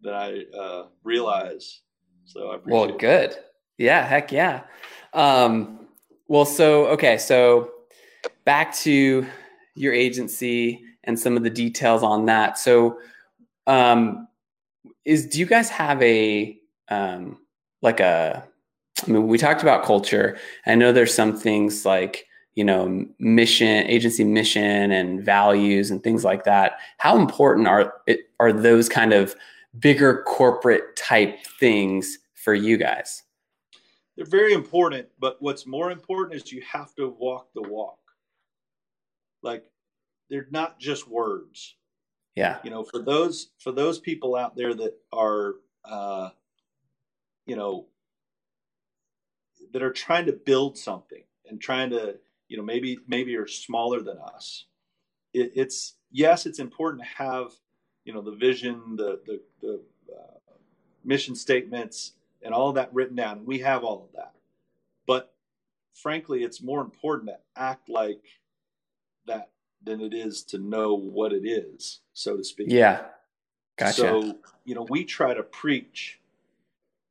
than 0.02 0.14
I 0.14 0.44
uh, 0.56 0.86
realize. 1.04 1.82
So 2.24 2.50
I 2.50 2.54
appreciate 2.54 2.88
well, 2.88 2.96
good. 2.96 3.36
Yeah. 3.76 4.06
Heck 4.06 4.32
yeah. 4.32 4.62
Um, 5.12 5.79
well, 6.30 6.44
so, 6.44 6.86
okay. 6.86 7.18
So 7.18 7.72
back 8.44 8.72
to 8.76 9.26
your 9.74 9.92
agency 9.92 10.80
and 11.02 11.18
some 11.18 11.36
of 11.36 11.42
the 11.42 11.50
details 11.50 12.04
on 12.04 12.26
that. 12.26 12.56
So, 12.56 13.00
um, 13.66 14.28
is, 15.04 15.26
do 15.26 15.40
you 15.40 15.46
guys 15.46 15.68
have 15.70 16.00
a, 16.00 16.56
um, 16.88 17.40
like 17.82 17.98
a, 17.98 18.46
I 19.04 19.10
mean, 19.10 19.26
we 19.26 19.38
talked 19.38 19.62
about 19.62 19.84
culture. 19.84 20.38
I 20.66 20.76
know 20.76 20.92
there's 20.92 21.12
some 21.12 21.36
things 21.36 21.84
like, 21.84 22.28
you 22.54 22.62
know, 22.62 23.04
mission, 23.18 23.84
agency 23.88 24.22
mission 24.22 24.92
and 24.92 25.24
values 25.24 25.90
and 25.90 26.00
things 26.00 26.24
like 26.24 26.44
that. 26.44 26.78
How 26.98 27.18
important 27.18 27.66
are 27.66 27.92
are 28.38 28.52
those 28.52 28.88
kind 28.88 29.12
of 29.12 29.34
bigger 29.80 30.22
corporate 30.28 30.94
type 30.94 31.44
things 31.58 32.18
for 32.34 32.54
you 32.54 32.76
guys? 32.76 33.24
They're 34.20 34.26
very 34.26 34.52
important, 34.52 35.08
but 35.18 35.40
what's 35.40 35.66
more 35.66 35.90
important 35.90 36.36
is 36.36 36.52
you 36.52 36.60
have 36.70 36.94
to 36.96 37.08
walk 37.08 37.54
the 37.54 37.62
walk. 37.62 37.96
Like 39.42 39.64
they're 40.28 40.46
not 40.50 40.78
just 40.78 41.08
words. 41.08 41.76
Yeah. 42.34 42.58
You 42.62 42.68
know, 42.68 42.84
for 42.84 43.00
those 43.00 43.48
for 43.58 43.72
those 43.72 43.98
people 43.98 44.36
out 44.36 44.54
there 44.54 44.74
that 44.74 44.92
are 45.10 45.54
uh 45.86 46.28
you 47.46 47.56
know 47.56 47.86
that 49.72 49.82
are 49.82 49.90
trying 49.90 50.26
to 50.26 50.34
build 50.34 50.76
something 50.76 51.22
and 51.48 51.58
trying 51.58 51.88
to 51.88 52.16
you 52.48 52.58
know 52.58 52.62
maybe 52.62 52.98
maybe 53.08 53.34
are 53.36 53.46
smaller 53.46 54.02
than 54.02 54.18
us 54.18 54.66
it, 55.32 55.52
it's 55.54 55.94
yes 56.12 56.44
it's 56.44 56.58
important 56.58 57.02
to 57.02 57.08
have 57.08 57.52
you 58.04 58.12
know 58.12 58.20
the 58.20 58.36
vision 58.36 58.96
the 58.96 59.18
the, 59.24 59.40
the 59.62 59.80
uh, 60.14 60.52
mission 61.04 61.34
statements 61.34 62.12
and 62.42 62.54
all 62.54 62.68
of 62.68 62.74
that 62.74 62.92
written 62.92 63.16
down 63.16 63.44
we 63.44 63.58
have 63.58 63.84
all 63.84 64.04
of 64.04 64.12
that 64.14 64.32
but 65.06 65.34
frankly 65.94 66.42
it's 66.42 66.62
more 66.62 66.80
important 66.80 67.28
to 67.28 67.36
act 67.60 67.88
like 67.88 68.24
that 69.26 69.50
than 69.82 70.00
it 70.00 70.14
is 70.14 70.42
to 70.42 70.58
know 70.58 70.94
what 70.94 71.32
it 71.32 71.46
is 71.46 72.00
so 72.12 72.36
to 72.36 72.44
speak 72.44 72.66
yeah 72.70 73.02
gotcha 73.78 73.92
so 73.92 74.38
you 74.64 74.74
know 74.74 74.86
we 74.90 75.04
try 75.04 75.34
to 75.34 75.42
preach 75.42 76.20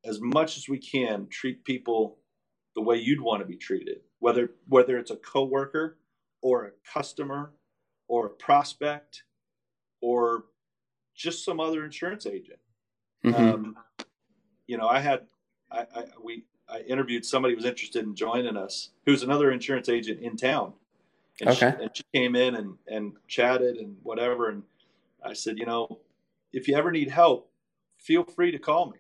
as 0.06 0.20
much 0.22 0.58
as 0.58 0.70
we 0.70 0.78
can 0.78 1.28
treat 1.28 1.64
people 1.64 2.18
the 2.76 2.82
way 2.82 2.98
you'd 2.98 3.22
want 3.22 3.42
to 3.42 3.46
be 3.46 3.56
treated, 3.56 4.00
whether 4.20 4.52
whether 4.68 4.98
it's 4.98 5.12
a 5.12 5.18
coworker 5.18 5.98
or 6.42 6.66
a 6.66 6.72
customer 6.92 7.52
or 8.08 8.28
a 8.28 8.30
prospect 8.30 9.24
or 10.02 10.46
just 11.16 11.44
some 11.44 11.60
other 11.60 11.84
insurance 11.84 12.26
agent. 12.26 12.60
Mm-hmm. 13.26 13.44
Um, 13.44 13.78
you 14.70 14.78
know, 14.78 14.88
I 14.88 15.00
had 15.00 15.22
I, 15.72 15.80
I, 15.96 16.04
we 16.24 16.46
I 16.70 16.82
interviewed 16.82 17.26
somebody 17.26 17.56
who 17.56 17.58
was 17.58 17.66
interested 17.66 18.06
in 18.06 18.16
joining 18.16 18.56
us, 18.56 18.92
who's 19.06 19.24
another 19.24 19.52
insurance 19.52 19.90
agent 19.90 20.20
in 20.22 20.38
town. 20.38 20.74
And 21.42 21.50
okay. 21.50 21.74
She, 21.76 21.84
and 21.84 21.98
she 21.98 22.04
came 22.14 22.36
in 22.36 22.56
and 22.56 22.76
and 22.88 23.14
chatted 23.28 23.78
and 23.78 23.98
whatever, 24.04 24.50
and 24.50 24.62
I 25.26 25.34
said, 25.34 25.58
you 25.58 25.66
know, 25.66 26.00
if 26.54 26.68
you 26.68 26.76
ever 26.76 26.92
need 26.92 27.10
help, 27.10 27.52
feel 27.98 28.24
free 28.24 28.52
to 28.52 28.60
call 28.60 28.92
me. 28.92 29.00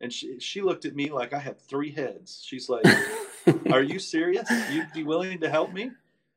And 0.00 0.12
she, 0.12 0.40
she 0.40 0.60
looked 0.60 0.84
at 0.84 0.96
me 0.96 1.10
like 1.10 1.32
I 1.32 1.38
had 1.38 1.60
three 1.60 1.92
heads. 1.92 2.42
She's 2.44 2.68
like, 2.68 2.84
Are 3.70 3.82
you 3.82 4.00
serious? 4.00 4.50
You'd 4.72 4.92
be 4.92 5.04
willing 5.04 5.38
to 5.40 5.48
help 5.48 5.72
me? 5.72 5.92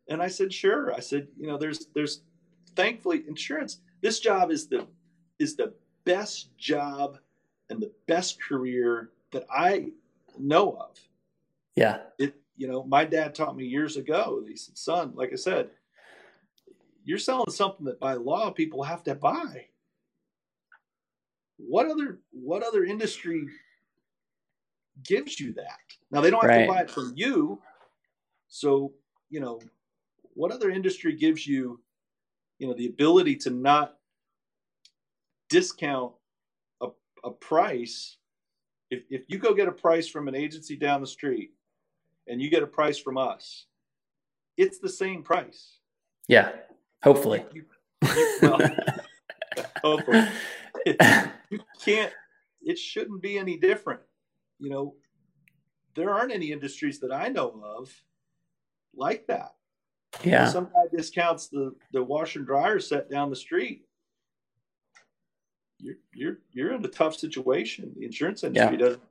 And 0.08 0.22
I 0.22 0.28
said, 0.28 0.54
Sure. 0.54 0.94
I 0.94 1.00
said, 1.00 1.28
You 1.40 1.48
know, 1.48 1.58
there's, 1.58 1.88
there's 1.96 2.22
thankfully 2.76 3.24
insurance. 3.28 3.80
This 4.02 4.20
job 4.20 4.52
is 4.52 4.68
the, 4.68 4.86
is 5.40 5.56
the 5.56 5.74
best 6.04 6.56
job 6.60 7.18
and 7.70 7.82
the 7.82 7.92
best 8.08 8.42
career 8.42 9.12
that 9.32 9.46
I 9.50 9.92
know 10.38 10.74
of. 10.74 11.00
Yeah. 11.76 12.02
It, 12.20 12.36
you 12.58 12.68
know, 12.68 12.84
my 12.84 13.06
dad 13.06 13.36
taught 13.36 13.56
me 13.56 13.66
years 13.66 13.98
ago. 13.98 14.44
He 14.48 14.56
said, 14.56 14.78
Son, 14.78 15.14
like 15.16 15.32
I 15.34 15.36
said, 15.36 15.70
you're 17.04 17.18
selling 17.18 17.52
something 17.52 17.86
that 17.86 18.00
by 18.00 18.14
law 18.14 18.50
people 18.52 18.84
have 18.84 19.04
to 19.04 19.16
buy 19.16 19.66
what 21.58 21.88
other 21.88 22.20
what 22.32 22.64
other 22.64 22.84
industry 22.84 23.48
gives 25.04 25.40
you 25.40 25.54
that? 25.54 25.80
Now 26.12 26.22
they 26.22 26.30
don't 26.30 26.42
have 26.42 26.50
right. 26.50 26.66
to 26.66 26.72
buy 26.72 26.82
it 26.82 26.92
from 26.92 27.14
you. 27.16 27.62
So, 28.48 28.94
you 29.30 29.40
know, 29.40 29.60
what 30.34 30.52
other 30.52 30.70
industry 30.70 31.16
gives 31.16 31.46
you, 31.46 31.80
you 32.60 32.68
know, 32.68 32.74
the 32.74 32.88
ability 32.88 33.36
to 33.38 33.50
not 33.50 33.98
discount 35.50 36.14
a, 37.26 37.32
price? 37.32 38.18
If, 38.90 39.04
if 39.10 39.24
you 39.28 39.38
go 39.38 39.54
get 39.54 39.68
a 39.68 39.72
price 39.72 40.08
from 40.08 40.28
an 40.28 40.36
agency 40.36 40.76
down 40.76 41.02
the 41.02 41.08
street 41.08 41.52
and 42.28 42.42
you 42.42 42.50
get 42.50 42.64
a 42.64 42.68
price 42.68 42.98
from 42.98 43.18
us, 43.18 43.66
it's 44.58 44.80
the 44.80 44.90
same 44.90 45.24
price. 45.24 45.80
Yeah, 46.28 46.52
hopefully. 47.04 47.44
You, 47.54 47.66
you, 48.04 48.40
well, 48.42 48.60
hopefully. 49.84 50.28
you 51.50 51.60
can't 51.84 52.14
it 52.62 52.78
shouldn't 52.78 53.22
be 53.22 53.38
any 53.38 53.58
different 53.58 54.02
you 54.60 54.70
know 54.70 54.96
there 55.96 56.14
aren't 56.14 56.32
any 56.32 56.52
industries 56.52 57.00
that 57.00 57.12
i 57.12 57.28
know 57.28 57.60
of 57.64 57.90
like 58.96 59.26
that 59.28 59.54
yeah 60.24 60.48
some 60.48 60.66
guy 60.66 60.96
discounts 60.96 61.48
the 61.48 61.74
the 61.92 62.04
washer 62.04 62.40
and 62.40 62.48
dryer 62.48 62.80
set 62.80 63.10
down 63.10 63.30
the 63.30 63.36
street 63.36 63.84
you're 65.80 65.96
you're 66.14 66.38
you're 66.52 66.74
in 66.74 66.84
a 66.86 66.90
tough 66.90 67.16
situation 67.16 67.92
the 67.98 68.06
insurance 68.06 68.44
industry 68.44 68.78
yeah. 68.78 68.86
doesn't 68.86 69.04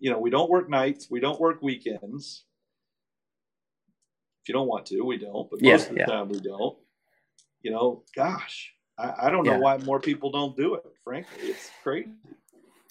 you 0.00 0.10
know 0.10 0.18
we 0.18 0.30
don't 0.30 0.50
work 0.50 0.68
nights 0.68 1.08
we 1.10 1.20
don't 1.20 1.40
work 1.40 1.62
weekends 1.62 2.44
if 4.42 4.48
you 4.48 4.54
don't 4.54 4.68
want 4.68 4.86
to 4.86 5.02
we 5.02 5.16
don't 5.16 5.48
but 5.50 5.62
most 5.62 5.62
yeah, 5.62 5.74
of 5.74 5.88
the 5.94 6.00
yeah. 6.00 6.06
time 6.06 6.28
we 6.28 6.40
don't 6.40 6.76
you 7.62 7.70
know 7.70 8.02
gosh 8.16 8.74
I, 8.98 9.26
I 9.26 9.30
don't 9.30 9.44
know 9.44 9.58
why 9.58 9.78
more 9.78 10.00
people 10.00 10.30
don't 10.30 10.56
do 10.56 10.74
it. 10.74 10.84
Frankly, 11.04 11.48
it's 11.48 11.70
crazy. 11.82 12.10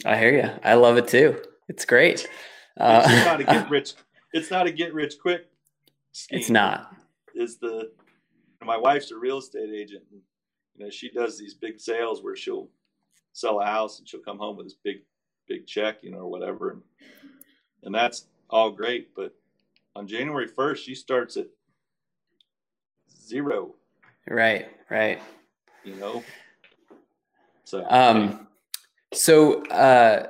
I 0.06 0.18
hear 0.18 0.34
you. 0.34 0.50
I 0.64 0.74
love 0.76 0.98
it 0.98 1.08
too. 1.08 1.42
It's 1.68 1.86
great. 1.86 2.28
Uh, 2.80 3.04
it's 3.06 3.26
not 3.26 3.40
a 3.40 3.44
get 3.44 3.70
rich. 3.70 3.94
It's 4.34 4.52
not 4.52 4.68
a 4.68 4.72
get 4.72 4.94
rich 4.94 5.16
quick. 5.22 5.48
It's 6.30 6.50
not. 6.50 6.96
Is 7.36 7.58
the 7.58 7.92
my 8.64 8.78
wife's 8.78 9.12
a 9.12 9.18
real 9.18 9.38
estate 9.38 9.70
agent, 9.74 10.04
and 10.12 10.22
you 10.76 10.86
know 10.86 10.90
she 10.90 11.10
does 11.10 11.38
these 11.38 11.54
big 11.54 11.80
sales 11.80 12.24
where 12.24 12.36
she'll 12.36 12.70
sell 13.34 13.60
a 13.60 13.66
house 13.66 14.00
and 14.00 14.08
she'll 14.08 14.22
come 14.22 14.38
home 14.38 14.58
with 14.58 14.66
this 14.66 14.76
big 14.84 14.98
big 15.48 15.68
check, 15.68 15.98
you 16.02 16.12
know, 16.12 16.20
or 16.20 16.32
whatever, 16.32 16.72
and 16.72 16.82
and 17.84 17.96
that's 17.96 18.28
all 18.50 18.72
great. 18.72 19.16
But 19.16 19.34
on 19.96 20.08
January 20.08 20.48
first, 20.48 20.86
she 20.86 20.96
starts 20.96 21.38
at 21.38 21.48
zero. 23.10 23.76
Right. 24.28 24.68
Right 24.90 25.22
you 25.84 25.96
know. 25.96 26.24
So, 27.64 27.86
um, 27.90 28.48
so 29.14 29.64
uh, 29.68 30.28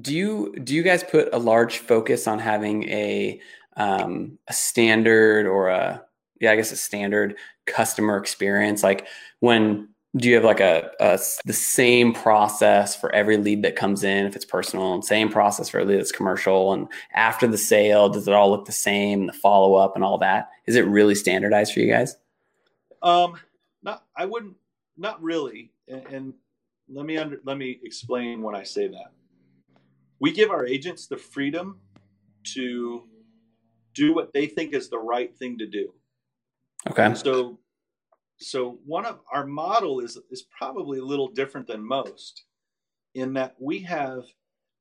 do 0.00 0.14
you 0.14 0.54
do 0.62 0.74
you 0.74 0.82
guys 0.82 1.04
put 1.04 1.32
a 1.32 1.38
large 1.38 1.78
focus 1.78 2.26
on 2.26 2.38
having 2.38 2.88
a 2.88 3.40
um, 3.76 4.38
a 4.48 4.52
standard 4.52 5.46
or 5.46 5.68
a 5.68 6.02
yeah, 6.40 6.52
I 6.52 6.56
guess 6.56 6.72
a 6.72 6.76
standard 6.76 7.36
customer 7.66 8.16
experience? 8.16 8.82
Like 8.82 9.06
when 9.40 9.88
do 10.16 10.28
you 10.28 10.34
have 10.34 10.44
like 10.44 10.60
a, 10.60 10.90
a, 11.00 11.18
the 11.44 11.52
same 11.52 12.14
process 12.14 12.96
for 12.96 13.14
every 13.14 13.36
lead 13.36 13.62
that 13.62 13.76
comes 13.76 14.02
in 14.02 14.24
if 14.24 14.34
it's 14.34 14.44
personal 14.44 14.94
and 14.94 15.04
same 15.04 15.28
process 15.28 15.68
for 15.68 15.80
a 15.80 15.84
lead 15.84 15.98
that's 15.98 16.12
commercial 16.12 16.72
and 16.72 16.88
after 17.14 17.46
the 17.46 17.58
sale 17.58 18.08
does 18.08 18.26
it 18.26 18.34
all 18.34 18.50
look 18.50 18.64
the 18.64 18.72
same 18.72 19.26
the 19.26 19.32
follow 19.32 19.74
up 19.74 19.94
and 19.94 20.04
all 20.04 20.18
that 20.18 20.48
is 20.66 20.76
it 20.76 20.86
really 20.86 21.14
standardized 21.14 21.72
for 21.72 21.80
you 21.80 21.88
guys 21.88 22.16
um 23.02 23.34
not 23.82 24.04
i 24.16 24.24
wouldn't 24.24 24.56
not 24.98 25.22
really. 25.22 25.70
And, 25.86 26.06
and 26.06 26.34
let 26.88 27.06
me 27.06 27.16
under, 27.16 27.38
let 27.44 27.56
me 27.56 27.78
explain 27.82 28.42
when 28.42 28.54
I 28.54 28.64
say 28.64 28.88
that. 28.88 29.12
We 30.20 30.32
give 30.32 30.50
our 30.50 30.66
agents 30.66 31.06
the 31.06 31.16
freedom 31.16 31.78
to 32.54 33.04
do 33.94 34.14
what 34.14 34.32
they 34.32 34.46
think 34.46 34.74
is 34.74 34.90
the 34.90 34.98
right 34.98 35.34
thing 35.36 35.58
to 35.58 35.66
do. 35.66 35.94
Okay. 36.90 37.04
And 37.04 37.16
so 37.16 37.58
so 38.38 38.78
one 38.86 39.04
of 39.04 39.20
our 39.32 39.46
model 39.46 40.00
is 40.00 40.18
is 40.30 40.42
probably 40.42 40.98
a 40.98 41.04
little 41.04 41.28
different 41.28 41.66
than 41.66 41.84
most 41.84 42.44
in 43.14 43.32
that 43.34 43.54
we 43.58 43.80
have 43.80 44.24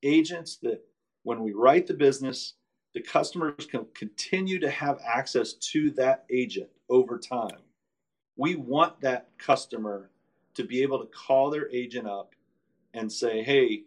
agents 0.03 0.57
that 0.57 0.81
when 1.23 1.41
we 1.41 1.53
write 1.53 1.87
the 1.87 1.93
business 1.93 2.53
the 2.97 3.03
customers 3.03 3.67
can 3.69 3.85
continue 3.93 4.57
to 4.59 4.69
have 4.71 4.99
access 5.05 5.53
to 5.53 5.91
that 5.91 6.25
agent 6.31 6.69
over 6.89 7.19
time. 7.19 7.61
We 8.37 8.55
want 8.55 9.01
that 9.01 9.29
customer 9.37 10.09
to 10.55 10.63
be 10.63 10.81
able 10.81 10.99
to 10.99 11.05
call 11.05 11.51
their 11.51 11.69
agent 11.69 12.07
up 12.07 12.33
and 12.95 13.11
say 13.11 13.43
hey 13.43 13.83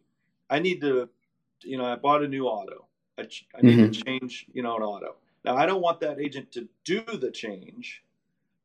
i 0.49 0.61
need 0.61 0.81
to 0.81 1.09
you 1.62 1.77
know 1.77 1.85
i 1.85 1.97
bought 1.97 2.23
a 2.23 2.29
new 2.29 2.47
auto. 2.47 2.87
I, 3.18 3.23
I 3.57 3.62
need 3.62 3.79
mm-hmm. 3.79 3.91
to 3.91 4.05
change 4.05 4.47
you 4.53 4.62
know 4.62 4.77
an 4.77 4.83
auto. 4.83 5.16
Now 5.45 5.57
i 5.57 5.66
don't 5.66 5.83
want 5.83 5.99
that 6.01 6.21
agent 6.21 6.53
to 6.53 6.68
do 6.85 7.03
the 7.03 7.33
change 7.33 8.05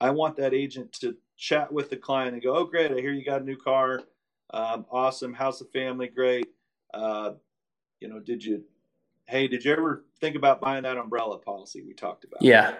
I 0.02 0.10
want 0.10 0.36
that 0.38 0.54
agent 0.54 0.94
to 0.94 1.16
chat 1.38 1.72
with 1.72 1.90
the 1.90 1.98
client 1.98 2.34
and 2.34 2.44
go, 2.44 2.56
"Oh, 2.56 2.66
great! 2.66 2.92
I 2.92 2.96
hear 2.96 3.12
you 3.12 3.26
got 3.26 3.42
a 3.42 3.46
new 3.46 3.58
car. 3.58 4.02
Um, 4.52 4.86
awesome. 4.92 5.34
How's 5.34 5.60
the 5.60 5.66
family? 5.66 6.08
Great. 6.08 6.48
Uh, 6.94 7.34
you 8.00 8.08
know, 8.08 8.20
did 8.20 8.44
you? 8.44 8.64
Hey, 9.26 9.48
did 9.48 9.66
you 9.66 9.72
ever 9.72 10.06
think 10.20 10.36
about 10.36 10.62
buying 10.62 10.84
that 10.84 10.98
umbrella 10.98 11.40
policy 11.40 11.82
we 11.82 11.94
talked 11.94 12.26
about? 12.26 12.42
Yeah. 12.42 12.76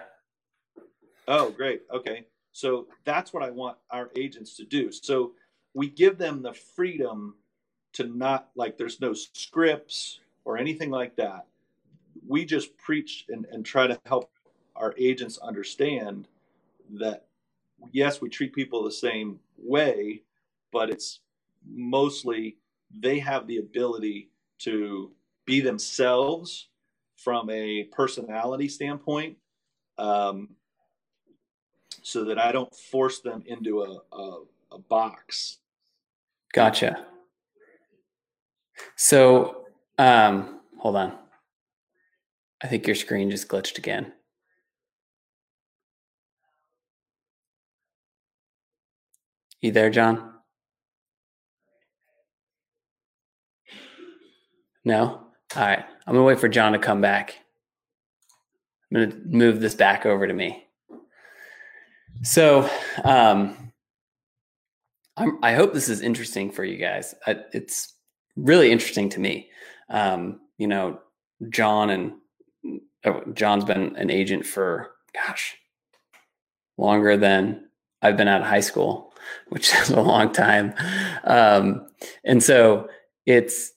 Oh, 1.26 1.50
great. 1.50 1.82
Okay. 1.92 2.26
So 2.52 2.86
that's 3.04 3.32
what 3.32 3.42
I 3.42 3.50
want 3.50 3.76
our 3.90 4.10
agents 4.16 4.56
to 4.56 4.64
do. 4.64 4.92
So 4.92 5.32
we 5.74 5.90
give 5.90 6.18
them 6.18 6.40
the 6.42 6.54
freedom 6.54 7.34
to 7.94 8.04
not 8.04 8.48
like 8.54 8.78
there's 8.78 9.00
no 9.00 9.12
scripts 9.12 10.20
or 10.44 10.56
anything 10.56 10.90
like 10.90 11.16
that. 11.16 11.46
We 12.26 12.44
just 12.44 12.76
preach 12.78 13.26
and, 13.28 13.44
and 13.52 13.64
try 13.64 13.86
to 13.86 14.00
help 14.06 14.30
our 14.76 14.94
agents 14.96 15.38
understand 15.38 16.28
that 16.94 17.26
yes, 17.92 18.20
we 18.20 18.28
treat 18.28 18.52
people 18.52 18.82
the 18.82 18.90
same 18.90 19.38
way, 19.56 20.22
but 20.72 20.90
it's 20.90 21.20
mostly 21.68 22.56
they 22.90 23.18
have 23.18 23.46
the 23.46 23.58
ability 23.58 24.30
to 24.58 25.10
be 25.44 25.60
themselves 25.60 26.68
from 27.16 27.50
a 27.50 27.84
personality 27.84 28.68
standpoint 28.68 29.36
um, 29.98 30.50
so 32.02 32.24
that 32.24 32.38
I 32.38 32.52
don't 32.52 32.74
force 32.74 33.20
them 33.20 33.42
into 33.46 33.82
a, 33.82 34.16
a, 34.16 34.42
a 34.72 34.78
box. 34.78 35.58
Gotcha. 36.52 37.06
So, 38.96 39.66
um, 39.98 40.60
hold 40.78 40.96
on. 40.96 41.18
I 42.62 42.66
think 42.66 42.86
your 42.86 42.96
screen 42.96 43.30
just 43.30 43.48
glitched 43.48 43.78
again. 43.78 44.12
You 49.66 49.72
there, 49.72 49.90
John? 49.90 50.32
No? 54.84 55.02
All 55.04 55.26
right. 55.56 55.84
I'm 56.06 56.14
going 56.14 56.22
to 56.22 56.22
wait 56.22 56.38
for 56.38 56.48
John 56.48 56.72
to 56.74 56.78
come 56.78 57.00
back. 57.00 57.34
I'm 58.92 58.96
going 58.96 59.10
to 59.10 59.18
move 59.26 59.58
this 59.58 59.74
back 59.74 60.06
over 60.06 60.24
to 60.24 60.32
me. 60.32 60.64
So, 62.22 62.70
um, 63.02 63.72
I'm, 65.16 65.40
i 65.42 65.54
hope 65.54 65.74
this 65.74 65.88
is 65.88 66.00
interesting 66.00 66.52
for 66.52 66.62
you 66.62 66.76
guys. 66.76 67.16
I, 67.26 67.38
it's 67.52 67.92
really 68.36 68.70
interesting 68.70 69.08
to 69.08 69.20
me. 69.20 69.50
Um, 69.90 70.42
you 70.58 70.68
know, 70.68 71.00
John 71.48 71.90
and 71.90 72.12
uh, 73.04 73.18
John's 73.34 73.64
been 73.64 73.96
an 73.96 74.10
agent 74.12 74.46
for, 74.46 74.92
gosh, 75.12 75.56
longer 76.78 77.16
than 77.16 77.68
I've 78.00 78.16
been 78.16 78.28
out 78.28 78.42
of 78.42 78.46
high 78.46 78.60
school 78.60 79.12
which 79.48 79.74
is 79.74 79.90
a 79.90 80.00
long 80.00 80.32
time. 80.32 80.74
Um, 81.24 81.86
and 82.24 82.42
so 82.42 82.88
it's 83.26 83.72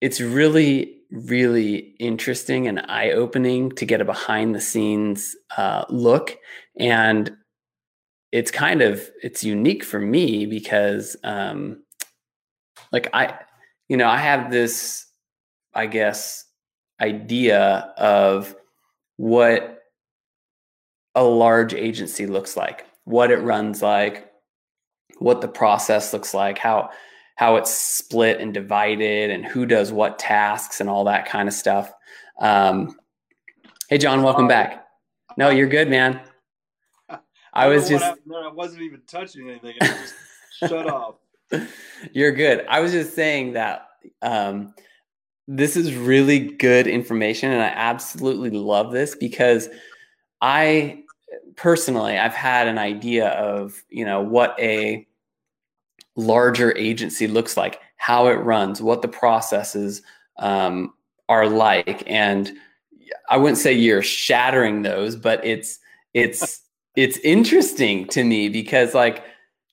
it's 0.00 0.20
really 0.20 0.98
really 1.12 1.94
interesting 2.00 2.66
and 2.66 2.80
eye 2.88 3.10
opening 3.10 3.70
to 3.70 3.84
get 3.84 4.00
a 4.00 4.04
behind 4.04 4.54
the 4.54 4.60
scenes 4.60 5.36
uh, 5.58 5.84
look 5.90 6.38
and 6.78 7.36
it's 8.32 8.50
kind 8.50 8.80
of 8.80 9.10
it's 9.22 9.44
unique 9.44 9.84
for 9.84 10.00
me 10.00 10.46
because 10.46 11.16
um, 11.22 11.82
like 12.90 13.08
i 13.12 13.38
you 13.88 13.96
know 13.96 14.08
i 14.08 14.16
have 14.16 14.50
this 14.50 15.06
i 15.74 15.86
guess 15.86 16.46
idea 17.00 17.92
of 17.98 18.56
what 19.18 19.80
a 21.14 21.22
large 21.22 21.74
agency 21.74 22.26
looks 22.26 22.56
like 22.56 22.86
what 23.04 23.30
it 23.30 23.38
runs 23.38 23.82
like 23.82 24.31
what 25.18 25.40
the 25.40 25.48
process 25.48 26.12
looks 26.12 26.34
like, 26.34 26.58
how 26.58 26.90
how 27.36 27.56
it's 27.56 27.70
split 27.70 28.40
and 28.40 28.52
divided, 28.52 29.30
and 29.30 29.44
who 29.44 29.66
does 29.66 29.92
what 29.92 30.18
tasks 30.18 30.80
and 30.80 30.88
all 30.88 31.04
that 31.04 31.26
kind 31.26 31.48
of 31.48 31.54
stuff. 31.54 31.92
Um, 32.38 32.96
hey, 33.88 33.98
John, 33.98 34.22
welcome 34.22 34.48
back. 34.48 34.86
No, 35.36 35.50
you're 35.50 35.68
good, 35.68 35.88
man. 35.88 36.20
I, 37.52 37.68
was 37.68 37.88
just 37.88 38.04
I, 38.04 38.12
I 38.12 38.52
wasn't 38.52 38.82
even 38.82 39.00
touching 39.06 39.48
anything. 39.48 39.74
I 39.80 39.86
just 39.86 40.14
shut 40.58 40.86
off. 40.88 41.16
You're 42.12 42.32
good. 42.32 42.64
I 42.68 42.80
was 42.80 42.92
just 42.92 43.14
saying 43.14 43.52
that 43.54 43.88
um, 44.22 44.74
this 45.46 45.76
is 45.76 45.94
really 45.94 46.38
good 46.38 46.86
information, 46.86 47.50
and 47.50 47.62
I 47.62 47.68
absolutely 47.68 48.50
love 48.50 48.92
this 48.92 49.14
because 49.14 49.68
I 50.40 51.01
personally 51.56 52.18
I've 52.18 52.34
had 52.34 52.66
an 52.66 52.78
idea 52.78 53.28
of 53.28 53.82
you 53.88 54.04
know 54.04 54.20
what 54.20 54.54
a 54.58 55.06
larger 56.16 56.76
agency 56.76 57.26
looks 57.26 57.56
like, 57.56 57.80
how 57.96 58.26
it 58.26 58.34
runs, 58.34 58.82
what 58.82 59.02
the 59.02 59.08
processes 59.08 60.02
um, 60.38 60.92
are 61.28 61.48
like, 61.48 62.02
and 62.06 62.52
I 63.28 63.36
wouldn't 63.36 63.58
say 63.58 63.72
you're 63.72 64.02
shattering 64.02 64.82
those, 64.82 65.16
but 65.16 65.44
it's 65.44 65.78
it's 66.14 66.62
it's 66.96 67.18
interesting 67.18 68.06
to 68.08 68.24
me 68.24 68.48
because 68.48 68.94
like 68.94 69.24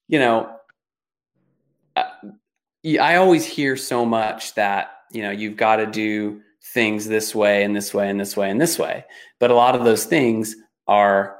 you 0.07 0.19
know 0.19 0.49
I, 1.95 2.05
I 2.99 3.15
always 3.15 3.45
hear 3.45 3.75
so 3.75 4.05
much 4.05 4.55
that 4.55 4.91
you 5.11 5.21
know 5.21 5.31
you've 5.31 5.57
got 5.57 5.77
to 5.77 5.85
do 5.85 6.41
things 6.73 7.07
this 7.07 7.33
way 7.33 7.63
and 7.63 7.75
this 7.75 7.93
way 7.93 8.09
and 8.09 8.19
this 8.19 8.37
way 8.37 8.49
and 8.49 8.61
this 8.61 8.77
way. 8.77 9.05
But 9.39 9.51
a 9.51 9.55
lot 9.55 9.75
of 9.75 9.83
those 9.83 10.05
things 10.05 10.55
are 10.87 11.38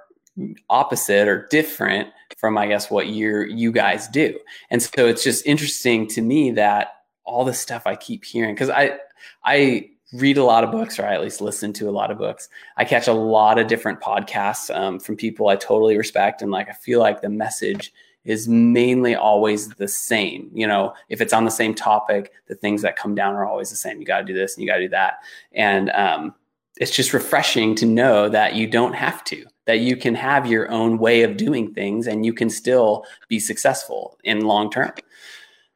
opposite 0.70 1.28
or 1.28 1.48
different 1.50 2.10
from 2.38 2.58
I 2.58 2.68
guess 2.68 2.90
what 2.90 3.08
you 3.08 3.42
you 3.42 3.72
guys 3.72 4.08
do. 4.08 4.40
And 4.70 4.82
so 4.82 5.08
it's 5.08 5.24
just 5.24 5.46
interesting 5.46 6.08
to 6.08 6.22
me 6.22 6.52
that 6.52 6.94
all 7.26 7.46
the 7.46 7.54
stuff 7.54 7.84
I 7.86 7.96
keep 7.96 8.26
hearing 8.26 8.56
because 8.56 8.70
I 8.70 8.98
I 9.44 9.90
read 10.14 10.38
a 10.38 10.44
lot 10.44 10.64
of 10.64 10.72
books 10.72 10.98
or 10.98 11.06
I 11.06 11.14
at 11.14 11.22
least 11.22 11.40
listen 11.40 11.72
to 11.74 11.88
a 11.88 11.92
lot 11.92 12.10
of 12.10 12.18
books. 12.18 12.50
I 12.78 12.86
catch 12.86 13.08
a 13.08 13.14
lot 13.14 13.60
of 13.60 13.68
different 13.68 14.02
podcasts 14.02 14.76
um, 14.76 15.00
from 15.00 15.16
people 15.16 15.50
I 15.50 15.56
totally 15.56 15.98
respect 15.98 16.42
and 16.42 16.52
like 16.52 16.70
I 16.70 16.74
feel 16.74 17.00
like 17.00 17.22
the 17.22 17.30
message 17.30 17.94
is 18.26 18.48
mainly 18.48 19.16
always 19.16 19.70
the 19.70 19.88
same. 19.88 20.50
You 20.54 20.68
know, 20.68 20.94
if 21.10 21.22
it's 21.22 21.34
on 21.34 21.46
the 21.46 21.52
same 21.52 21.74
topic, 21.74 22.32
the 22.48 22.56
things 22.56 22.82
that 22.82 22.96
come 22.96 23.16
down 23.16 23.36
are 23.36 23.46
always 23.46 23.70
the 23.70 23.76
same. 23.76 24.00
You 24.00 24.06
got 24.06 24.20
to 24.20 24.26
do 24.26 24.34
this 24.34 24.56
and 24.56 24.64
you 24.64 24.70
got 24.70 24.78
to 24.78 24.84
do 24.84 24.90
that. 24.90 25.20
And 25.54 25.90
um, 25.92 26.36
it's 26.78 26.96
just 26.96 27.14
refreshing 27.14 27.76
to 27.76 27.86
know 27.86 28.30
that 28.30 28.56
you 28.56 28.68
don't 28.68 28.94
have 28.94 29.24
to 29.26 29.46
that 29.66 29.80
you 29.82 29.96
can 29.96 30.16
have 30.16 30.48
your 30.48 30.72
own 30.72 30.98
way 30.98 31.22
of 31.22 31.38
doing 31.38 31.72
things 31.74 32.08
and 32.08 32.26
you 32.26 32.34
can 32.34 32.50
still 32.50 33.06
be 33.28 33.40
successful 33.40 34.18
in 34.24 34.42
long 34.42 34.72
term. 34.72 34.92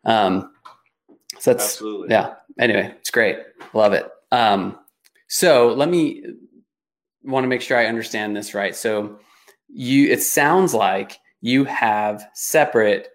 Um, 0.03 0.51
so 1.37 1.53
that's 1.53 1.75
Absolutely. 1.75 2.07
yeah. 2.09 2.33
Anyway 2.59 2.93
it's 2.99 3.11
great. 3.11 3.37
Love 3.73 3.93
it. 3.93 4.09
Um, 4.31 4.79
so 5.27 5.73
let 5.73 5.89
me 5.89 6.23
want 7.23 7.43
to 7.43 7.47
make 7.47 7.61
sure 7.61 7.77
i 7.77 7.85
understand 7.85 8.35
this 8.35 8.53
right. 8.53 8.75
So 8.75 9.19
you 9.67 10.09
it 10.09 10.23
sounds 10.23 10.73
like 10.73 11.19
you 11.41 11.63
have 11.65 12.27
separate 12.33 13.09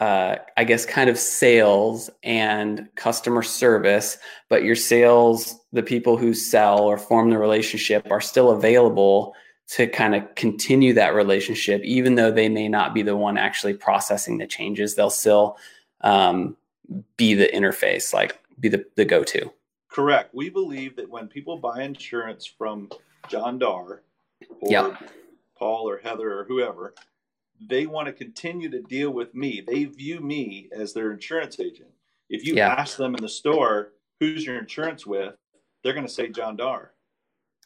uh, 0.00 0.36
I 0.56 0.64
guess, 0.64 0.86
kind 0.86 1.10
of 1.10 1.18
sales 1.18 2.08
and 2.22 2.88
customer 2.94 3.42
service, 3.42 4.18
but 4.48 4.62
your 4.62 4.76
sales, 4.76 5.58
the 5.72 5.82
people 5.82 6.16
who 6.16 6.34
sell 6.34 6.82
or 6.82 6.98
form 6.98 7.30
the 7.30 7.38
relationship, 7.38 8.06
are 8.10 8.20
still 8.20 8.50
available 8.50 9.34
to 9.68 9.86
kind 9.86 10.14
of 10.14 10.34
continue 10.34 10.94
that 10.94 11.14
relationship, 11.14 11.82
even 11.82 12.14
though 12.14 12.30
they 12.30 12.48
may 12.48 12.68
not 12.68 12.94
be 12.94 13.02
the 13.02 13.16
one 13.16 13.36
actually 13.36 13.74
processing 13.74 14.38
the 14.38 14.46
changes. 14.46 14.94
They'll 14.94 15.10
still 15.10 15.58
um, 16.00 16.56
be 17.16 17.34
the 17.34 17.48
interface, 17.48 18.14
like 18.14 18.38
be 18.58 18.68
the, 18.68 18.86
the 18.94 19.04
go 19.04 19.24
to. 19.24 19.52
Correct. 19.88 20.34
We 20.34 20.48
believe 20.48 20.96
that 20.96 21.10
when 21.10 21.28
people 21.28 21.58
buy 21.58 21.82
insurance 21.82 22.46
from 22.46 22.88
John 23.28 23.58
Dar 23.58 24.02
or 24.60 24.70
yep. 24.70 25.10
Paul 25.56 25.88
or 25.88 25.98
Heather 25.98 26.38
or 26.38 26.44
whoever, 26.44 26.94
they 27.60 27.86
want 27.86 28.06
to 28.06 28.12
continue 28.12 28.70
to 28.70 28.82
deal 28.82 29.10
with 29.10 29.34
me. 29.34 29.62
They 29.66 29.84
view 29.84 30.20
me 30.20 30.68
as 30.72 30.92
their 30.92 31.12
insurance 31.12 31.58
agent. 31.58 31.90
If 32.28 32.46
you 32.46 32.54
yeah. 32.54 32.74
ask 32.74 32.96
them 32.96 33.14
in 33.14 33.22
the 33.22 33.28
store, 33.28 33.92
who's 34.20 34.44
your 34.44 34.58
insurance 34.58 35.06
with, 35.06 35.34
they're 35.82 35.94
going 35.94 36.06
to 36.06 36.12
say 36.12 36.28
John 36.28 36.56
Dar. 36.56 36.92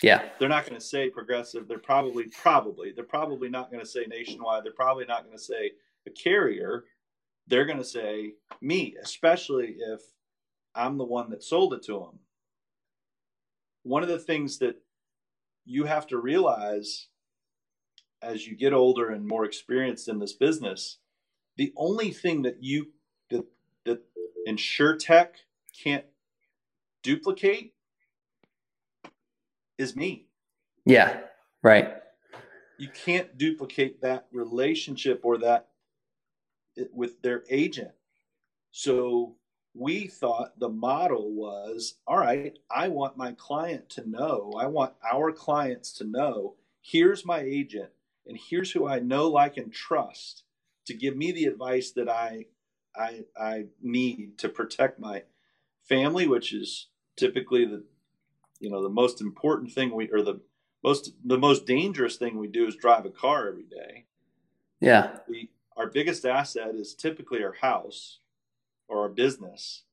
Yeah. 0.03 0.29
They're 0.39 0.49
not 0.49 0.67
going 0.67 0.79
to 0.79 0.85
say 0.85 1.11
progressive. 1.11 1.69
They're 1.69 1.79
probably, 1.79 2.25
probably, 2.41 2.93
they're 2.93 3.05
probably 3.05 3.49
not 3.49 3.71
going 3.71 3.83
to 3.83 3.89
say 3.89 4.05
nationwide. 4.09 4.65
They're 4.65 4.73
probably 4.73 5.05
not 5.05 5.25
going 5.25 5.37
to 5.37 5.43
say 5.43 5.73
a 6.07 6.11
carrier. 6.11 6.85
They're 7.47 7.67
going 7.67 7.79
to 7.79 7.85
say 7.85 8.35
me, 8.61 8.97
especially 9.03 9.77
if 9.79 10.01
I'm 10.75 10.97
the 10.97 11.05
one 11.05 11.31
that 11.31 11.43
sold 11.43 11.75
it 11.75 11.83
to 11.85 11.99
them. 11.99 12.19
One 13.83 14.03
of 14.03 14.09
the 14.09 14.19
things 14.19 14.59
that 14.59 14.77
you 15.65 15.85
have 15.85 16.07
to 16.09 16.19
realize 16.19 17.09
as 18.23 18.47
you 18.47 18.57
get 18.57 18.73
older 18.73 19.11
and 19.11 19.27
more 19.27 19.45
experienced 19.45 20.09
in 20.09 20.19
this 20.19 20.33
business, 20.33 20.99
the 21.57 21.73
only 21.77 22.11
thing 22.11 22.43
that 22.43 22.63
you 22.63 22.93
that 23.31 23.45
that 23.85 24.03
insurtech 24.49 25.29
can't 25.83 26.05
duplicate 27.03 27.75
is 29.79 29.97
me. 29.97 30.27
Yeah, 30.85 31.21
right. 31.63 31.97
You 32.79 32.89
can't 32.89 33.37
duplicate 33.37 34.01
that 34.03 34.27
relationship 34.33 35.21
or 35.25 35.39
that 35.39 35.69
with 36.93 37.21
their 37.23 37.45
agent. 37.51 37.93
So 38.71 39.37
we 39.75 40.07
thought 40.07 40.59
the 40.59 40.69
model 40.69 41.33
was 41.33 41.95
all 42.07 42.19
right, 42.19 42.59
I 42.71 42.89
want 42.89 43.17
my 43.17 43.33
client 43.33 43.89
to 43.91 44.09
know, 44.09 44.53
I 44.59 44.67
want 44.67 44.95
our 45.11 45.33
clients 45.33 45.93
to 45.95 46.05
know, 46.05 46.55
here's 46.81 47.25
my 47.25 47.41
agent 47.41 47.91
and 48.27 48.39
here's 48.39 48.71
who 48.73 48.87
I 48.87 49.01
know, 49.01 49.29
like, 49.29 49.57
and 49.57 49.73
trust 49.73 50.45
to 50.87 50.95
give 50.95 51.17
me 51.17 51.33
the 51.33 51.45
advice 51.45 51.93
that 51.93 52.09
I 52.09 52.47
I 52.97 53.25
I 53.37 53.65
need 53.81 54.39
to 54.39 54.49
protect 54.49 54.99
my 54.99 55.23
family, 55.83 56.27
which 56.27 56.53
is 56.53 56.89
typically 57.17 57.65
the 57.65 57.85
you 58.61 58.71
know 58.71 58.83
the 58.83 58.89
most 58.89 59.21
important 59.21 59.73
thing 59.73 59.95
we 59.95 60.11
or 60.11 60.23
the 60.23 60.41
most 60.83 61.13
the 61.25 61.39
most 61.39 61.67
dangerous 61.67 62.17
thing 62.17 62.39
we 62.39 62.49
do 62.49 62.67
is 62.67 62.77
drive 62.77 63.07
a 63.07 63.11
car 63.11 63.49
every 63.49 63.65
day. 63.65 64.07
Yeah. 64.81 65.19
We 65.29 65.51
our 65.77 65.89
biggest 65.89 66.25
asset 66.25 66.75
is 66.75 66.95
typically 66.95 67.43
our 67.43 67.55
house 67.55 68.19
or 68.89 69.01
our 69.03 69.09
business. 69.09 69.85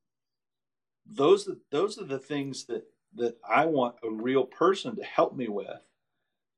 Those 1.05 1.49
those 1.71 1.99
are 1.99 2.05
the 2.05 2.19
things 2.19 2.65
that 2.65 2.85
that 3.15 3.37
I 3.47 3.65
want 3.65 3.95
a 4.03 4.09
real 4.09 4.45
person 4.45 4.95
to 4.95 5.03
help 5.03 5.35
me 5.35 5.47
with. 5.47 5.81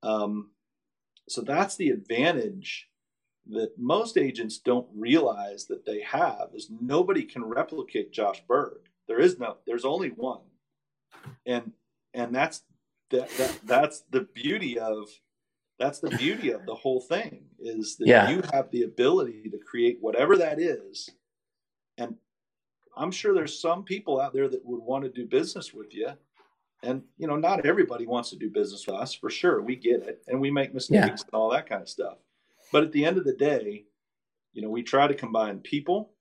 Um, 0.04 0.52
so 1.32 1.42
that's 1.42 1.76
the 1.76 1.90
advantage 1.90 2.90
that 3.50 3.72
most 3.78 4.18
agents 4.18 4.60
don't 4.60 4.88
realize 4.96 5.66
that 5.66 5.86
they 5.86 6.02
have 6.02 6.50
is 6.54 6.70
nobody 6.82 7.24
can 7.24 7.44
replicate 7.44 8.12
Josh 8.12 8.44
Berg. 8.48 8.78
There 9.08 9.20
is 9.20 9.40
no, 9.40 9.58
there's 9.66 9.86
only 9.86 10.10
one. 10.10 10.42
And 11.46 11.72
and 12.14 12.34
that's 12.34 12.62
that, 13.10 13.30
that 13.38 13.60
that's 13.66 14.02
the 14.12 14.22
beauty 14.34 14.80
of 14.80 15.10
that's 15.80 16.00
the 16.00 16.12
beauty 16.12 16.52
of 16.52 16.66
the 16.66 16.76
whole 16.76 17.02
thing 17.02 17.46
is 17.60 17.98
that 17.98 18.08
yeah. 18.08 18.30
you 18.30 18.42
have 18.54 18.70
the 18.72 18.84
ability 18.84 19.50
to 19.50 19.58
create 19.58 19.98
whatever 20.00 20.38
that 20.38 20.60
is. 20.60 21.10
And 21.98 22.16
I'm 22.96 23.12
sure 23.12 23.34
there's 23.34 23.60
some 23.60 23.84
people 23.84 24.20
out 24.20 24.34
there 24.34 24.48
that 24.48 24.66
would 24.66 24.82
want 24.82 25.04
to 25.04 25.10
do 25.10 25.26
business 25.26 25.74
with 25.74 25.94
you 25.94 26.10
and 26.84 27.04
you 27.18 27.28
know, 27.28 27.36
not 27.36 27.66
everybody 27.66 28.06
wants 28.06 28.30
to 28.32 28.38
do 28.38 28.50
business 28.50 28.86
with 28.88 28.96
us 28.96 29.14
for 29.14 29.30
sure. 29.30 29.62
We 29.62 29.76
get 29.76 30.04
it, 30.04 30.24
and 30.28 30.40
we 30.40 30.52
make 30.52 30.74
mistakes 30.74 31.06
yeah. 31.06 31.12
and 31.12 31.34
all 31.34 31.50
that 31.52 31.70
kind 31.70 31.82
of 31.82 31.90
stuff. 31.90 32.18
But 32.72 32.84
at 32.84 32.92
the 32.92 33.06
end 33.06 33.18
of 33.18 33.26
the 33.26 33.34
day, 33.34 33.86
you 34.54 34.62
know, 34.62 34.70
we 34.70 34.84
try 34.84 35.08
to 35.08 35.14
combine 35.14 35.60
people, 35.60 36.14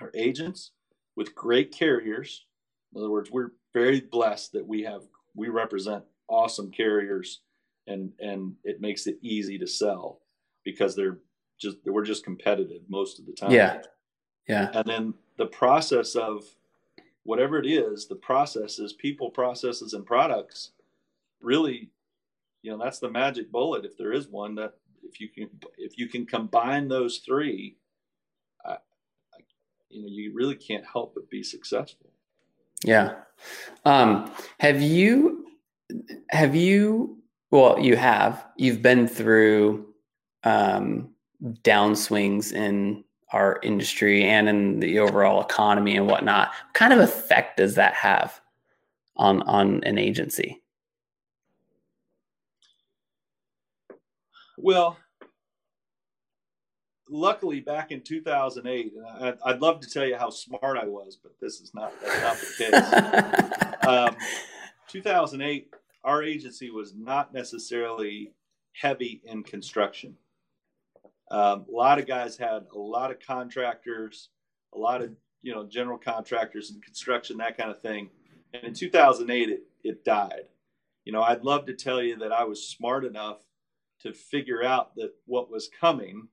or 0.00 0.10
agents, 0.14 0.72
with 1.16 1.34
great 1.34 1.72
carriers. 1.72 2.44
In 2.94 3.00
other 3.00 3.10
words, 3.10 3.30
we're 3.30 3.52
very 3.72 4.00
blessed 4.00 4.52
that 4.52 4.66
we 4.66 4.82
have 4.82 5.02
we 5.34 5.48
represent 5.48 6.04
awesome 6.28 6.70
carriers, 6.70 7.40
and 7.86 8.12
and 8.20 8.54
it 8.64 8.80
makes 8.80 9.06
it 9.06 9.18
easy 9.22 9.58
to 9.58 9.66
sell 9.66 10.20
because 10.64 10.94
they're 10.94 11.18
just 11.58 11.78
we're 11.86 12.04
just 12.04 12.24
competitive 12.24 12.82
most 12.88 13.18
of 13.18 13.26
the 13.26 13.32
time. 13.32 13.52
Yeah, 13.52 13.82
yeah. 14.48 14.70
And 14.74 14.86
then 14.86 15.14
the 15.38 15.46
process 15.46 16.14
of 16.14 16.44
whatever 17.24 17.58
it 17.58 17.66
is, 17.66 18.06
the 18.06 18.16
processes, 18.16 18.92
people, 18.92 19.30
processes, 19.30 19.92
and 19.92 20.04
products, 20.04 20.72
really, 21.40 21.90
you 22.62 22.70
know, 22.70 22.82
that's 22.82 22.98
the 22.98 23.10
magic 23.10 23.50
bullet. 23.50 23.84
If 23.84 23.96
there 23.96 24.12
is 24.12 24.28
one, 24.28 24.54
that 24.56 24.74
if 25.04 25.20
you 25.20 25.28
can, 25.28 25.48
if 25.78 25.98
you 25.98 26.08
can 26.08 26.26
combine 26.26 26.88
those 26.88 27.18
three, 27.18 27.76
I, 28.64 28.72
I, 28.72 29.38
you 29.88 30.02
know, 30.02 30.08
you 30.08 30.32
really 30.34 30.56
can't 30.56 30.84
help 30.84 31.14
but 31.14 31.30
be 31.30 31.42
successful. 31.42 32.10
Yeah. 32.84 33.14
Um, 33.84 34.32
have 34.58 34.82
you, 34.82 35.46
have 36.30 36.56
you, 36.56 37.18
well, 37.50 37.78
you 37.78 37.96
have, 37.96 38.46
you've 38.56 38.82
been 38.82 39.06
through 39.06 39.94
um, 40.42 41.10
downswings 41.42 42.52
in 42.52 43.04
our 43.32 43.58
industry 43.62 44.24
and 44.24 44.48
in 44.48 44.80
the 44.80 44.98
overall 44.98 45.40
economy 45.40 45.96
and 45.96 46.06
whatnot. 46.06 46.48
What 46.48 46.74
kind 46.74 46.92
of 46.92 47.00
effect 47.00 47.56
does 47.56 47.74
that 47.76 47.94
have 47.94 48.40
on 49.16 49.42
on 49.42 49.82
an 49.84 49.98
agency? 49.98 50.62
Well, 54.58 54.96
luckily 57.12 57.60
back 57.60 57.92
in 57.92 58.00
2008, 58.00 58.92
and 58.94 59.38
I, 59.44 59.52
would 59.52 59.62
love 59.62 59.80
to 59.80 59.88
tell 59.88 60.06
you 60.06 60.16
how 60.16 60.30
smart 60.30 60.78
I 60.78 60.86
was, 60.86 61.18
but 61.22 61.32
this 61.40 61.60
is 61.60 61.72
not 61.74 61.92
that's 62.00 62.22
not 62.22 62.36
the 62.38 63.64
case. 63.68 63.86
um, 63.86 64.16
2008, 64.88 65.68
our 66.04 66.22
agency 66.22 66.70
was 66.70 66.94
not 66.94 67.32
necessarily 67.32 68.32
heavy 68.72 69.20
in 69.24 69.42
construction. 69.42 70.16
Um, 71.32 71.64
a 71.68 71.74
lot 71.74 71.98
of 71.98 72.06
guys 72.06 72.36
had 72.36 72.66
a 72.72 72.78
lot 72.78 73.10
of 73.10 73.18
contractors, 73.18 74.28
a 74.74 74.78
lot 74.78 75.02
of 75.02 75.10
you 75.42 75.52
know 75.52 75.64
general 75.64 75.98
contractors 75.98 76.70
and 76.70 76.82
construction, 76.82 77.38
that 77.38 77.56
kind 77.56 77.70
of 77.70 77.80
thing. 77.80 78.10
And 78.54 78.64
in 78.64 78.74
2008, 78.74 79.48
it, 79.48 79.62
it 79.82 80.04
died. 80.04 80.44
You 81.04 81.12
know, 81.12 81.22
I'd 81.22 81.42
love 81.42 81.66
to 81.66 81.74
tell 81.74 82.02
you 82.02 82.16
that 82.18 82.32
I 82.32 82.44
was 82.44 82.68
smart 82.68 83.04
enough 83.04 83.38
to 84.02 84.12
figure 84.12 84.62
out 84.62 84.94
that 84.96 85.12
what 85.26 85.50
was 85.50 85.70
coming 85.80 86.28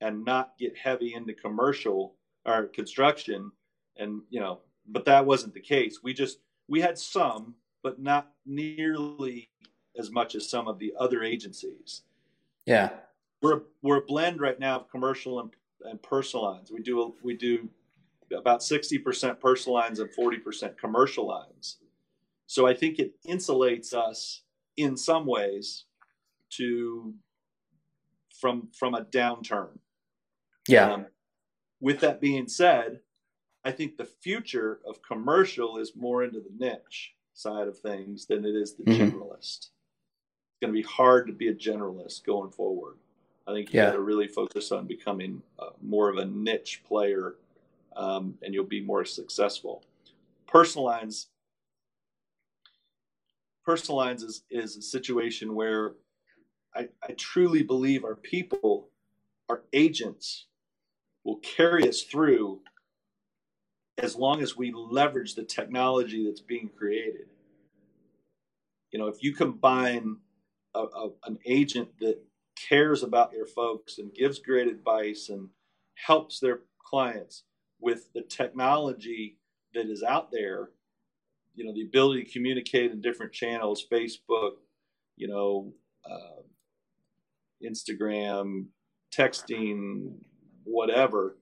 and 0.00 0.24
not 0.24 0.54
get 0.58 0.76
heavy 0.76 1.14
into 1.14 1.34
commercial 1.34 2.14
or 2.46 2.66
construction 2.66 3.52
and 3.96 4.22
you 4.30 4.40
know 4.40 4.60
but 4.86 5.04
that 5.04 5.26
wasn't 5.26 5.52
the 5.52 5.60
case 5.60 5.98
we 6.02 6.14
just 6.14 6.38
we 6.68 6.80
had 6.80 6.96
some 6.98 7.54
but 7.82 8.00
not 8.00 8.30
nearly 8.46 9.50
as 9.98 10.10
much 10.10 10.34
as 10.34 10.48
some 10.48 10.68
of 10.68 10.78
the 10.78 10.92
other 10.98 11.22
agencies 11.22 12.02
yeah 12.64 12.90
we're 13.42 13.62
we're 13.82 13.98
a 13.98 14.04
blend 14.04 14.40
right 14.40 14.58
now 14.58 14.80
of 14.80 14.90
commercial 14.90 15.40
and, 15.40 15.50
and 15.84 16.02
personal 16.02 16.44
lines. 16.44 16.70
We 16.70 16.80
do 16.80 17.14
we 17.22 17.36
do 17.36 17.68
about 18.36 18.62
sixty 18.62 18.98
percent 18.98 19.40
personal 19.40 19.74
lines 19.74 20.00
and 20.00 20.12
forty 20.12 20.38
percent 20.38 20.78
commercial 20.78 21.26
lines. 21.26 21.78
So 22.46 22.66
I 22.66 22.74
think 22.74 22.98
it 22.98 23.14
insulates 23.26 23.92
us 23.92 24.42
in 24.76 24.96
some 24.96 25.26
ways 25.26 25.84
to 26.50 27.14
from 28.40 28.68
from 28.72 28.94
a 28.94 29.04
downturn. 29.04 29.78
Yeah. 30.68 30.92
Um, 30.92 31.06
with 31.80 32.00
that 32.00 32.20
being 32.20 32.48
said, 32.48 33.00
I 33.64 33.70
think 33.70 33.96
the 33.96 34.04
future 34.04 34.80
of 34.86 35.02
commercial 35.02 35.78
is 35.78 35.92
more 35.94 36.24
into 36.24 36.40
the 36.40 36.52
niche 36.58 37.14
side 37.34 37.68
of 37.68 37.78
things 37.78 38.26
than 38.26 38.44
it 38.44 38.54
is 38.54 38.74
the 38.74 38.84
mm-hmm. 38.84 39.02
generalist. 39.02 39.70
It's 40.50 40.60
going 40.60 40.72
to 40.72 40.80
be 40.80 40.82
hard 40.82 41.26
to 41.28 41.32
be 41.32 41.48
a 41.48 41.54
generalist 41.54 42.24
going 42.24 42.50
forward. 42.50 42.96
I 43.48 43.52
think 43.52 43.72
you 43.72 43.80
yeah. 43.80 43.86
got 43.86 43.92
to 43.92 44.00
really 44.00 44.28
focus 44.28 44.72
on 44.72 44.86
becoming 44.86 45.42
uh, 45.58 45.70
more 45.80 46.10
of 46.10 46.18
a 46.18 46.26
niche 46.26 46.82
player, 46.86 47.36
um, 47.96 48.34
and 48.42 48.52
you'll 48.52 48.64
be 48.64 48.82
more 48.82 49.06
successful. 49.06 49.82
Personal 50.46 50.84
lines, 50.84 51.28
personal 53.64 53.96
lines 53.96 54.22
is 54.22 54.42
is 54.50 54.76
a 54.76 54.82
situation 54.82 55.54
where 55.54 55.94
I, 56.74 56.88
I 57.02 57.12
truly 57.12 57.62
believe 57.62 58.04
our 58.04 58.16
people, 58.16 58.90
our 59.48 59.62
agents, 59.72 60.46
will 61.24 61.38
carry 61.38 61.88
us 61.88 62.02
through 62.02 62.60
as 63.96 64.14
long 64.14 64.42
as 64.42 64.58
we 64.58 64.72
leverage 64.72 65.34
the 65.34 65.42
technology 65.42 66.26
that's 66.26 66.42
being 66.42 66.68
created. 66.76 67.28
You 68.90 68.98
know, 68.98 69.06
if 69.06 69.22
you 69.22 69.34
combine 69.34 70.18
a, 70.74 70.80
a, 70.80 71.10
an 71.24 71.38
agent 71.46 71.88
that 72.00 72.18
cares 72.68 73.02
about 73.02 73.30
their 73.30 73.46
folks 73.46 73.98
and 73.98 74.14
gives 74.14 74.38
great 74.38 74.68
advice 74.68 75.28
and 75.28 75.48
helps 75.94 76.40
their 76.40 76.60
clients. 76.84 77.44
With 77.80 78.12
the 78.12 78.22
technology 78.22 79.38
that 79.74 79.86
is 79.86 80.02
out 80.02 80.32
there 80.32 80.70
you 81.54 81.64
know 81.64 81.72
the 81.72 81.82
ability 81.82 82.24
to 82.24 82.32
communicate 82.32 82.90
in 82.90 83.00
different 83.00 83.32
channels 83.32 83.84
facebook 83.92 84.52
you 85.16 85.28
know 85.28 85.72
uh, 86.08 86.42
instagram 87.64 88.66
texting 89.12 90.12
whatever 90.64 91.36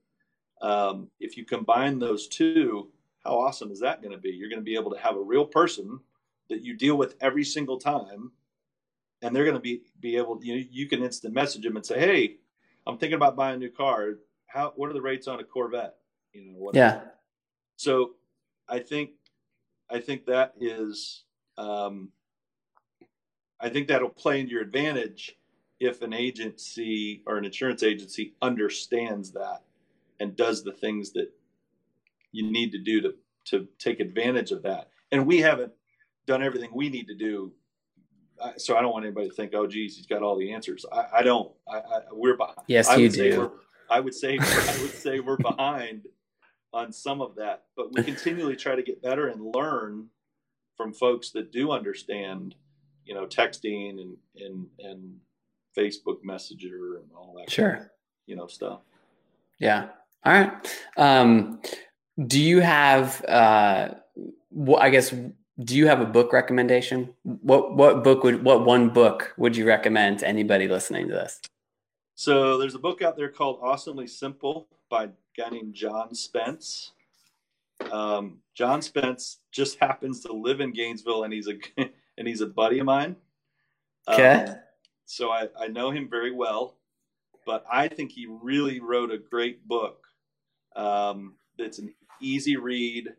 um, 0.63 1.09
if 1.21 1.37
you 1.37 1.45
combine 1.45 1.99
those 1.99 2.29
two 2.29 2.91
how 3.27 3.41
awesome 3.41 3.73
is 3.73 3.81
that 3.81 4.01
going 4.03 4.13
to 4.13 4.19
be? 4.19 4.31
You're 4.31 4.49
going 4.49 4.61
to 4.61 4.65
be 4.65 4.77
able 4.77 4.93
to 4.93 5.01
have 5.01 5.17
a 5.17 5.21
real 5.21 5.45
person 5.45 5.99
that 6.49 6.63
you 6.63 6.77
deal 6.77 6.97
with 6.97 7.17
every 7.21 7.45
single 7.45 7.79
time, 7.79 8.31
and 9.27 9.35
they're 9.35 9.45
going 9.45 9.57
to 9.57 9.61
be 9.61 9.83
be 10.01 10.17
able. 10.17 10.39
You 10.43 10.57
know, 10.57 10.65
you 10.71 10.89
can 10.89 11.03
instant 11.03 11.35
message 11.35 11.65
them 11.65 11.77
and 11.77 11.85
say, 11.85 11.99
"Hey, 11.99 12.37
I'm 12.87 12.97
thinking 12.97 13.17
about 13.17 13.37
buying 13.37 13.57
a 13.57 13.59
new 13.59 13.71
car. 13.71 14.15
How 14.47 14.73
what 14.77 14.89
are 14.89 14.95
the 14.95 15.03
rates 15.03 15.27
on 15.27 15.41
a 15.41 15.45
Corvette?" 15.45 15.97
You 16.33 16.53
know, 16.53 16.71
yeah. 16.73 17.01
So, 17.77 18.13
I 18.69 18.79
think 18.79 19.11
I 19.91 19.99
think 19.99 20.27
that 20.27 20.55
is 20.61 21.25
um, 21.59 22.11
I 23.61 23.69
think 23.69 23.89
that'll 23.89 24.11
play 24.11 24.41
into 24.41 24.53
your 24.53 24.63
advantage 24.63 25.37
if 25.81 26.03
an 26.03 26.13
agency 26.13 27.23
or 27.27 27.37
an 27.37 27.45
insurance 27.45 27.83
agency 27.83 28.35
understands 28.41 29.33
that 29.33 29.63
and 30.21 30.37
does 30.37 30.63
the 30.63 30.73
things 30.73 31.13
that 31.13 31.31
you 32.31 32.49
need 32.49 32.71
to 32.71 32.79
do 32.79 33.01
to 33.01 33.15
to 33.47 33.67
take 33.81 33.99
advantage 33.99 34.53
of 34.53 34.63
that. 34.63 34.91
And 35.11 35.27
we 35.27 35.39
haven't 35.39 35.73
done 36.27 36.45
everything 36.45 36.71
we 36.73 36.91
need 36.91 37.09
to 37.09 37.17
do. 37.17 37.53
So 38.57 38.77
I 38.77 38.83
don't 38.83 38.93
want 38.93 39.05
anybody 39.05 39.29
to 39.29 39.35
think, 39.35 39.55
"Oh, 39.55 39.67
geez, 39.67 39.97
he's 39.97 40.07
got 40.07 40.23
all 40.23 40.37
the 40.37 40.53
answers." 40.53 40.85
I, 40.93 41.07
I 41.19 41.23
don't. 41.23 41.51
I, 41.69 41.77
I, 41.79 42.01
we're 42.13 42.37
behind. 42.37 42.59
Yes, 42.67 42.89
I 42.89 42.97
you 42.97 43.09
do. 43.09 43.53
I 43.89 44.01
would 44.01 44.15
say 44.15 44.39
I 44.41 44.79
would 44.83 44.93
say 44.93 45.21
we're 45.21 45.37
behind 45.37 46.07
on 46.73 46.93
some 46.93 47.21
of 47.21 47.37
that, 47.37 47.65
but 47.77 47.93
we 47.93 48.03
continually 48.03 48.57
try 48.57 48.75
to 48.75 48.83
get 48.83 49.01
better 49.03 49.29
and 49.29 49.55
learn 49.55 50.09
from 50.77 50.93
folks 50.93 51.31
that 51.31 51.51
do 51.53 51.71
understand, 51.71 52.55
you 53.05 53.15
know, 53.15 53.27
texting 53.27 54.01
and 54.01 54.17
and 54.37 54.67
and 54.81 55.21
Facebook 55.77 56.23
Messenger 56.23 56.97
and 56.97 57.05
all 57.15 57.35
that. 57.39 57.51
Sure. 57.51 57.73
Kind 57.73 57.83
of, 57.83 57.91
you 58.27 58.37
know 58.37 58.47
stuff. 58.47 58.81
Yeah. 59.59 59.89
All 60.25 60.33
right. 60.33 60.79
Um, 60.97 61.61
do 62.27 62.41
you 62.41 62.61
have? 62.61 63.25
Uh, 63.25 63.95
I 64.79 64.91
guess. 64.91 65.15
Do 65.63 65.77
you 65.77 65.87
have 65.87 66.01
a 66.01 66.07
book 66.07 66.33
recommendation? 66.33 67.15
What 67.23 67.75
what 67.75 68.05
book 68.05 68.23
would 68.25 68.45
what 68.45 68.65
one 68.65 68.91
book 68.91 69.33
would 69.39 69.57
you 69.57 69.67
recommend 69.67 70.19
to 70.19 70.29
anybody 70.29 70.69
listening 70.69 71.09
to 71.09 71.15
this? 71.15 71.41
So 72.15 72.59
there's 72.59 72.75
a 72.75 72.79
book 72.79 73.03
out 73.03 73.17
there 73.17 73.31
called 73.31 73.61
Awesomely 73.63 74.07
Simple 74.07 74.69
by 74.91 75.05
a 75.05 75.09
guy 75.37 75.49
named 75.51 75.75
John 75.75 76.15
Spence. 76.15 76.93
Um, 77.91 78.39
John 78.55 78.83
Spence 78.83 79.39
just 79.53 79.79
happens 79.79 80.21
to 80.21 80.33
live 80.33 80.61
in 80.61 80.73
Gainesville, 80.73 81.25
and 81.25 81.33
he's 81.33 81.49
a 81.49 81.55
and 82.19 82.29
he's 82.29 82.41
a 82.43 82.47
buddy 82.47 82.79
of 82.79 82.87
mine. 82.87 83.17
Okay. 84.09 84.45
Um, 84.49 84.57
so 85.07 85.31
I, 85.31 85.49
I 85.59 85.69
know 85.69 85.91
him 85.91 86.09
very 86.09 86.33
well, 86.33 86.77
but 87.45 87.65
I 87.71 87.89
think 87.89 88.13
he 88.13 88.27
really 88.27 88.81
wrote 88.81 89.11
a 89.11 89.19
great 89.19 89.67
book. 89.67 90.07
Um, 90.75 91.35
that's 91.59 91.79
an 91.79 91.95
easy 92.21 92.57
read, 92.57 93.15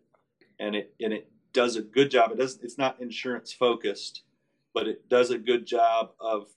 and 0.59 0.75
it 0.75 0.93
and 1.01 1.13
it 1.13 1.31
does 1.57 1.75
a 1.75 1.81
good 1.81 2.11
job. 2.11 2.31
It 2.31 2.37
doesn't. 2.37 2.63
It's 2.63 2.77
not 2.77 3.01
insurance 3.01 3.51
focused, 3.51 4.21
but 4.75 4.87
it 4.87 5.09
does 5.09 5.31
a 5.31 5.39
good 5.39 5.65
job 5.65 6.11
of 6.19 6.49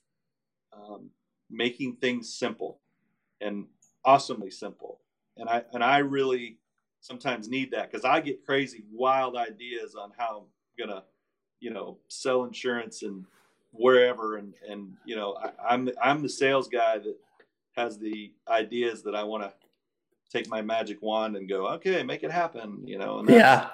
um, 0.71 1.09
making 1.49 1.95
things 1.95 2.31
simple 2.31 2.79
and 3.41 3.65
awesomely 4.05 4.51
simple. 4.51 4.99
And 5.37 5.49
I 5.49 5.63
and 5.73 5.83
I 5.83 5.97
really 5.97 6.59
sometimes 6.99 7.49
need 7.49 7.71
that 7.71 7.89
because 7.91 8.05
I 8.05 8.21
get 8.21 8.45
crazy, 8.45 8.83
wild 8.93 9.35
ideas 9.35 9.95
on 9.95 10.11
how 10.15 10.45
I'm 10.45 10.87
gonna, 10.87 11.03
you 11.59 11.71
know, 11.71 11.97
sell 12.07 12.43
insurance 12.43 13.01
and 13.01 13.25
wherever. 13.71 14.37
And 14.37 14.53
and 14.69 14.93
you 15.03 15.15
know, 15.15 15.35
I, 15.35 15.73
I'm 15.73 15.89
I'm 15.99 16.21
the 16.21 16.29
sales 16.29 16.67
guy 16.67 16.99
that 16.99 17.17
has 17.75 17.97
the 17.97 18.31
ideas 18.47 19.01
that 19.01 19.15
I 19.15 19.23
want 19.23 19.45
to 19.45 19.53
take 20.31 20.47
my 20.47 20.61
magic 20.61 21.01
wand 21.01 21.37
and 21.37 21.49
go, 21.49 21.67
okay, 21.69 22.03
make 22.03 22.21
it 22.21 22.29
happen. 22.29 22.83
You 22.85 22.99
know. 22.99 23.25
yeah. 23.27 23.69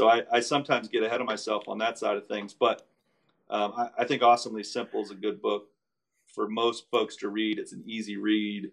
So 0.00 0.08
I, 0.08 0.22
I 0.32 0.40
sometimes 0.40 0.88
get 0.88 1.02
ahead 1.02 1.20
of 1.20 1.26
myself 1.26 1.68
on 1.68 1.76
that 1.76 1.98
side 1.98 2.16
of 2.16 2.26
things, 2.26 2.54
but 2.54 2.88
um, 3.50 3.74
I, 3.76 3.90
I 3.98 4.04
think 4.06 4.22
Awesomely 4.22 4.64
Simple 4.64 5.02
is 5.02 5.10
a 5.10 5.14
good 5.14 5.42
book 5.42 5.66
for 6.24 6.48
most 6.48 6.90
folks 6.90 7.16
to 7.16 7.28
read. 7.28 7.58
It's 7.58 7.74
an 7.74 7.82
easy 7.84 8.16
read, 8.16 8.70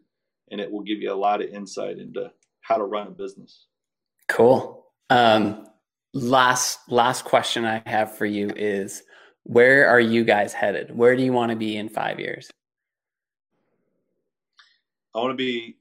and 0.52 0.62
it 0.62 0.72
will 0.72 0.84
give 0.84 1.02
you 1.02 1.12
a 1.12 1.16
lot 1.16 1.42
of 1.42 1.50
insight 1.50 1.98
into 1.98 2.32
how 2.62 2.78
to 2.78 2.86
run 2.86 3.08
a 3.08 3.12
business. 3.12 3.66
Cool. 4.30 4.86
Um, 5.10 5.68
last 6.14 6.80
last 6.88 7.26
question 7.26 7.66
I 7.66 7.84
have 7.86 8.16
for 8.16 8.26
you 8.26 8.50
is 8.56 9.04
where 9.44 9.90
are 9.90 10.00
you 10.00 10.24
guys 10.24 10.54
headed? 10.54 10.96
Where 10.96 11.18
do 11.18 11.24
you 11.24 11.34
want 11.34 11.50
to 11.50 11.58
be 11.58 11.76
in 11.76 11.90
five 11.90 12.22
years? 12.22 12.50
I 15.14 15.20
want 15.20 15.32
to 15.32 15.36
be 15.36 15.76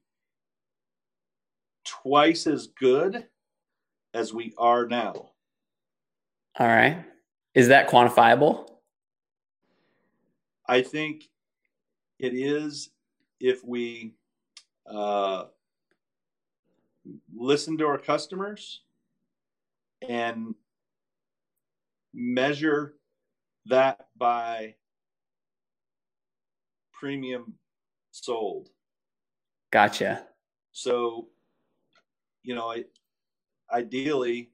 twice 1.84 2.48
as 2.48 2.66
good 2.66 3.28
as 4.12 4.34
we 4.34 4.52
are 4.58 4.88
now. 4.88 5.30
All 6.58 6.66
right. 6.66 7.04
Is 7.54 7.68
that 7.68 7.88
quantifiable? 7.88 8.66
I 10.66 10.82
think 10.82 11.24
it 12.18 12.32
is 12.34 12.90
if 13.40 13.62
we 13.62 14.14
uh, 14.90 15.44
listen 17.34 17.76
to 17.78 17.86
our 17.86 17.98
customers 17.98 18.82
and 20.08 20.54
measure 22.14 22.94
that 23.66 24.08
by 24.16 24.74
premium 26.92 27.54
sold. 28.12 28.70
Gotcha. 29.70 30.24
So, 30.72 31.28
you 32.42 32.54
know, 32.54 32.72
I, 32.72 32.84
ideally, 33.70 34.50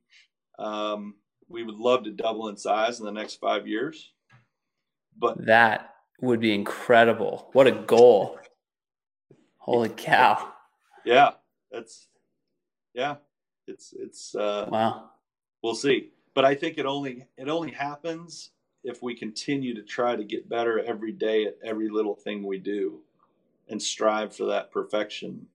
um, 0.58 1.14
we 1.52 1.62
would 1.62 1.76
love 1.76 2.04
to 2.04 2.10
double 2.10 2.48
in 2.48 2.56
size 2.56 2.98
in 2.98 3.06
the 3.06 3.12
next 3.12 3.36
five 3.36 3.68
years. 3.68 4.12
But 5.18 5.44
that 5.46 5.94
would 6.20 6.40
be 6.40 6.54
incredible. 6.54 7.50
What 7.52 7.66
a 7.66 7.72
goal. 7.72 8.38
Holy 9.58 9.90
cow. 9.90 10.52
Yeah, 11.04 11.32
that's 11.70 12.08
yeah, 12.94 13.16
it's 13.66 13.94
it's 13.96 14.34
uh, 14.34 14.68
wow. 14.70 15.10
We'll 15.62 15.74
see, 15.74 16.10
but 16.34 16.44
I 16.44 16.54
think 16.54 16.78
it 16.78 16.86
only 16.86 17.26
it 17.36 17.48
only 17.48 17.70
happens 17.70 18.50
if 18.82 19.02
we 19.02 19.14
continue 19.14 19.74
to 19.74 19.82
try 19.82 20.16
to 20.16 20.24
get 20.24 20.48
better 20.48 20.80
every 20.80 21.12
day 21.12 21.46
at 21.46 21.58
every 21.62 21.88
little 21.88 22.16
thing 22.16 22.44
we 22.44 22.58
do, 22.58 23.00
and 23.68 23.80
strive 23.80 24.34
for 24.34 24.46
that 24.46 24.72
perfection 24.72 25.46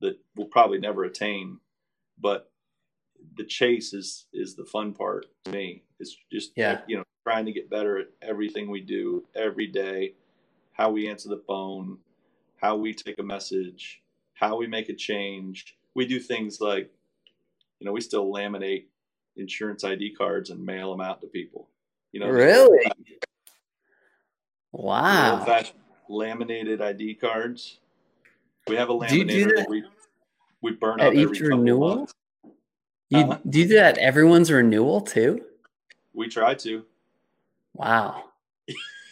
that 0.00 0.18
we'll 0.36 0.46
probably 0.46 0.78
never 0.78 1.04
attain, 1.04 1.58
but 2.18 2.50
the 3.36 3.44
chase 3.44 3.92
is 3.92 4.26
is 4.32 4.54
the 4.54 4.64
fun 4.64 4.92
part 4.92 5.26
to 5.44 5.50
me. 5.50 5.82
It's 6.00 6.16
just 6.32 6.52
yeah. 6.56 6.80
you 6.86 6.96
know 6.96 7.04
trying 7.26 7.46
to 7.46 7.52
get 7.52 7.68
better 7.68 7.98
at 7.98 8.06
everything 8.22 8.70
we 8.70 8.80
do 8.80 9.24
every 9.34 9.66
day, 9.66 10.14
how 10.72 10.90
we 10.90 11.08
answer 11.08 11.28
the 11.28 11.42
phone, 11.46 11.98
how 12.56 12.76
we 12.76 12.94
take 12.94 13.18
a 13.18 13.22
message, 13.22 14.00
how 14.34 14.56
we 14.56 14.66
make 14.66 14.88
a 14.88 14.94
change, 14.94 15.76
we 15.96 16.06
do 16.06 16.20
things 16.20 16.60
like, 16.60 16.90
you 17.80 17.86
know, 17.86 17.92
we 17.92 18.00
still 18.00 18.30
laminate 18.30 18.84
insurance 19.36 19.82
ID 19.82 20.14
cards 20.14 20.50
and 20.50 20.64
mail 20.64 20.90
them 20.90 21.00
out 21.00 21.20
to 21.22 21.26
people. 21.26 21.68
You 22.12 22.20
know, 22.20 22.28
really? 22.28 22.86
Wow. 24.72 25.44
You 25.46 25.52
know, 25.52 25.62
laminated 26.08 26.82
ID 26.82 27.14
cards. 27.14 27.78
We 28.68 28.76
have 28.76 28.90
a 28.90 28.92
laminator 28.92 29.08
do 29.08 29.16
you 29.16 29.24
do 29.24 29.44
that, 29.46 29.56
that 29.56 29.70
we 29.70 29.84
we 30.62 30.72
burn 30.72 31.00
at 31.00 31.14
each 31.14 31.40
renewal. 31.40 32.08
You 33.10 33.18
uh, 33.18 33.38
do 33.48 33.60
you 33.60 33.68
do 33.68 33.74
that 33.74 33.98
everyone's 33.98 34.50
renewal 34.50 35.00
too? 35.00 35.44
We 36.12 36.28
try 36.28 36.54
to. 36.54 36.84
Wow, 37.74 38.24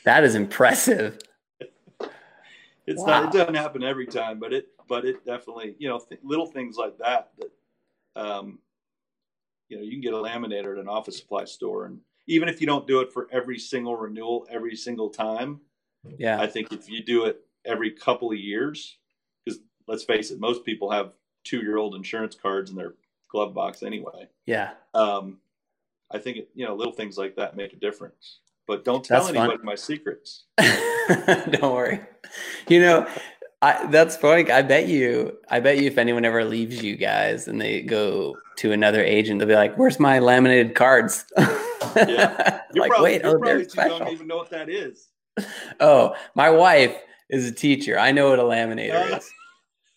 that 0.04 0.24
is 0.24 0.34
impressive. 0.34 1.18
it's 2.86 3.00
wow. 3.00 3.06
not. 3.06 3.34
It 3.34 3.38
doesn't 3.38 3.54
happen 3.54 3.84
every 3.84 4.06
time, 4.06 4.40
but 4.40 4.52
it 4.52 4.68
but 4.88 5.04
it 5.04 5.24
definitely, 5.24 5.76
you 5.78 5.88
know, 5.88 5.98
th- 5.98 6.20
little 6.24 6.46
things 6.46 6.76
like 6.76 6.98
that 6.98 7.30
that, 7.38 8.20
um, 8.20 8.58
you 9.68 9.76
know, 9.76 9.82
you 9.82 9.92
can 9.92 10.00
get 10.00 10.12
a 10.12 10.16
laminator 10.16 10.72
at 10.72 10.78
an 10.78 10.88
office 10.88 11.16
supply 11.16 11.44
store, 11.44 11.86
and 11.86 12.00
even 12.26 12.48
if 12.48 12.60
you 12.60 12.66
don't 12.66 12.86
do 12.86 13.00
it 13.00 13.12
for 13.12 13.28
every 13.30 13.58
single 13.58 13.96
renewal 13.96 14.46
every 14.50 14.74
single 14.74 15.08
time, 15.08 15.60
yeah, 16.18 16.40
I 16.40 16.48
think 16.48 16.72
if 16.72 16.88
you 16.88 17.02
do 17.02 17.26
it 17.26 17.40
every 17.64 17.92
couple 17.92 18.32
of 18.32 18.38
years, 18.38 18.96
because 19.44 19.60
let's 19.86 20.02
face 20.02 20.32
it, 20.32 20.40
most 20.40 20.64
people 20.64 20.90
have 20.90 21.14
two-year-old 21.44 21.94
insurance 21.94 22.34
cards 22.34 22.70
in 22.70 22.76
their 22.76 22.94
glove 23.34 23.52
box 23.52 23.82
anyway. 23.82 24.28
Yeah. 24.46 24.70
Um, 24.94 25.38
I 26.10 26.18
think 26.18 26.36
it, 26.36 26.50
you 26.54 26.64
know 26.64 26.74
little 26.76 26.92
things 26.92 27.18
like 27.18 27.34
that 27.36 27.56
make 27.56 27.72
a 27.72 27.76
difference. 27.76 28.38
But 28.66 28.84
don't 28.84 29.04
tell 29.04 29.20
That's 29.20 29.36
anybody 29.36 29.58
fun. 29.58 29.66
my 29.66 29.74
secrets. 29.74 30.44
don't 30.58 31.74
worry. 31.74 32.00
You 32.68 32.80
know, 32.80 33.06
I, 33.60 33.86
that's 33.88 34.16
funny. 34.16 34.50
I 34.50 34.62
bet 34.62 34.88
you. 34.88 35.36
I 35.50 35.60
bet 35.60 35.78
you, 35.78 35.86
if 35.86 35.98
anyone 35.98 36.24
ever 36.24 36.44
leaves 36.44 36.82
you 36.82 36.96
guys 36.96 37.46
and 37.48 37.60
they 37.60 37.82
go 37.82 38.36
to 38.58 38.72
another 38.72 39.02
agent, 39.02 39.40
they'll 39.40 39.48
be 39.48 39.54
like, 39.54 39.76
"Where's 39.76 40.00
my 40.00 40.18
laminated 40.20 40.74
cards?" 40.74 41.26
yeah. 41.36 42.60
You're 42.72 42.84
like, 42.84 42.90
probably, 42.90 43.12
wait, 43.12 43.22
oh, 43.24 43.38
they're 43.42 43.68
special. 43.68 43.98
Don't 43.98 44.12
even 44.12 44.28
know 44.28 44.36
what 44.36 44.50
that 44.50 44.70
is. 44.70 45.08
Oh, 45.80 46.14
my 46.34 46.48
wife 46.48 46.96
is 47.28 47.46
a 47.46 47.52
teacher. 47.52 47.98
I 47.98 48.12
know 48.12 48.30
what 48.30 48.38
a 48.38 48.42
laminator 48.42 49.18
is. 49.18 49.30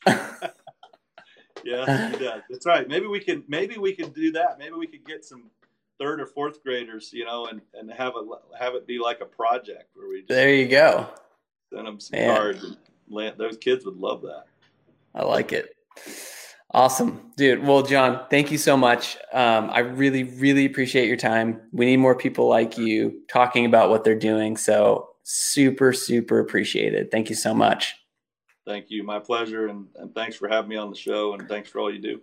yeah, 1.67 2.39
that's 2.49 2.65
right. 2.65 2.87
Maybe 2.87 3.07
we 3.07 3.19
can. 3.19 3.43
Maybe 3.47 3.77
we 3.77 3.93
can 3.93 4.09
do 4.11 4.31
that. 4.33 4.57
Maybe 4.57 4.73
we 4.73 4.87
could 4.87 5.05
get 5.05 5.25
some 5.25 5.49
third 5.99 6.21
or 6.21 6.25
fourth 6.25 6.63
graders, 6.63 7.11
you 7.11 7.25
know, 7.25 7.47
and, 7.47 7.61
and 7.73 7.91
have 7.91 8.13
a 8.15 8.57
have 8.57 8.75
it 8.75 8.87
be 8.87 8.99
like 8.99 9.21
a 9.21 9.25
project 9.25 9.89
where 9.93 10.07
we. 10.07 10.19
Just, 10.19 10.29
there 10.29 10.53
you 10.53 10.67
go. 10.67 11.07
Send 11.73 11.87
them 11.87 11.99
some 11.99 12.19
Man. 12.19 12.35
cards. 12.35 12.63
And 12.63 12.77
land, 13.09 13.35
those 13.37 13.57
kids 13.57 13.85
would 13.85 13.97
love 13.97 14.21
that. 14.21 14.45
I 15.13 15.23
like 15.23 15.51
it. 15.51 15.75
Awesome, 16.71 17.31
dude. 17.37 17.63
Well, 17.63 17.81
John, 17.81 18.25
thank 18.29 18.51
you 18.51 18.57
so 18.57 18.75
much. 18.75 19.17
Um, 19.33 19.69
I 19.71 19.79
really, 19.79 20.23
really 20.23 20.65
appreciate 20.65 21.07
your 21.07 21.17
time. 21.17 21.61
We 21.71 21.85
need 21.85 21.97
more 21.97 22.15
people 22.15 22.47
like 22.47 22.77
you 22.77 23.21
talking 23.29 23.65
about 23.65 23.89
what 23.89 24.03
they're 24.03 24.15
doing. 24.15 24.57
So 24.57 25.09
super, 25.23 25.93
super 25.93 26.39
appreciated. 26.39 27.09
Thank 27.09 27.29
you 27.29 27.35
so 27.35 27.53
much. 27.53 27.95
Thank 28.67 28.91
you. 28.91 29.01
My 29.03 29.19
pleasure. 29.19 29.67
And, 29.67 29.87
and 29.95 30.13
thanks 30.13 30.35
for 30.35 30.49
having 30.49 30.69
me 30.69 30.75
on 30.75 30.89
the 30.89 30.95
show. 30.97 31.33
And 31.33 31.47
thanks 31.47 31.69
for 31.69 31.79
all 31.79 31.91
you 31.91 31.99
do. 32.01 32.21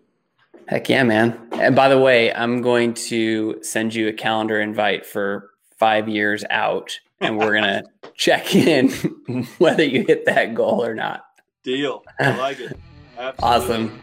Heck 0.69 0.89
yeah, 0.91 1.03
man. 1.03 1.49
And 1.53 1.75
by 1.75 1.89
the 1.89 1.99
way, 1.99 2.33
I'm 2.33 2.61
going 2.61 2.93
to 2.95 3.59
send 3.63 3.95
you 3.95 4.09
a 4.09 4.13
calendar 4.13 4.61
invite 4.61 5.07
for 5.07 5.51
five 5.79 6.09
years 6.09 6.45
out, 6.51 7.01
and 7.21 7.39
we're 7.39 7.59
going 7.59 7.65
to 7.83 7.85
check 8.15 8.55
in 8.55 8.91
whether 9.59 9.83
you 9.83 10.05
hit 10.07 10.27
that 10.27 10.55
goal 10.55 10.85
or 10.85 10.95
not. 10.95 11.25
Deal. 11.65 12.05
I 12.21 12.37
like 12.37 12.61
it. 12.61 12.79
Absolutely. 13.19 13.43
Awesome. 13.43 14.01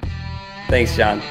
Thanks, 0.68 0.96
John. 0.96 1.22